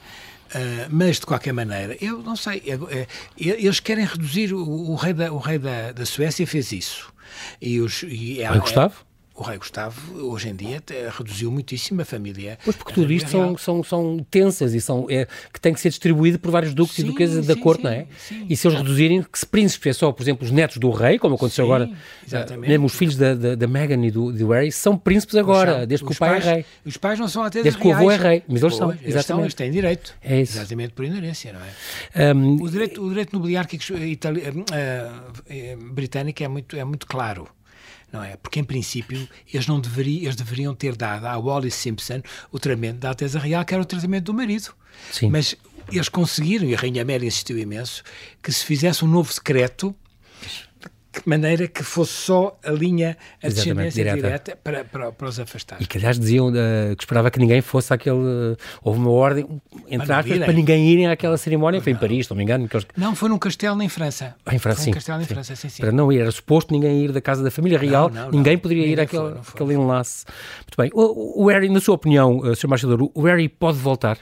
Ah, 0.54 0.88
mas, 0.90 1.18
de 1.20 1.26
qualquer 1.26 1.54
maneira, 1.54 1.96
eu 2.02 2.22
não 2.22 2.36
sei, 2.36 2.62
é- 2.68 3.08
eles 3.38 3.80
querem 3.80 4.04
reduzir, 4.06 4.54
o, 4.54 4.60
o 4.92 4.96
rei, 4.96 5.14
da, 5.14 5.32
o 5.32 5.38
rei 5.38 5.58
da, 5.58 5.92
da 5.94 6.06
Suécia 6.06 6.46
fez 6.46 6.72
isso. 6.74 7.12
E 7.62 7.80
os, 7.80 8.04
e 8.04 8.42
O 8.42 8.52
rei 8.52 8.60
Gustavo? 8.60 8.96
O 9.34 9.44
rei 9.44 9.58
Gustavo, 9.58 10.14
hoje 10.30 10.50
em 10.50 10.56
dia, 10.56 10.84
reduziu 11.18 11.50
muitíssimo 11.52 12.02
a 12.02 12.06
família. 12.06 12.60
Pois 12.64 12.76
porque 12.76 12.94
tudo 12.94 13.12
isto 13.12 13.30
são, 13.30 13.58
são, 13.58 13.84
são 13.84 14.26
tensas 14.30 14.74
e 14.74 14.82
são, 14.82 15.08
é, 15.10 15.26
que 15.52 15.60
tem 15.60 15.74
que 15.74 15.80
ser 15.80 15.90
distribuído 15.90 16.38
por 16.38 16.52
vários 16.52 16.74
duques 16.74 16.98
e 17.00 17.02
Sim, 17.02 17.08
duquesas 17.08 17.48
da 17.48 17.54
sim, 17.56 17.60
corte, 17.60 17.80
sim, 17.82 17.84
não 17.88 17.92
é? 17.92 18.08
E 18.50 18.56
se 18.58 18.68
eles 18.68 18.78
reduzirem, 18.78 19.24
que 19.24 19.40
se 19.40 19.46
príncipes 19.46 19.88
é 19.88 19.94
só, 19.94 20.12
por 20.12 20.22
exemplo, 20.22 20.46
os 20.46 20.52
netos 20.52 20.78
do 20.78 20.92
rei, 20.92 21.18
como 21.18 21.36
aconteceu 21.36 21.66
agora, 21.66 21.90
exatamente. 22.28 22.66
eh, 22.66 22.70
mesmo 22.70 22.86
os 22.86 22.94
filhos 22.94 23.16
da, 23.16 23.34
da, 23.34 23.56
da 23.56 23.68
Meghan 23.68 24.06
e 24.06 24.12
do, 24.12 24.32
do 24.32 24.50
Harry, 24.50 24.72
são 24.72 24.98
príncipes 24.98 25.36
agora, 25.36 25.78
São. 25.80 25.88
desde 25.88 26.06
que 26.06 26.12
o 26.12 26.16
pai 26.16 26.30
pais- 26.30 26.46
é 26.46 26.54
rei. 26.54 26.66
Os 26.86 26.98
pais 26.98 27.20
não 27.20 27.28
são 27.28 27.44
até 27.44 27.64
Desde 27.64 27.80
que 27.80 27.88
o 27.88 27.94
avô 27.94 28.12
é 28.12 28.18
rei, 28.18 28.44
mas 28.48 28.62
eles 28.62 28.76
são, 28.76 28.88
Pois, 28.90 29.02
eles 29.02 29.16
exatamente. 29.16 29.44
eles 29.46 29.54
têm 29.56 29.72
direito. 29.72 30.14
É 30.22 30.42
isso. 30.42 30.58
Exatamente 30.58 30.94
por 30.94 31.06
inerência, 31.06 31.54
não 31.54 31.62
é? 31.62 32.34
Um, 32.34 32.62
O 32.62 32.70
direito, 32.70 33.02
o 33.04 33.10
direito 33.10 33.34
nobiliário 33.34 33.68
que- 33.70 33.94
itali- 33.94 34.44
eh, 34.74 35.10
eh, 35.50 35.78
britânico 35.80 36.44
é 36.44 36.48
muito, 36.48 36.76
é 36.76 36.84
muito 36.84 37.08
claro. 37.08 37.48
Não 38.12 38.24
é? 38.24 38.36
Porque, 38.36 38.60
em 38.60 38.64
princípio, 38.64 39.28
eles, 39.52 39.68
não 39.68 39.80
deveriam, 39.80 40.24
eles 40.24 40.36
deveriam 40.36 40.76
ter 40.76 40.96
dado 40.96 41.26
à 41.26 41.38
Wallis 41.38 41.76
Simpson 41.76 42.22
o 42.52 42.60
tratamento 42.60 42.98
da 42.98 43.10
Alteza 43.10 43.40
Real, 43.40 43.64
que 43.64 43.74
era 43.74 43.82
o 43.82 43.86
tratamento 43.86 44.26
do 44.26 44.34
marido. 44.34 44.74
Sim. 45.12 45.30
Mas 45.30 45.56
eles 45.92 46.10
conseguiram, 46.10 46.68
e 46.68 46.76
a 46.76 46.78
Rainha 46.78 47.06
Mary 47.06 47.28
insistiu 47.28 47.58
imenso, 47.58 48.04
que 48.44 48.52
se 48.52 48.66
fizesse 48.66 49.06
um 49.06 49.08
novo 49.08 49.34
decreto 49.34 49.96
de 51.14 51.28
maneira 51.28 51.68
que 51.68 51.84
fosse 51.84 52.14
só 52.14 52.58
a 52.64 52.72
linha, 52.72 53.18
a 53.44 53.48
Exatamente, 53.48 53.54
descendência 53.94 54.04
direta. 54.04 54.22
direta, 54.22 54.56
para, 54.64 54.84
para, 54.86 55.12
para 55.12 55.28
os 55.28 55.40
afastar. 55.40 55.82
E 55.82 55.86
que, 55.86 55.98
aliás, 55.98 56.18
diziam 56.18 56.52
eh, 56.56 56.96
que 56.96 57.04
esperava 57.04 57.30
que 57.30 57.38
ninguém 57.40 57.62
fosse 57.62 57.94
àquele. 57.94 58.16
eh, 58.18 58.58
houve 58.82 59.00
uma 59.00 59.12
ordem, 59.12 59.46
entre 59.90 60.08
Para 60.08 60.20
aspas, 60.20 60.38
para 60.40 60.54
ninguém 60.54 60.88
irem 60.90 61.08
àquela 61.08 61.38
cerimónia. 61.38 61.82
Foi 61.82 61.92
em 61.92 61.96
Paris, 61.98 62.30
não 62.30 62.38
me 62.38 62.44
engano. 62.44 62.68
Eles, 62.72 62.88
Não, 62.96 63.16
foi 63.16 63.28
num 63.30 63.38
castelo 63.38 63.82
em 63.82 63.90
França. 63.90 64.36
Ah, 64.46 64.56
em 64.56 64.60
França, 64.60 64.78
foi 64.78 64.84
sim. 64.86 64.92
um 64.92 64.94
castelo 64.94 65.22
em 65.22 65.26
sim. 65.26 65.34
França, 65.34 65.56
sim, 65.56 65.70
sim. 65.70 65.82
Para 65.82 65.92
não 65.92 66.12
ir, 66.12 66.20
era 66.22 66.32
suposto 66.32 66.74
ninguém 66.74 67.04
ir 67.04 67.12
da 67.12 67.20
casa 67.22 67.44
da 67.44 67.52
família 67.52 67.78
real, 67.78 68.10
não, 68.10 68.24
não. 68.24 68.32
ninguém 68.32 68.58
poderia 68.58 68.84
ir 68.86 68.90
Ninguém 68.92 69.04
àquele, 69.04 69.36
foi, 69.44 69.66
foi. 69.66 69.74
enlace. 69.76 70.26
Muito 70.60 70.78
bem. 70.78 70.90
O, 70.94 71.44
o 71.44 71.48
Harry, 71.50 71.68
na 71.70 71.80
sua 71.82 71.96
opinião, 71.96 72.38
uh, 72.40 72.56
Sr. 72.56 72.66
Embaixador, 72.68 73.12
o 73.14 73.22
Harry 73.24 73.50
pode 73.50 73.78
voltar? 73.78 74.18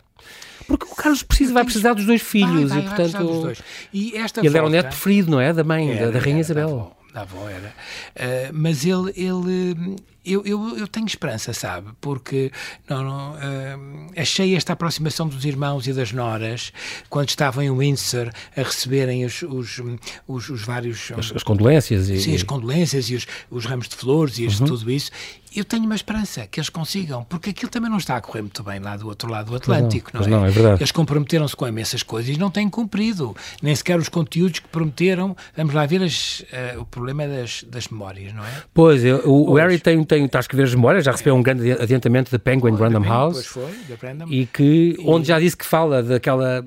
Porque 0.69 0.86
o 0.86 0.95
Carlos 0.95 1.21
precisa, 1.23 1.51
vai 1.53 1.65
precisar 1.65 1.93
dos 1.93 2.05
dois 2.05 2.21
filhos 2.21 2.69
Vai, 2.71 2.79
vai, 2.79 2.79
e, 2.79 2.88
vai 2.88 2.95
precisar 2.95 3.17
dos 3.19 3.27
portanto. 3.27 3.43
dois. 3.43 3.62
E 3.91 4.15
esta 4.15 4.39
Ele 4.39 4.47
era 4.49 4.60
o 4.60 4.62
volta- 4.62 4.75
neto 4.77 4.88
preferido, 4.89 5.32
não 5.32 5.41
é? 5.41 5.51
Da 5.51 5.63
mãe, 5.65 5.88
da, 5.88 5.93
Era, 5.93 6.12
da 6.12 6.19
Rainha 6.19 6.36
era, 6.36 6.41
Isabel. 6.41 6.67
Da 6.67 6.73
avó, 6.73 6.95
da 7.13 7.21
avó 7.41 7.49
era. 7.49 7.73
Eh, 8.15 8.49
mas 8.53 8.86
ele, 8.86 9.12
ele 9.17 9.95
eu, 10.25 10.43
eu, 10.45 10.77
eu 10.77 10.88
tenho 10.88 11.08
esperança, 11.08 11.53
sabe? 11.53 11.88
Porque 11.99 12.51
não, 12.88 13.03
não, 13.03 13.38
eh, 13.38 13.77
achei 14.21 14.55
esta 14.55 14.73
aproximação 14.73 15.27
dos 15.27 15.43
irmãos 15.43 15.88
e 15.88 15.93
das 15.93 16.12
noras 16.12 16.71
quando 17.10 17.29
estavam 17.29 17.63
em 17.63 17.75
Windsor 17.75 18.29
a 18.55 18.62
receberem 18.62 19.25
os, 19.25 19.41
os, 19.41 19.82
os, 20.27 20.49
os 20.49 20.62
vários. 20.62 21.12
As, 21.17 21.32
as 21.36 21.41
condolências 21.41 22.10
e. 22.10 22.19
Sim, 22.21 22.36
as 22.36 22.43
condolências 22.43 23.10
e 23.10 23.15
os, 23.15 23.25
os 23.49 23.65
ramos 23.65 23.88
de 23.89 23.95
flores 23.95 24.38
e 24.38 24.45
Uhum. 24.45 24.65
tudo 24.67 24.91
isso. 24.91 25.10
Eu 25.55 25.65
tenho 25.65 25.83
uma 25.83 25.95
esperança 25.95 26.45
que 26.47 26.59
eles 26.59 26.69
consigam, 26.69 27.23
porque 27.23 27.49
aquilo 27.49 27.71
também 27.71 27.89
não 27.89 27.97
está 27.97 28.15
a 28.17 28.21
correr 28.21 28.41
muito 28.41 28.62
bem 28.63 28.79
lá 28.79 28.95
do 28.95 29.07
outro 29.07 29.29
lado 29.29 29.47
do 29.51 29.55
Atlântico, 29.55 30.12
pois 30.12 30.27
não, 30.27 30.38
é? 30.38 30.39
não, 30.41 30.45
é 30.47 30.49
verdade. 30.51 30.81
Eles 30.81 30.91
comprometeram-se 30.91 31.55
com 31.55 31.67
imensas 31.67 32.03
coisas 32.03 32.35
e 32.35 32.39
não 32.39 32.51
têm 32.51 32.69
cumprido, 32.69 33.35
nem 33.62 33.75
sequer 33.75 33.97
os 33.97 34.09
conteúdos 34.09 34.59
que 34.59 34.67
prometeram. 34.67 35.35
Vamos 35.57 35.73
lá 35.73 35.85
ver 35.85 36.03
as, 36.03 36.45
eh, 36.51 36.75
o 36.77 36.85
problema 36.85 37.27
das, 37.27 37.63
das 37.67 37.88
memórias, 37.88 38.33
não 38.33 38.43
é? 38.45 38.49
Pois, 38.73 39.03
eu- 39.03 39.21
o, 39.27 39.51
o. 39.51 39.55
Harry 39.55 39.79
tem, 39.79 40.03
tem, 40.03 40.25
está 40.25 40.39
a 40.39 40.41
escrever 40.41 40.63
as 40.63 40.75
memórias, 40.75 41.03
já 41.05 41.12
recebeu 41.12 41.35
um 41.35 41.41
grande 41.41 41.71
adiantamento 41.71 42.31
da 42.31 42.38
Penguin 42.39 42.75
Random 42.75 42.99
Pois 43.01 43.09
House. 43.09 43.45
foi, 43.47 43.71
da 43.89 43.95
Brandon. 43.95 44.25
e 44.29 44.45
que 44.45 44.95
onde 45.05 45.27
já 45.27 45.39
disse 45.39 45.57
que 45.57 45.65
fala 45.65 46.03
daquela 46.03 46.63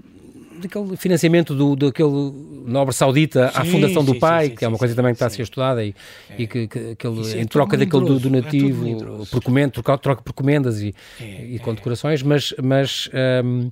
daquele 0.62 0.96
financiamento 0.96 1.55
do, 1.55 1.77
daquele 1.77 2.33
nobre 2.66 2.94
saudita 2.94 3.46
à 3.55 3.64
Sim, 3.64 3.70
fundação 3.72 4.05
do 4.05 4.12
sim, 4.14 4.18
pai, 4.18 4.48
sim, 4.48 4.55
que 4.57 4.64
é 4.64 4.68
uma 4.68 4.79
coisa 4.79 4.94
também 4.94 5.12
que 5.12 5.16
está 5.16 5.27
a 5.27 5.31
ser 5.31 5.42
estudada 5.42 5.85
e, 5.85 5.94
e 6.38 6.46
que, 6.46 6.66
que 6.68 6.79
aquele, 6.92 7.20
Isso 7.20 7.37
é 7.37 7.40
em 7.40 7.46
troca 7.46 7.77
daquele 7.77 8.05
do 8.05 8.16
é 8.16 8.20
donativo, 8.20 8.85
melindroso. 8.85 9.31
por 9.31 9.42
comendo, 9.42 9.72
troca, 9.72 9.98
troca 9.98 10.22
por 10.22 10.33
comendas 10.33 10.81
e, 10.81 10.94
É, 11.20 11.44
e 11.44 11.59
condecorações, 11.59 12.22
mas, 12.22 12.55
mas 12.62 13.09
hum, 13.44 13.70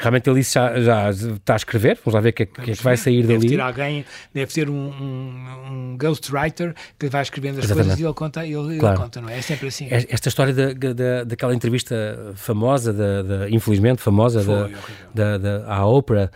realmente 0.00 0.28
ele 0.30 0.42
já, 0.42 0.80
já 0.80 1.10
está 1.10 1.52
a 1.52 1.56
escrever, 1.56 1.98
vamos 2.04 2.14
lá 2.14 2.20
ver 2.20 2.30
o 2.30 2.32
que, 2.32 2.42
é 2.42 2.46
que- 2.46 2.60
que 2.62 2.70
é 2.72 2.74
que 2.74 2.82
vai 2.82 2.96
sair 2.96 3.22
deve 3.22 3.34
dali. 3.38 3.48
ter 3.50 3.60
alguém, 3.60 4.04
deve 4.34 4.52
ter 4.52 4.68
um, 4.68 4.74
um, 4.74 5.92
um 5.92 5.96
ghostwriter 5.98 6.74
que 6.98 7.08
vai 7.08 7.22
escrevendo 7.22 7.58
as 7.58 7.64
Exatamente. 7.66 7.86
coisas 7.88 8.00
e 8.00 8.04
ele 8.04 8.14
conta, 8.14 8.44
ele, 8.46 8.54
ele 8.72 8.78
Claro. 8.78 9.00
conta, 9.00 9.20
não 9.20 9.28
é? 9.28 9.38
É 9.38 9.42
sempre 9.42 9.68
assim. 9.68 9.86
Es- 9.90 10.06
Esta 10.08 10.28
história 10.28 10.52
da, 10.54 10.72
da, 10.72 11.24
daquela 11.24 11.54
entrevista 11.54 12.32
famosa, 12.34 12.92
da, 12.92 13.22
da- 13.22 13.50
infelizmente 13.50 14.00
famosa, 14.02 14.42
Foi 14.42 14.72
da, 15.14 15.36
da, 15.36 15.58
da, 15.58 15.72
à 15.74 15.86
Oprah, 15.86 16.30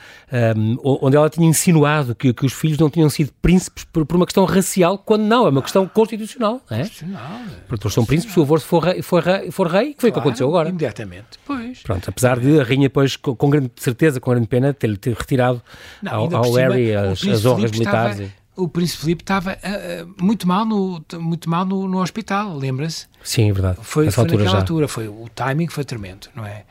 um, 0.56 0.76
onde 0.82 1.16
ela 1.16 1.28
tinha 1.30 1.48
insinuado 1.48 2.14
que, 2.14 2.32
que 2.32 2.44
os 2.46 2.52
filhos 2.52 2.78
não 2.78 2.90
tinham 2.90 3.08
sido 3.08 3.32
príncipes 3.40 3.84
por, 3.84 4.04
por 4.06 4.16
uma 4.16 4.26
questão 4.26 4.44
racial, 4.44 4.98
quando 4.98 5.22
não, 5.22 5.46
é 5.46 5.50
uma 5.50 5.62
questão 5.62 5.86
constitucional. 5.86 6.60
Não 6.70 6.76
é? 6.78 6.82
Não, 7.02 7.46
Porque 7.68 7.86
eles 7.86 7.94
são 7.94 8.04
príncipes 8.04 8.36
o 8.36 8.42
avô 8.42 8.58
for 8.58 8.82
rei, 8.82 9.02
for 9.02 9.22
rei, 9.22 9.50
for 9.50 9.66
rei 9.66 9.94
que 9.94 10.00
foi 10.00 10.10
o 10.10 10.12
que 10.12 10.14
claro, 10.14 10.20
aconteceu 10.28 10.48
agora. 10.48 10.68
Imediatamente. 10.68 11.38
Pois. 11.46 11.82
Pronto, 11.82 12.08
apesar 12.10 12.38
de 12.38 12.60
a 12.60 12.64
rainha, 12.64 12.82
depois, 12.88 13.16
com, 13.16 13.34
com 13.34 13.50
grande 13.54 13.70
certeza, 13.76 14.20
com 14.20 14.30
grande 14.30 14.46
pena, 14.46 14.72
ter, 14.74 14.96
ter 14.98 15.14
retirado 15.14 15.62
Não, 16.02 16.12
ao, 16.14 16.36
ao 16.36 16.44
cima, 16.44 16.58
Harry 16.60 16.94
as, 16.94 17.22
as 17.26 17.44
honras 17.44 17.60
Filipe 17.70 17.78
militares. 17.78 18.20
estava- 18.20 18.32
O 18.56 18.68
Príncipe 18.68 19.00
Filipe 19.02 19.22
estava 19.22 19.58
ah, 19.62 20.06
muito 20.20 20.46
mal 20.46 20.64
no, 20.64 21.04
muito 21.14 21.50
mal 21.50 21.64
no, 21.64 21.88
no 21.88 22.00
hospital, 22.00 22.56
lembra-se? 22.56 23.06
Sim, 23.22 23.50
é 23.50 23.52
verdade. 23.52 23.78
Foi, 23.82 24.10
foi 24.10 24.22
altura 24.22 24.38
naquela 24.44 24.56
já. 24.56 24.62
altura, 24.62 24.86
foi, 24.88 25.08
o 25.08 25.28
timing 25.34 25.68
foi 25.68 25.84
tremendo, 25.84 26.28
não 26.34 26.46
é? 26.46 26.64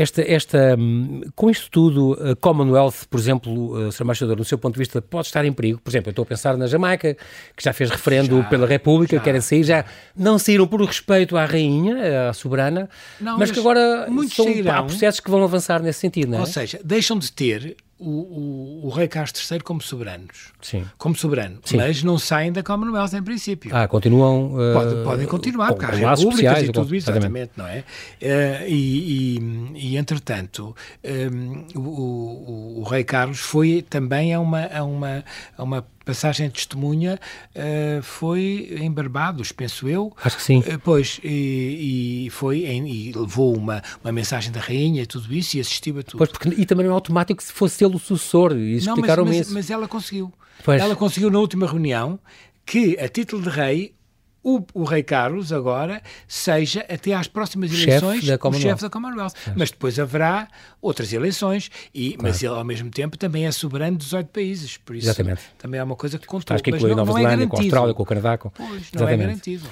Esta, 0.00 0.22
esta, 0.22 0.76
hum, 0.78 1.22
com 1.34 1.50
isto 1.50 1.68
tudo, 1.70 2.16
a 2.30 2.36
Commonwealth, 2.36 3.06
por 3.10 3.18
exemplo, 3.18 3.88
uh, 3.88 3.90
Sr. 3.90 4.04
Embaixador, 4.04 4.36
no 4.36 4.44
seu 4.44 4.56
ponto 4.56 4.74
de 4.74 4.78
vista, 4.78 5.02
pode 5.02 5.26
estar 5.26 5.44
em 5.44 5.52
perigo. 5.52 5.80
Por 5.82 5.90
exemplo, 5.90 6.08
eu 6.08 6.12
estou 6.12 6.22
a 6.22 6.26
pensar 6.26 6.56
na 6.56 6.68
Jamaica, 6.68 7.16
que 7.56 7.64
já 7.64 7.72
fez 7.72 7.90
referendo 7.90 8.38
Já, 8.38 8.44
pela 8.44 8.66
República, 8.66 9.16
já. 9.16 9.22
querem 9.22 9.40
sair, 9.40 9.64
já 9.64 9.84
não 10.16 10.38
saíram 10.38 10.68
por 10.68 10.80
respeito 10.82 11.36
à 11.36 11.44
rainha, 11.44 12.28
à 12.28 12.32
soberana, 12.32 12.88
Não, 13.20 13.38
mas 13.38 13.50
que 13.50 13.58
agora 13.58 14.06
são, 14.32 14.44
sairão. 14.44 14.74
há 14.74 14.82
processos 14.84 15.18
que 15.18 15.30
vão 15.30 15.42
avançar 15.42 15.82
nesse 15.82 15.98
sentido, 15.98 16.30
não 16.30 16.38
é? 16.38 16.40
Ou 16.42 16.46
seja, 16.46 16.80
deixam 16.84 17.18
de 17.18 17.32
ter 17.32 17.76
o, 17.98 18.10
o, 18.10 18.86
o 18.86 18.88
rei 18.90 19.08
Carlos 19.08 19.32
III 19.50 19.60
como 19.60 19.80
soberanos. 19.82 20.52
Sim. 20.62 20.84
Como 20.96 21.16
soberano, 21.16 21.58
Sim. 21.64 21.78
mas 21.78 22.02
não 22.02 22.18
saem 22.18 22.52
da 22.52 22.62
Commonwealth 22.62 23.12
em 23.14 23.22
princípio. 23.22 23.70
Ah, 23.74 23.88
continuam. 23.88 24.54
uh, 24.54 24.72
Pode- 24.74 25.04
podem 25.04 25.26
continuar, 25.26 25.72
porque 25.74 26.04
há 26.04 26.14
repúblicas 26.14 26.62
e 26.62 26.72
tudo 26.72 26.94
isso, 26.94 27.10
exatamente, 27.10 27.52
não 27.56 27.66
é? 27.66 27.84
Eh, 28.20 28.66
e, 28.68 29.38
e, 29.38 29.72
e, 29.74 29.96
entretanto, 29.96 30.74
um, 31.04 31.64
o, 31.78 31.80
o, 31.80 32.80
o 32.80 32.82
rei 32.84 33.02
Carlos 33.04 33.38
foi 33.40 33.82
também 33.88 34.32
a 34.32 34.40
uma, 34.40 34.66
a 34.66 34.84
uma, 34.84 35.24
a 35.56 35.62
uma 35.62 35.86
passagem 36.08 36.48
de 36.48 36.54
testemunha, 36.54 37.20
eh, 37.54 38.00
foi 38.02 38.74
em 38.80 38.90
Barbados, 38.90 39.52
penso 39.52 39.86
eu. 39.86 40.10
Acho 40.24 40.36
que 40.38 40.42
sim. 40.42 40.62
Eh, 40.66 40.78
Pois, 40.78 41.20
e, 41.22 42.24
e 42.26 42.30
foi 42.30 42.64
em- 42.64 42.88
e 42.88 43.12
levou 43.12 43.54
uma, 43.54 43.82
uma 44.02 44.10
mensagem 44.10 44.50
da 44.50 44.58
rainha 44.60 45.02
e 45.02 45.06
tudo 45.06 45.34
isso 45.34 45.58
e 45.58 45.60
assistiu 45.60 45.98
a 45.98 46.02
tudo. 46.02 46.16
Pois, 46.16 46.30
porque, 46.30 46.48
e 46.48 46.64
também 46.64 46.86
não 46.86 46.92
é 46.92 46.94
automático 46.94 47.42
se 47.42 47.52
fosse 47.52 47.84
ele 47.84 47.94
o 47.96 47.98
sucessor, 47.98 48.52
e 48.56 48.80
Não, 48.86 48.96
mas, 48.96 49.16
mas, 49.18 49.36
isso. 49.36 49.52
mas 49.54 49.70
ela 49.70 49.86
conseguiu. 49.86 50.32
Pois. 50.64 50.80
Ela 50.80 50.96
conseguiu 50.96 51.30
na 51.30 51.38
última 51.38 51.66
reunião 51.66 52.18
que, 52.64 52.98
a 52.98 53.06
título 53.08 53.42
de 53.42 53.50
rei, 53.50 53.94
o, 54.42 54.64
o 54.72 54.84
rei 54.84 55.02
Carlos 55.02 55.52
agora 55.52 56.02
seja 56.26 56.80
até 56.88 57.12
às 57.12 57.26
próximas 57.26 57.70
Chefe 57.70 57.90
eleições 57.90 58.24
da 58.24 58.38
o 58.48 58.52
chefe 58.54 58.82
da 58.82 58.90
Commonwealth. 58.90 59.32
Mas 59.56 59.70
depois 59.70 59.98
haverá 59.98 60.48
outras 60.80 61.12
eleições, 61.12 61.70
e, 61.94 62.16
mas 62.20 62.42
ele 62.42 62.54
ao 62.54 62.64
mesmo 62.64 62.90
tempo 62.90 63.18
também 63.18 63.46
é 63.46 63.52
soberano 63.52 63.96
de 63.96 64.04
18 64.04 64.28
países. 64.28 64.76
Por 64.76 64.96
isso 64.96 65.06
Exatamente. 65.06 65.42
também 65.58 65.80
é 65.80 65.84
uma 65.84 65.96
coisa 65.96 66.18
que 66.18 66.26
contou. 66.26 66.54
Acho 66.54 66.62
que 66.62 66.70
inclui 66.70 66.92
a 66.92 66.96
Nova 66.96 67.12
é 67.12 67.22
Zelândia, 67.22 67.46
com 67.46 67.56
a. 67.56 67.60
Austrália, 67.60 67.94
com 67.94 68.02
o 68.02 68.06
Canadá. 68.06 68.38
Com... 68.38 68.50
Pois, 68.50 68.68
não 68.70 68.74
é 68.74 68.78
Exatamente. 68.78 69.18
garantido. 69.18 69.68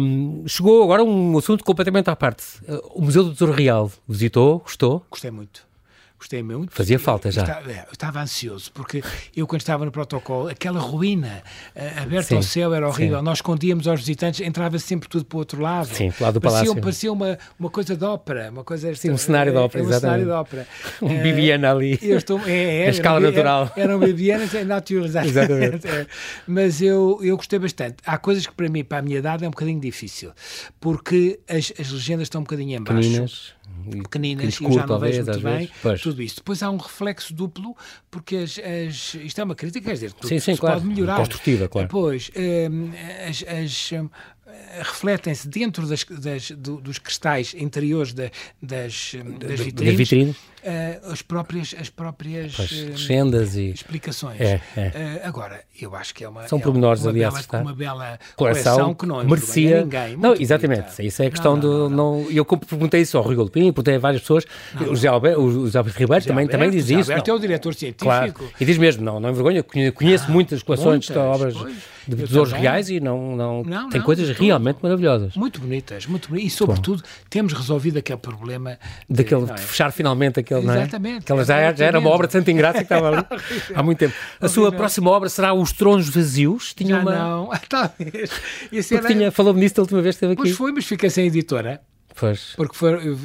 Um, 0.00 0.44
chegou 0.46 0.82
agora 0.82 1.04
um 1.04 1.38
assunto 1.38 1.62
completamente 1.62 2.08
à 2.10 2.16
parte. 2.16 2.44
Uh, 2.68 2.80
o 2.94 3.02
Museu 3.02 3.24
do 3.24 3.32
Tesouro 3.32 3.52
Real 3.52 3.90
visitou, 4.08 4.58
gostou? 4.60 5.04
Gostei 5.10 5.30
muito. 5.30 5.69
Gostei 6.20 6.42
muito. 6.42 6.70
Fazia 6.74 6.98
falta 6.98 7.32
já. 7.32 7.40
Eu 7.40 7.46
estava, 7.46 7.70
eu 7.70 7.92
estava 7.92 8.20
ansioso, 8.20 8.70
porque 8.74 9.02
eu, 9.34 9.46
quando 9.46 9.62
estava 9.62 9.86
no 9.86 9.90
protocolo, 9.90 10.48
aquela 10.48 10.78
ruína 10.78 11.42
uh, 11.74 12.02
aberta 12.02 12.28
sim, 12.28 12.36
ao 12.36 12.42
céu 12.42 12.74
era 12.74 12.86
horrível. 12.86 13.20
Sim. 13.20 13.24
Nós 13.24 13.38
escondíamos 13.38 13.88
aos 13.88 14.00
visitantes, 14.00 14.42
entrava 14.42 14.78
sempre 14.78 15.08
tudo 15.08 15.24
para 15.24 15.36
o 15.36 15.38
outro 15.38 15.62
lado. 15.62 15.86
Sim, 15.86 16.10
para 16.10 16.26
lado 16.26 16.34
do 16.34 16.40
palácio. 16.42 16.66
Parecia, 16.66 16.82
parecia 16.82 17.12
uma, 17.12 17.38
uma 17.58 17.70
coisa 17.70 17.96
de 17.96 18.04
ópera, 18.04 18.50
uma 18.50 18.62
coisa... 18.62 18.94
Sim, 18.94 19.12
um 19.12 19.16
cenário 19.16 19.50
de 19.50 19.56
ópera, 19.56 19.82
é, 19.82 19.86
exatamente. 19.88 19.96
Um 19.96 20.00
cenário 20.00 20.24
de 20.26 20.30
ópera. 20.30 20.68
Um 21.00 21.22
Bibiana 21.22 21.70
ali. 21.70 21.98
Eu 22.02 22.18
estou, 22.18 22.38
é, 22.46 22.82
é, 22.82 22.86
a 22.88 22.90
escala 22.90 23.18
era, 23.18 23.30
natural. 23.30 23.72
Era, 23.74 23.82
era 23.84 23.96
um 23.96 24.00
Bibiana 24.00 24.44
natural, 24.66 25.06
exatamente. 25.06 25.88
É. 25.88 26.06
Mas 26.46 26.82
eu, 26.82 27.18
eu 27.22 27.34
gostei 27.34 27.58
bastante. 27.58 27.96
Há 28.04 28.18
coisas 28.18 28.46
que 28.46 28.52
para 28.52 28.68
mim, 28.68 28.84
para 28.84 28.98
a 28.98 29.02
minha 29.02 29.16
idade, 29.16 29.46
é 29.46 29.48
um 29.48 29.52
bocadinho 29.52 29.80
difícil, 29.80 30.32
porque 30.78 31.40
as, 31.48 31.72
as 31.80 31.90
legendas 31.90 32.24
estão 32.24 32.42
um 32.42 32.44
bocadinho 32.44 32.78
em 32.78 32.82
baixo. 32.82 33.54
Pequeninas 34.02 34.54
pequeninas, 34.54 34.60
eu 34.60 34.72
já 34.72 34.86
não 34.86 34.98
vejo 34.98 35.24
muito 35.24 35.40
bem 35.40 35.70
tudo 36.02 36.22
isso. 36.22 36.36
Depois 36.36 36.62
há 36.62 36.70
um 36.70 36.76
reflexo 36.76 37.34
duplo, 37.34 37.76
porque 38.10 38.36
as, 38.36 38.58
as, 38.58 39.14
isto 39.14 39.40
é 39.40 39.44
uma 39.44 39.54
crítica, 39.54 39.86
quer 39.86 39.94
dizer, 39.94 40.12
tudo 40.12 40.28
sim, 40.28 40.38
sim, 40.38 40.56
claro. 40.56 40.80
pode 40.80 40.92
melhorar. 40.92 41.16
Construtiva, 41.16 41.68
claro. 41.68 41.88
Depois, 41.88 42.30
um, 42.36 42.90
as, 43.28 43.44
as 43.48 43.92
um, 43.92 44.08
refletem-se 44.82 45.48
dentro 45.48 45.86
das, 45.86 46.04
das, 46.04 46.50
do, 46.52 46.80
dos 46.80 46.98
cristais 46.98 47.54
interiores 47.54 48.12
da, 48.12 48.30
das, 48.62 49.12
das 49.38 49.60
vitrines, 49.60 49.96
vitrine. 49.96 50.36
Uh, 50.64 51.12
as 51.12 51.22
próprias, 51.22 51.74
as 51.78 51.88
próprias 51.88 52.56
legendas 52.58 53.56
e 53.56 53.70
explicações. 53.70 54.40
É, 54.40 54.60
é. 54.76 54.88
Uh, 54.88 55.28
agora, 55.28 55.62
eu 55.80 55.94
acho 55.94 56.14
que 56.14 56.24
é 56.24 56.28
uma, 56.28 56.46
São 56.48 56.58
é 56.58 56.62
pormenores 56.62 57.02
uma, 57.02 57.10
ali 57.10 57.20
bela, 57.20 57.40
uma 57.52 57.74
bela 57.74 58.18
coleção, 58.36 58.74
coleção 58.74 58.94
que 58.94 59.06
não 59.06 59.24
merecia. 59.24 59.82
ninguém. 59.82 60.16
Não, 60.16 60.34
exatamente. 60.34 60.80
Bonita. 60.82 61.02
Isso 61.02 61.22
é 61.22 61.26
a 61.26 61.30
questão 61.30 61.56
não, 61.56 61.62
não, 61.62 61.88
do. 61.88 61.90
Não, 61.90 62.20
não, 62.22 62.30
eu 62.30 62.44
perguntei 62.44 63.00
isso 63.00 63.16
ao 63.16 63.24
Rui 63.24 63.34
Golpim, 63.34 63.64
perguntei 63.64 63.96
a 63.96 63.98
várias 63.98 64.22
pessoas. 64.22 64.44
O 64.80 64.94
José 64.94 65.08
Alberto, 65.08 65.40
o 65.40 65.50
José 65.50 65.78
Alberto 65.78 65.98
Ribeiro 65.98 66.24
também, 66.24 66.44
Alberto, 66.44 66.52
também 66.52 66.70
diz 66.70 66.82
José 66.82 67.00
isso. 67.00 67.10
Alberto 67.10 67.30
é 67.30 67.34
o 67.34 67.38
diretor 67.38 67.74
científico. 67.74 68.04
Claro. 68.04 68.34
E 68.60 68.64
diz 68.64 68.78
mesmo, 68.78 69.04
não, 69.04 69.20
não 69.20 69.30
envergonha, 69.30 69.62
conheço 69.62 70.26
ah, 70.28 70.30
muitas 70.32 70.62
coleções 70.62 71.08
muitas, 71.08 71.14
de 71.14 71.18
obras 71.18 71.54
pois, 71.54 71.76
de 72.06 72.16
tesouros 72.16 72.52
reais 72.52 72.88
e 72.88 73.00
não, 73.00 73.36
não, 73.36 73.62
não 73.62 73.88
tem 73.88 74.00
coisas 74.00 74.30
realmente 74.36 74.78
maravilhosas. 74.82 75.34
Muito 75.36 75.60
bonitas, 75.60 76.06
muito 76.06 76.28
bonitas. 76.28 76.52
E, 76.52 76.56
sobretudo, 76.56 77.02
temos 77.28 77.52
resolvido 77.52 77.98
aquele 77.98 78.18
problema 78.18 78.78
Daquele, 79.08 79.50
é? 79.50 79.56
fechar 79.56 79.92
finalmente 79.92 80.40
aquele, 80.40 80.49
Exatamente. 80.58 81.12
Não 81.12 81.14
é? 81.14 81.18
Aquela 81.18 81.44
já, 81.44 81.72
já 81.72 81.86
era 81.86 81.98
uma 81.98 82.10
obra 82.10 82.26
de 82.26 82.32
Santa 82.32 82.50
Ingraça 82.50 82.78
que 82.78 82.84
estava 82.84 83.08
ali 83.08 83.24
há 83.74 83.82
muito 83.82 83.98
tempo. 83.98 84.14
A 84.40 84.48
sua 84.48 84.72
próxima 84.72 85.10
obra 85.10 85.28
será 85.28 85.54
Os 85.54 85.72
Tronos 85.72 86.08
Vazios? 86.08 86.74
Tinha 86.74 86.96
já 86.96 87.00
uma... 87.00 87.14
não, 87.14 87.50
talvez. 87.68 88.30
Isso 88.72 88.94
era... 88.94 89.06
tinha, 89.06 89.30
falou-me 89.30 89.60
nisso 89.60 89.76
da 89.76 89.82
última 89.82 90.02
vez 90.02 90.16
que 90.16 90.24
esteve 90.24 90.32
aqui. 90.32 90.42
Pois 90.42 90.56
foi, 90.56 90.72
mas 90.72 90.84
fiquei 90.84 91.10
sem 91.10 91.26
editora. 91.26 91.80
Pois. 92.14 92.54
Porque 92.56 92.76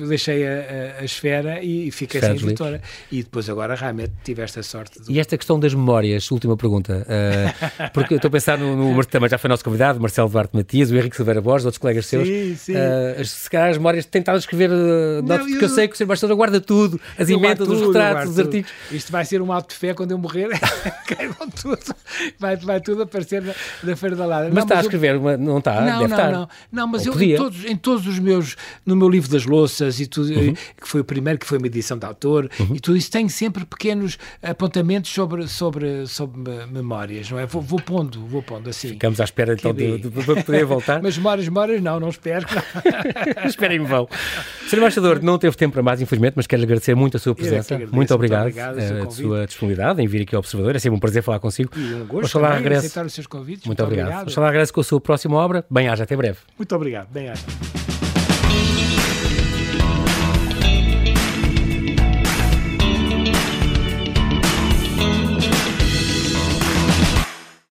deixei 0.07 0.47
a, 0.47 0.51
a, 0.51 1.01
a 1.01 1.05
esfera 1.05 1.61
e 1.61 1.91
fiquei 1.91 2.19
Esferas 2.19 2.39
sem 2.39 2.49
editora. 2.49 2.81
E 3.11 3.23
depois 3.23 3.49
agora 3.49 3.75
realmente 3.75 4.13
tive 4.23 4.41
esta 4.41 4.63
sorte. 4.63 4.99
Do... 4.99 5.11
E 5.11 5.19
esta 5.19 5.37
questão 5.37 5.59
das 5.59 5.73
memórias, 5.73 6.29
última 6.31 6.55
pergunta. 6.55 7.05
Uh, 7.05 7.89
porque 7.93 8.13
eu 8.13 8.17
estou 8.17 8.29
a 8.29 8.31
pensar 8.31 8.57
no, 8.57 8.93
no, 8.93 9.05
também 9.05 9.29
já 9.29 9.37
foi 9.37 9.49
nosso 9.49 9.63
convidado, 9.63 9.99
Marcelo 9.99 10.29
Duarte 10.29 10.55
Matias, 10.55 10.91
o 10.91 10.95
Henrique 10.95 11.15
Silveira 11.15 11.41
Borges, 11.41 11.65
outros 11.65 11.79
colegas 11.79 12.05
seus. 12.05 12.27
Sim, 12.27 12.55
sim. 12.55 12.73
Uh, 12.73 13.25
se 13.25 13.49
calhar 13.49 13.69
as 13.69 13.77
memórias 13.77 14.05
tentaram 14.05 14.37
escrever 14.37 14.69
uh, 14.71 15.21
notas, 15.21 15.47
porque 15.47 15.65
eu... 15.65 15.69
eu 15.69 15.69
sei 15.69 15.87
que 15.87 15.93
o 15.93 15.97
Sr. 15.97 16.03
Embaixador 16.03 16.35
guarda 16.35 16.61
tudo, 16.61 16.99
as 17.17 17.29
emendas, 17.29 17.67
os 17.67 17.81
retratos, 17.81 18.31
os 18.31 18.39
artigos. 18.39 18.71
Isto 18.91 19.11
vai 19.11 19.25
ser 19.25 19.41
um 19.41 19.51
alto 19.51 19.69
de 19.69 19.75
fé 19.75 19.93
quando 19.93 20.11
eu 20.11 20.17
morrer. 20.17 20.49
Caibam 21.07 21.49
tudo. 21.49 21.95
Vai, 22.39 22.55
vai 22.55 22.79
tudo 22.79 23.03
aparecer 23.03 23.41
na, 23.41 23.53
na 23.83 23.95
Feira 23.95 24.15
da 24.15 24.25
Lada. 24.25 24.45
Mas 24.45 24.55
não, 24.55 24.63
está 24.63 24.75
mas 24.75 24.85
a 24.85 24.87
escrever, 24.87 25.15
eu... 25.15 25.19
uma, 25.19 25.37
não 25.37 25.57
está? 25.57 25.81
Não, 25.81 25.85
Deve 25.85 26.07
não, 26.07 26.17
estar. 26.17 26.31
não. 26.31 26.49
Não, 26.71 26.87
mas 26.87 27.05
eu, 27.05 27.21
em, 27.21 27.35
todos, 27.35 27.65
em 27.65 27.75
todos 27.75 28.07
os 28.07 28.19
meus, 28.19 28.55
no 28.85 28.95
meu 28.95 29.09
livro 29.09 29.29
das 29.29 29.45
louças, 29.45 29.99
e 29.99 30.05
tudo, 30.05 30.31
uhum. 30.33 30.53
que 30.53 30.87
foi 30.87 31.01
o 31.01 31.03
primeiro, 31.03 31.39
que 31.39 31.45
foi 31.45 31.57
uma 31.57 31.67
edição 31.67 31.97
de 31.97 32.05
autor, 32.05 32.49
uhum. 32.59 32.75
e 32.75 32.79
tudo 32.79 32.97
isso 32.97 33.11
tem 33.11 33.27
sempre 33.27 33.65
pequenos 33.65 34.17
apontamentos 34.41 35.11
sobre, 35.11 35.47
sobre, 35.47 36.05
sobre 36.07 36.39
memórias, 36.71 37.29
não 37.29 37.39
é? 37.39 37.45
Vou, 37.45 37.61
vou 37.61 37.79
pondo, 37.79 38.25
vou 38.27 38.43
pondo 38.43 38.69
assim. 38.69 38.89
Ficamos 38.89 39.19
à 39.19 39.23
espera 39.23 39.53
então 39.53 39.73
de, 39.73 39.97
de, 39.97 40.09
de, 40.09 40.43
poder 40.43 40.65
voltar. 40.65 41.01
Mas 41.03 41.17
memórias, 41.17 41.47
memórias, 41.47 41.81
não, 41.81 41.99
não 41.99 42.09
espero. 42.09 42.45
Esperem 43.45 43.81
em 43.81 43.83
vão. 43.83 44.07
Sr. 44.67 44.77
Embaixador, 44.77 45.21
não 45.21 45.37
teve 45.37 45.55
tempo 45.55 45.73
para 45.73 45.83
mais, 45.83 46.01
infelizmente, 46.01 46.33
mas 46.35 46.47
quero 46.47 46.63
agradecer 46.63 46.95
muito 46.95 47.17
a 47.17 47.19
sua 47.19 47.35
presença. 47.35 47.75
Agradeço, 47.75 47.95
muito 47.95 48.13
obrigado, 48.13 48.43
muito 48.43 48.59
obrigado 48.59 49.01
a, 49.01 49.07
a 49.07 49.11
sua 49.11 49.45
disponibilidade 49.45 50.01
em 50.01 50.07
vir 50.07 50.23
aqui 50.23 50.35
ao 50.35 50.39
Observador. 50.39 50.75
É 50.75 50.79
sempre 50.79 50.97
um 50.97 50.99
prazer 50.99 51.21
falar 51.21 51.39
consigo. 51.39 51.71
E 51.75 51.93
um 51.93 52.05
gosto 52.05 52.39
também, 52.39 52.57
regresse. 52.57 52.87
aceitar 52.87 53.05
os 53.05 53.13
seus 53.13 53.27
convites. 53.27 53.65
Muito, 53.65 53.79
muito 53.79 53.83
obrigado. 53.83 54.07
obrigado. 54.07 54.27
Oxalá 54.27 54.47
regresse 54.47 54.73
com 54.73 54.81
a 54.81 54.83
sua 54.83 55.01
próxima 55.01 55.35
obra. 55.35 55.65
Bem-aja, 55.69 56.03
até 56.03 56.15
breve. 56.15 56.39
Muito 56.57 56.75
obrigado. 56.75 57.09
Bem-aja. 57.11 57.43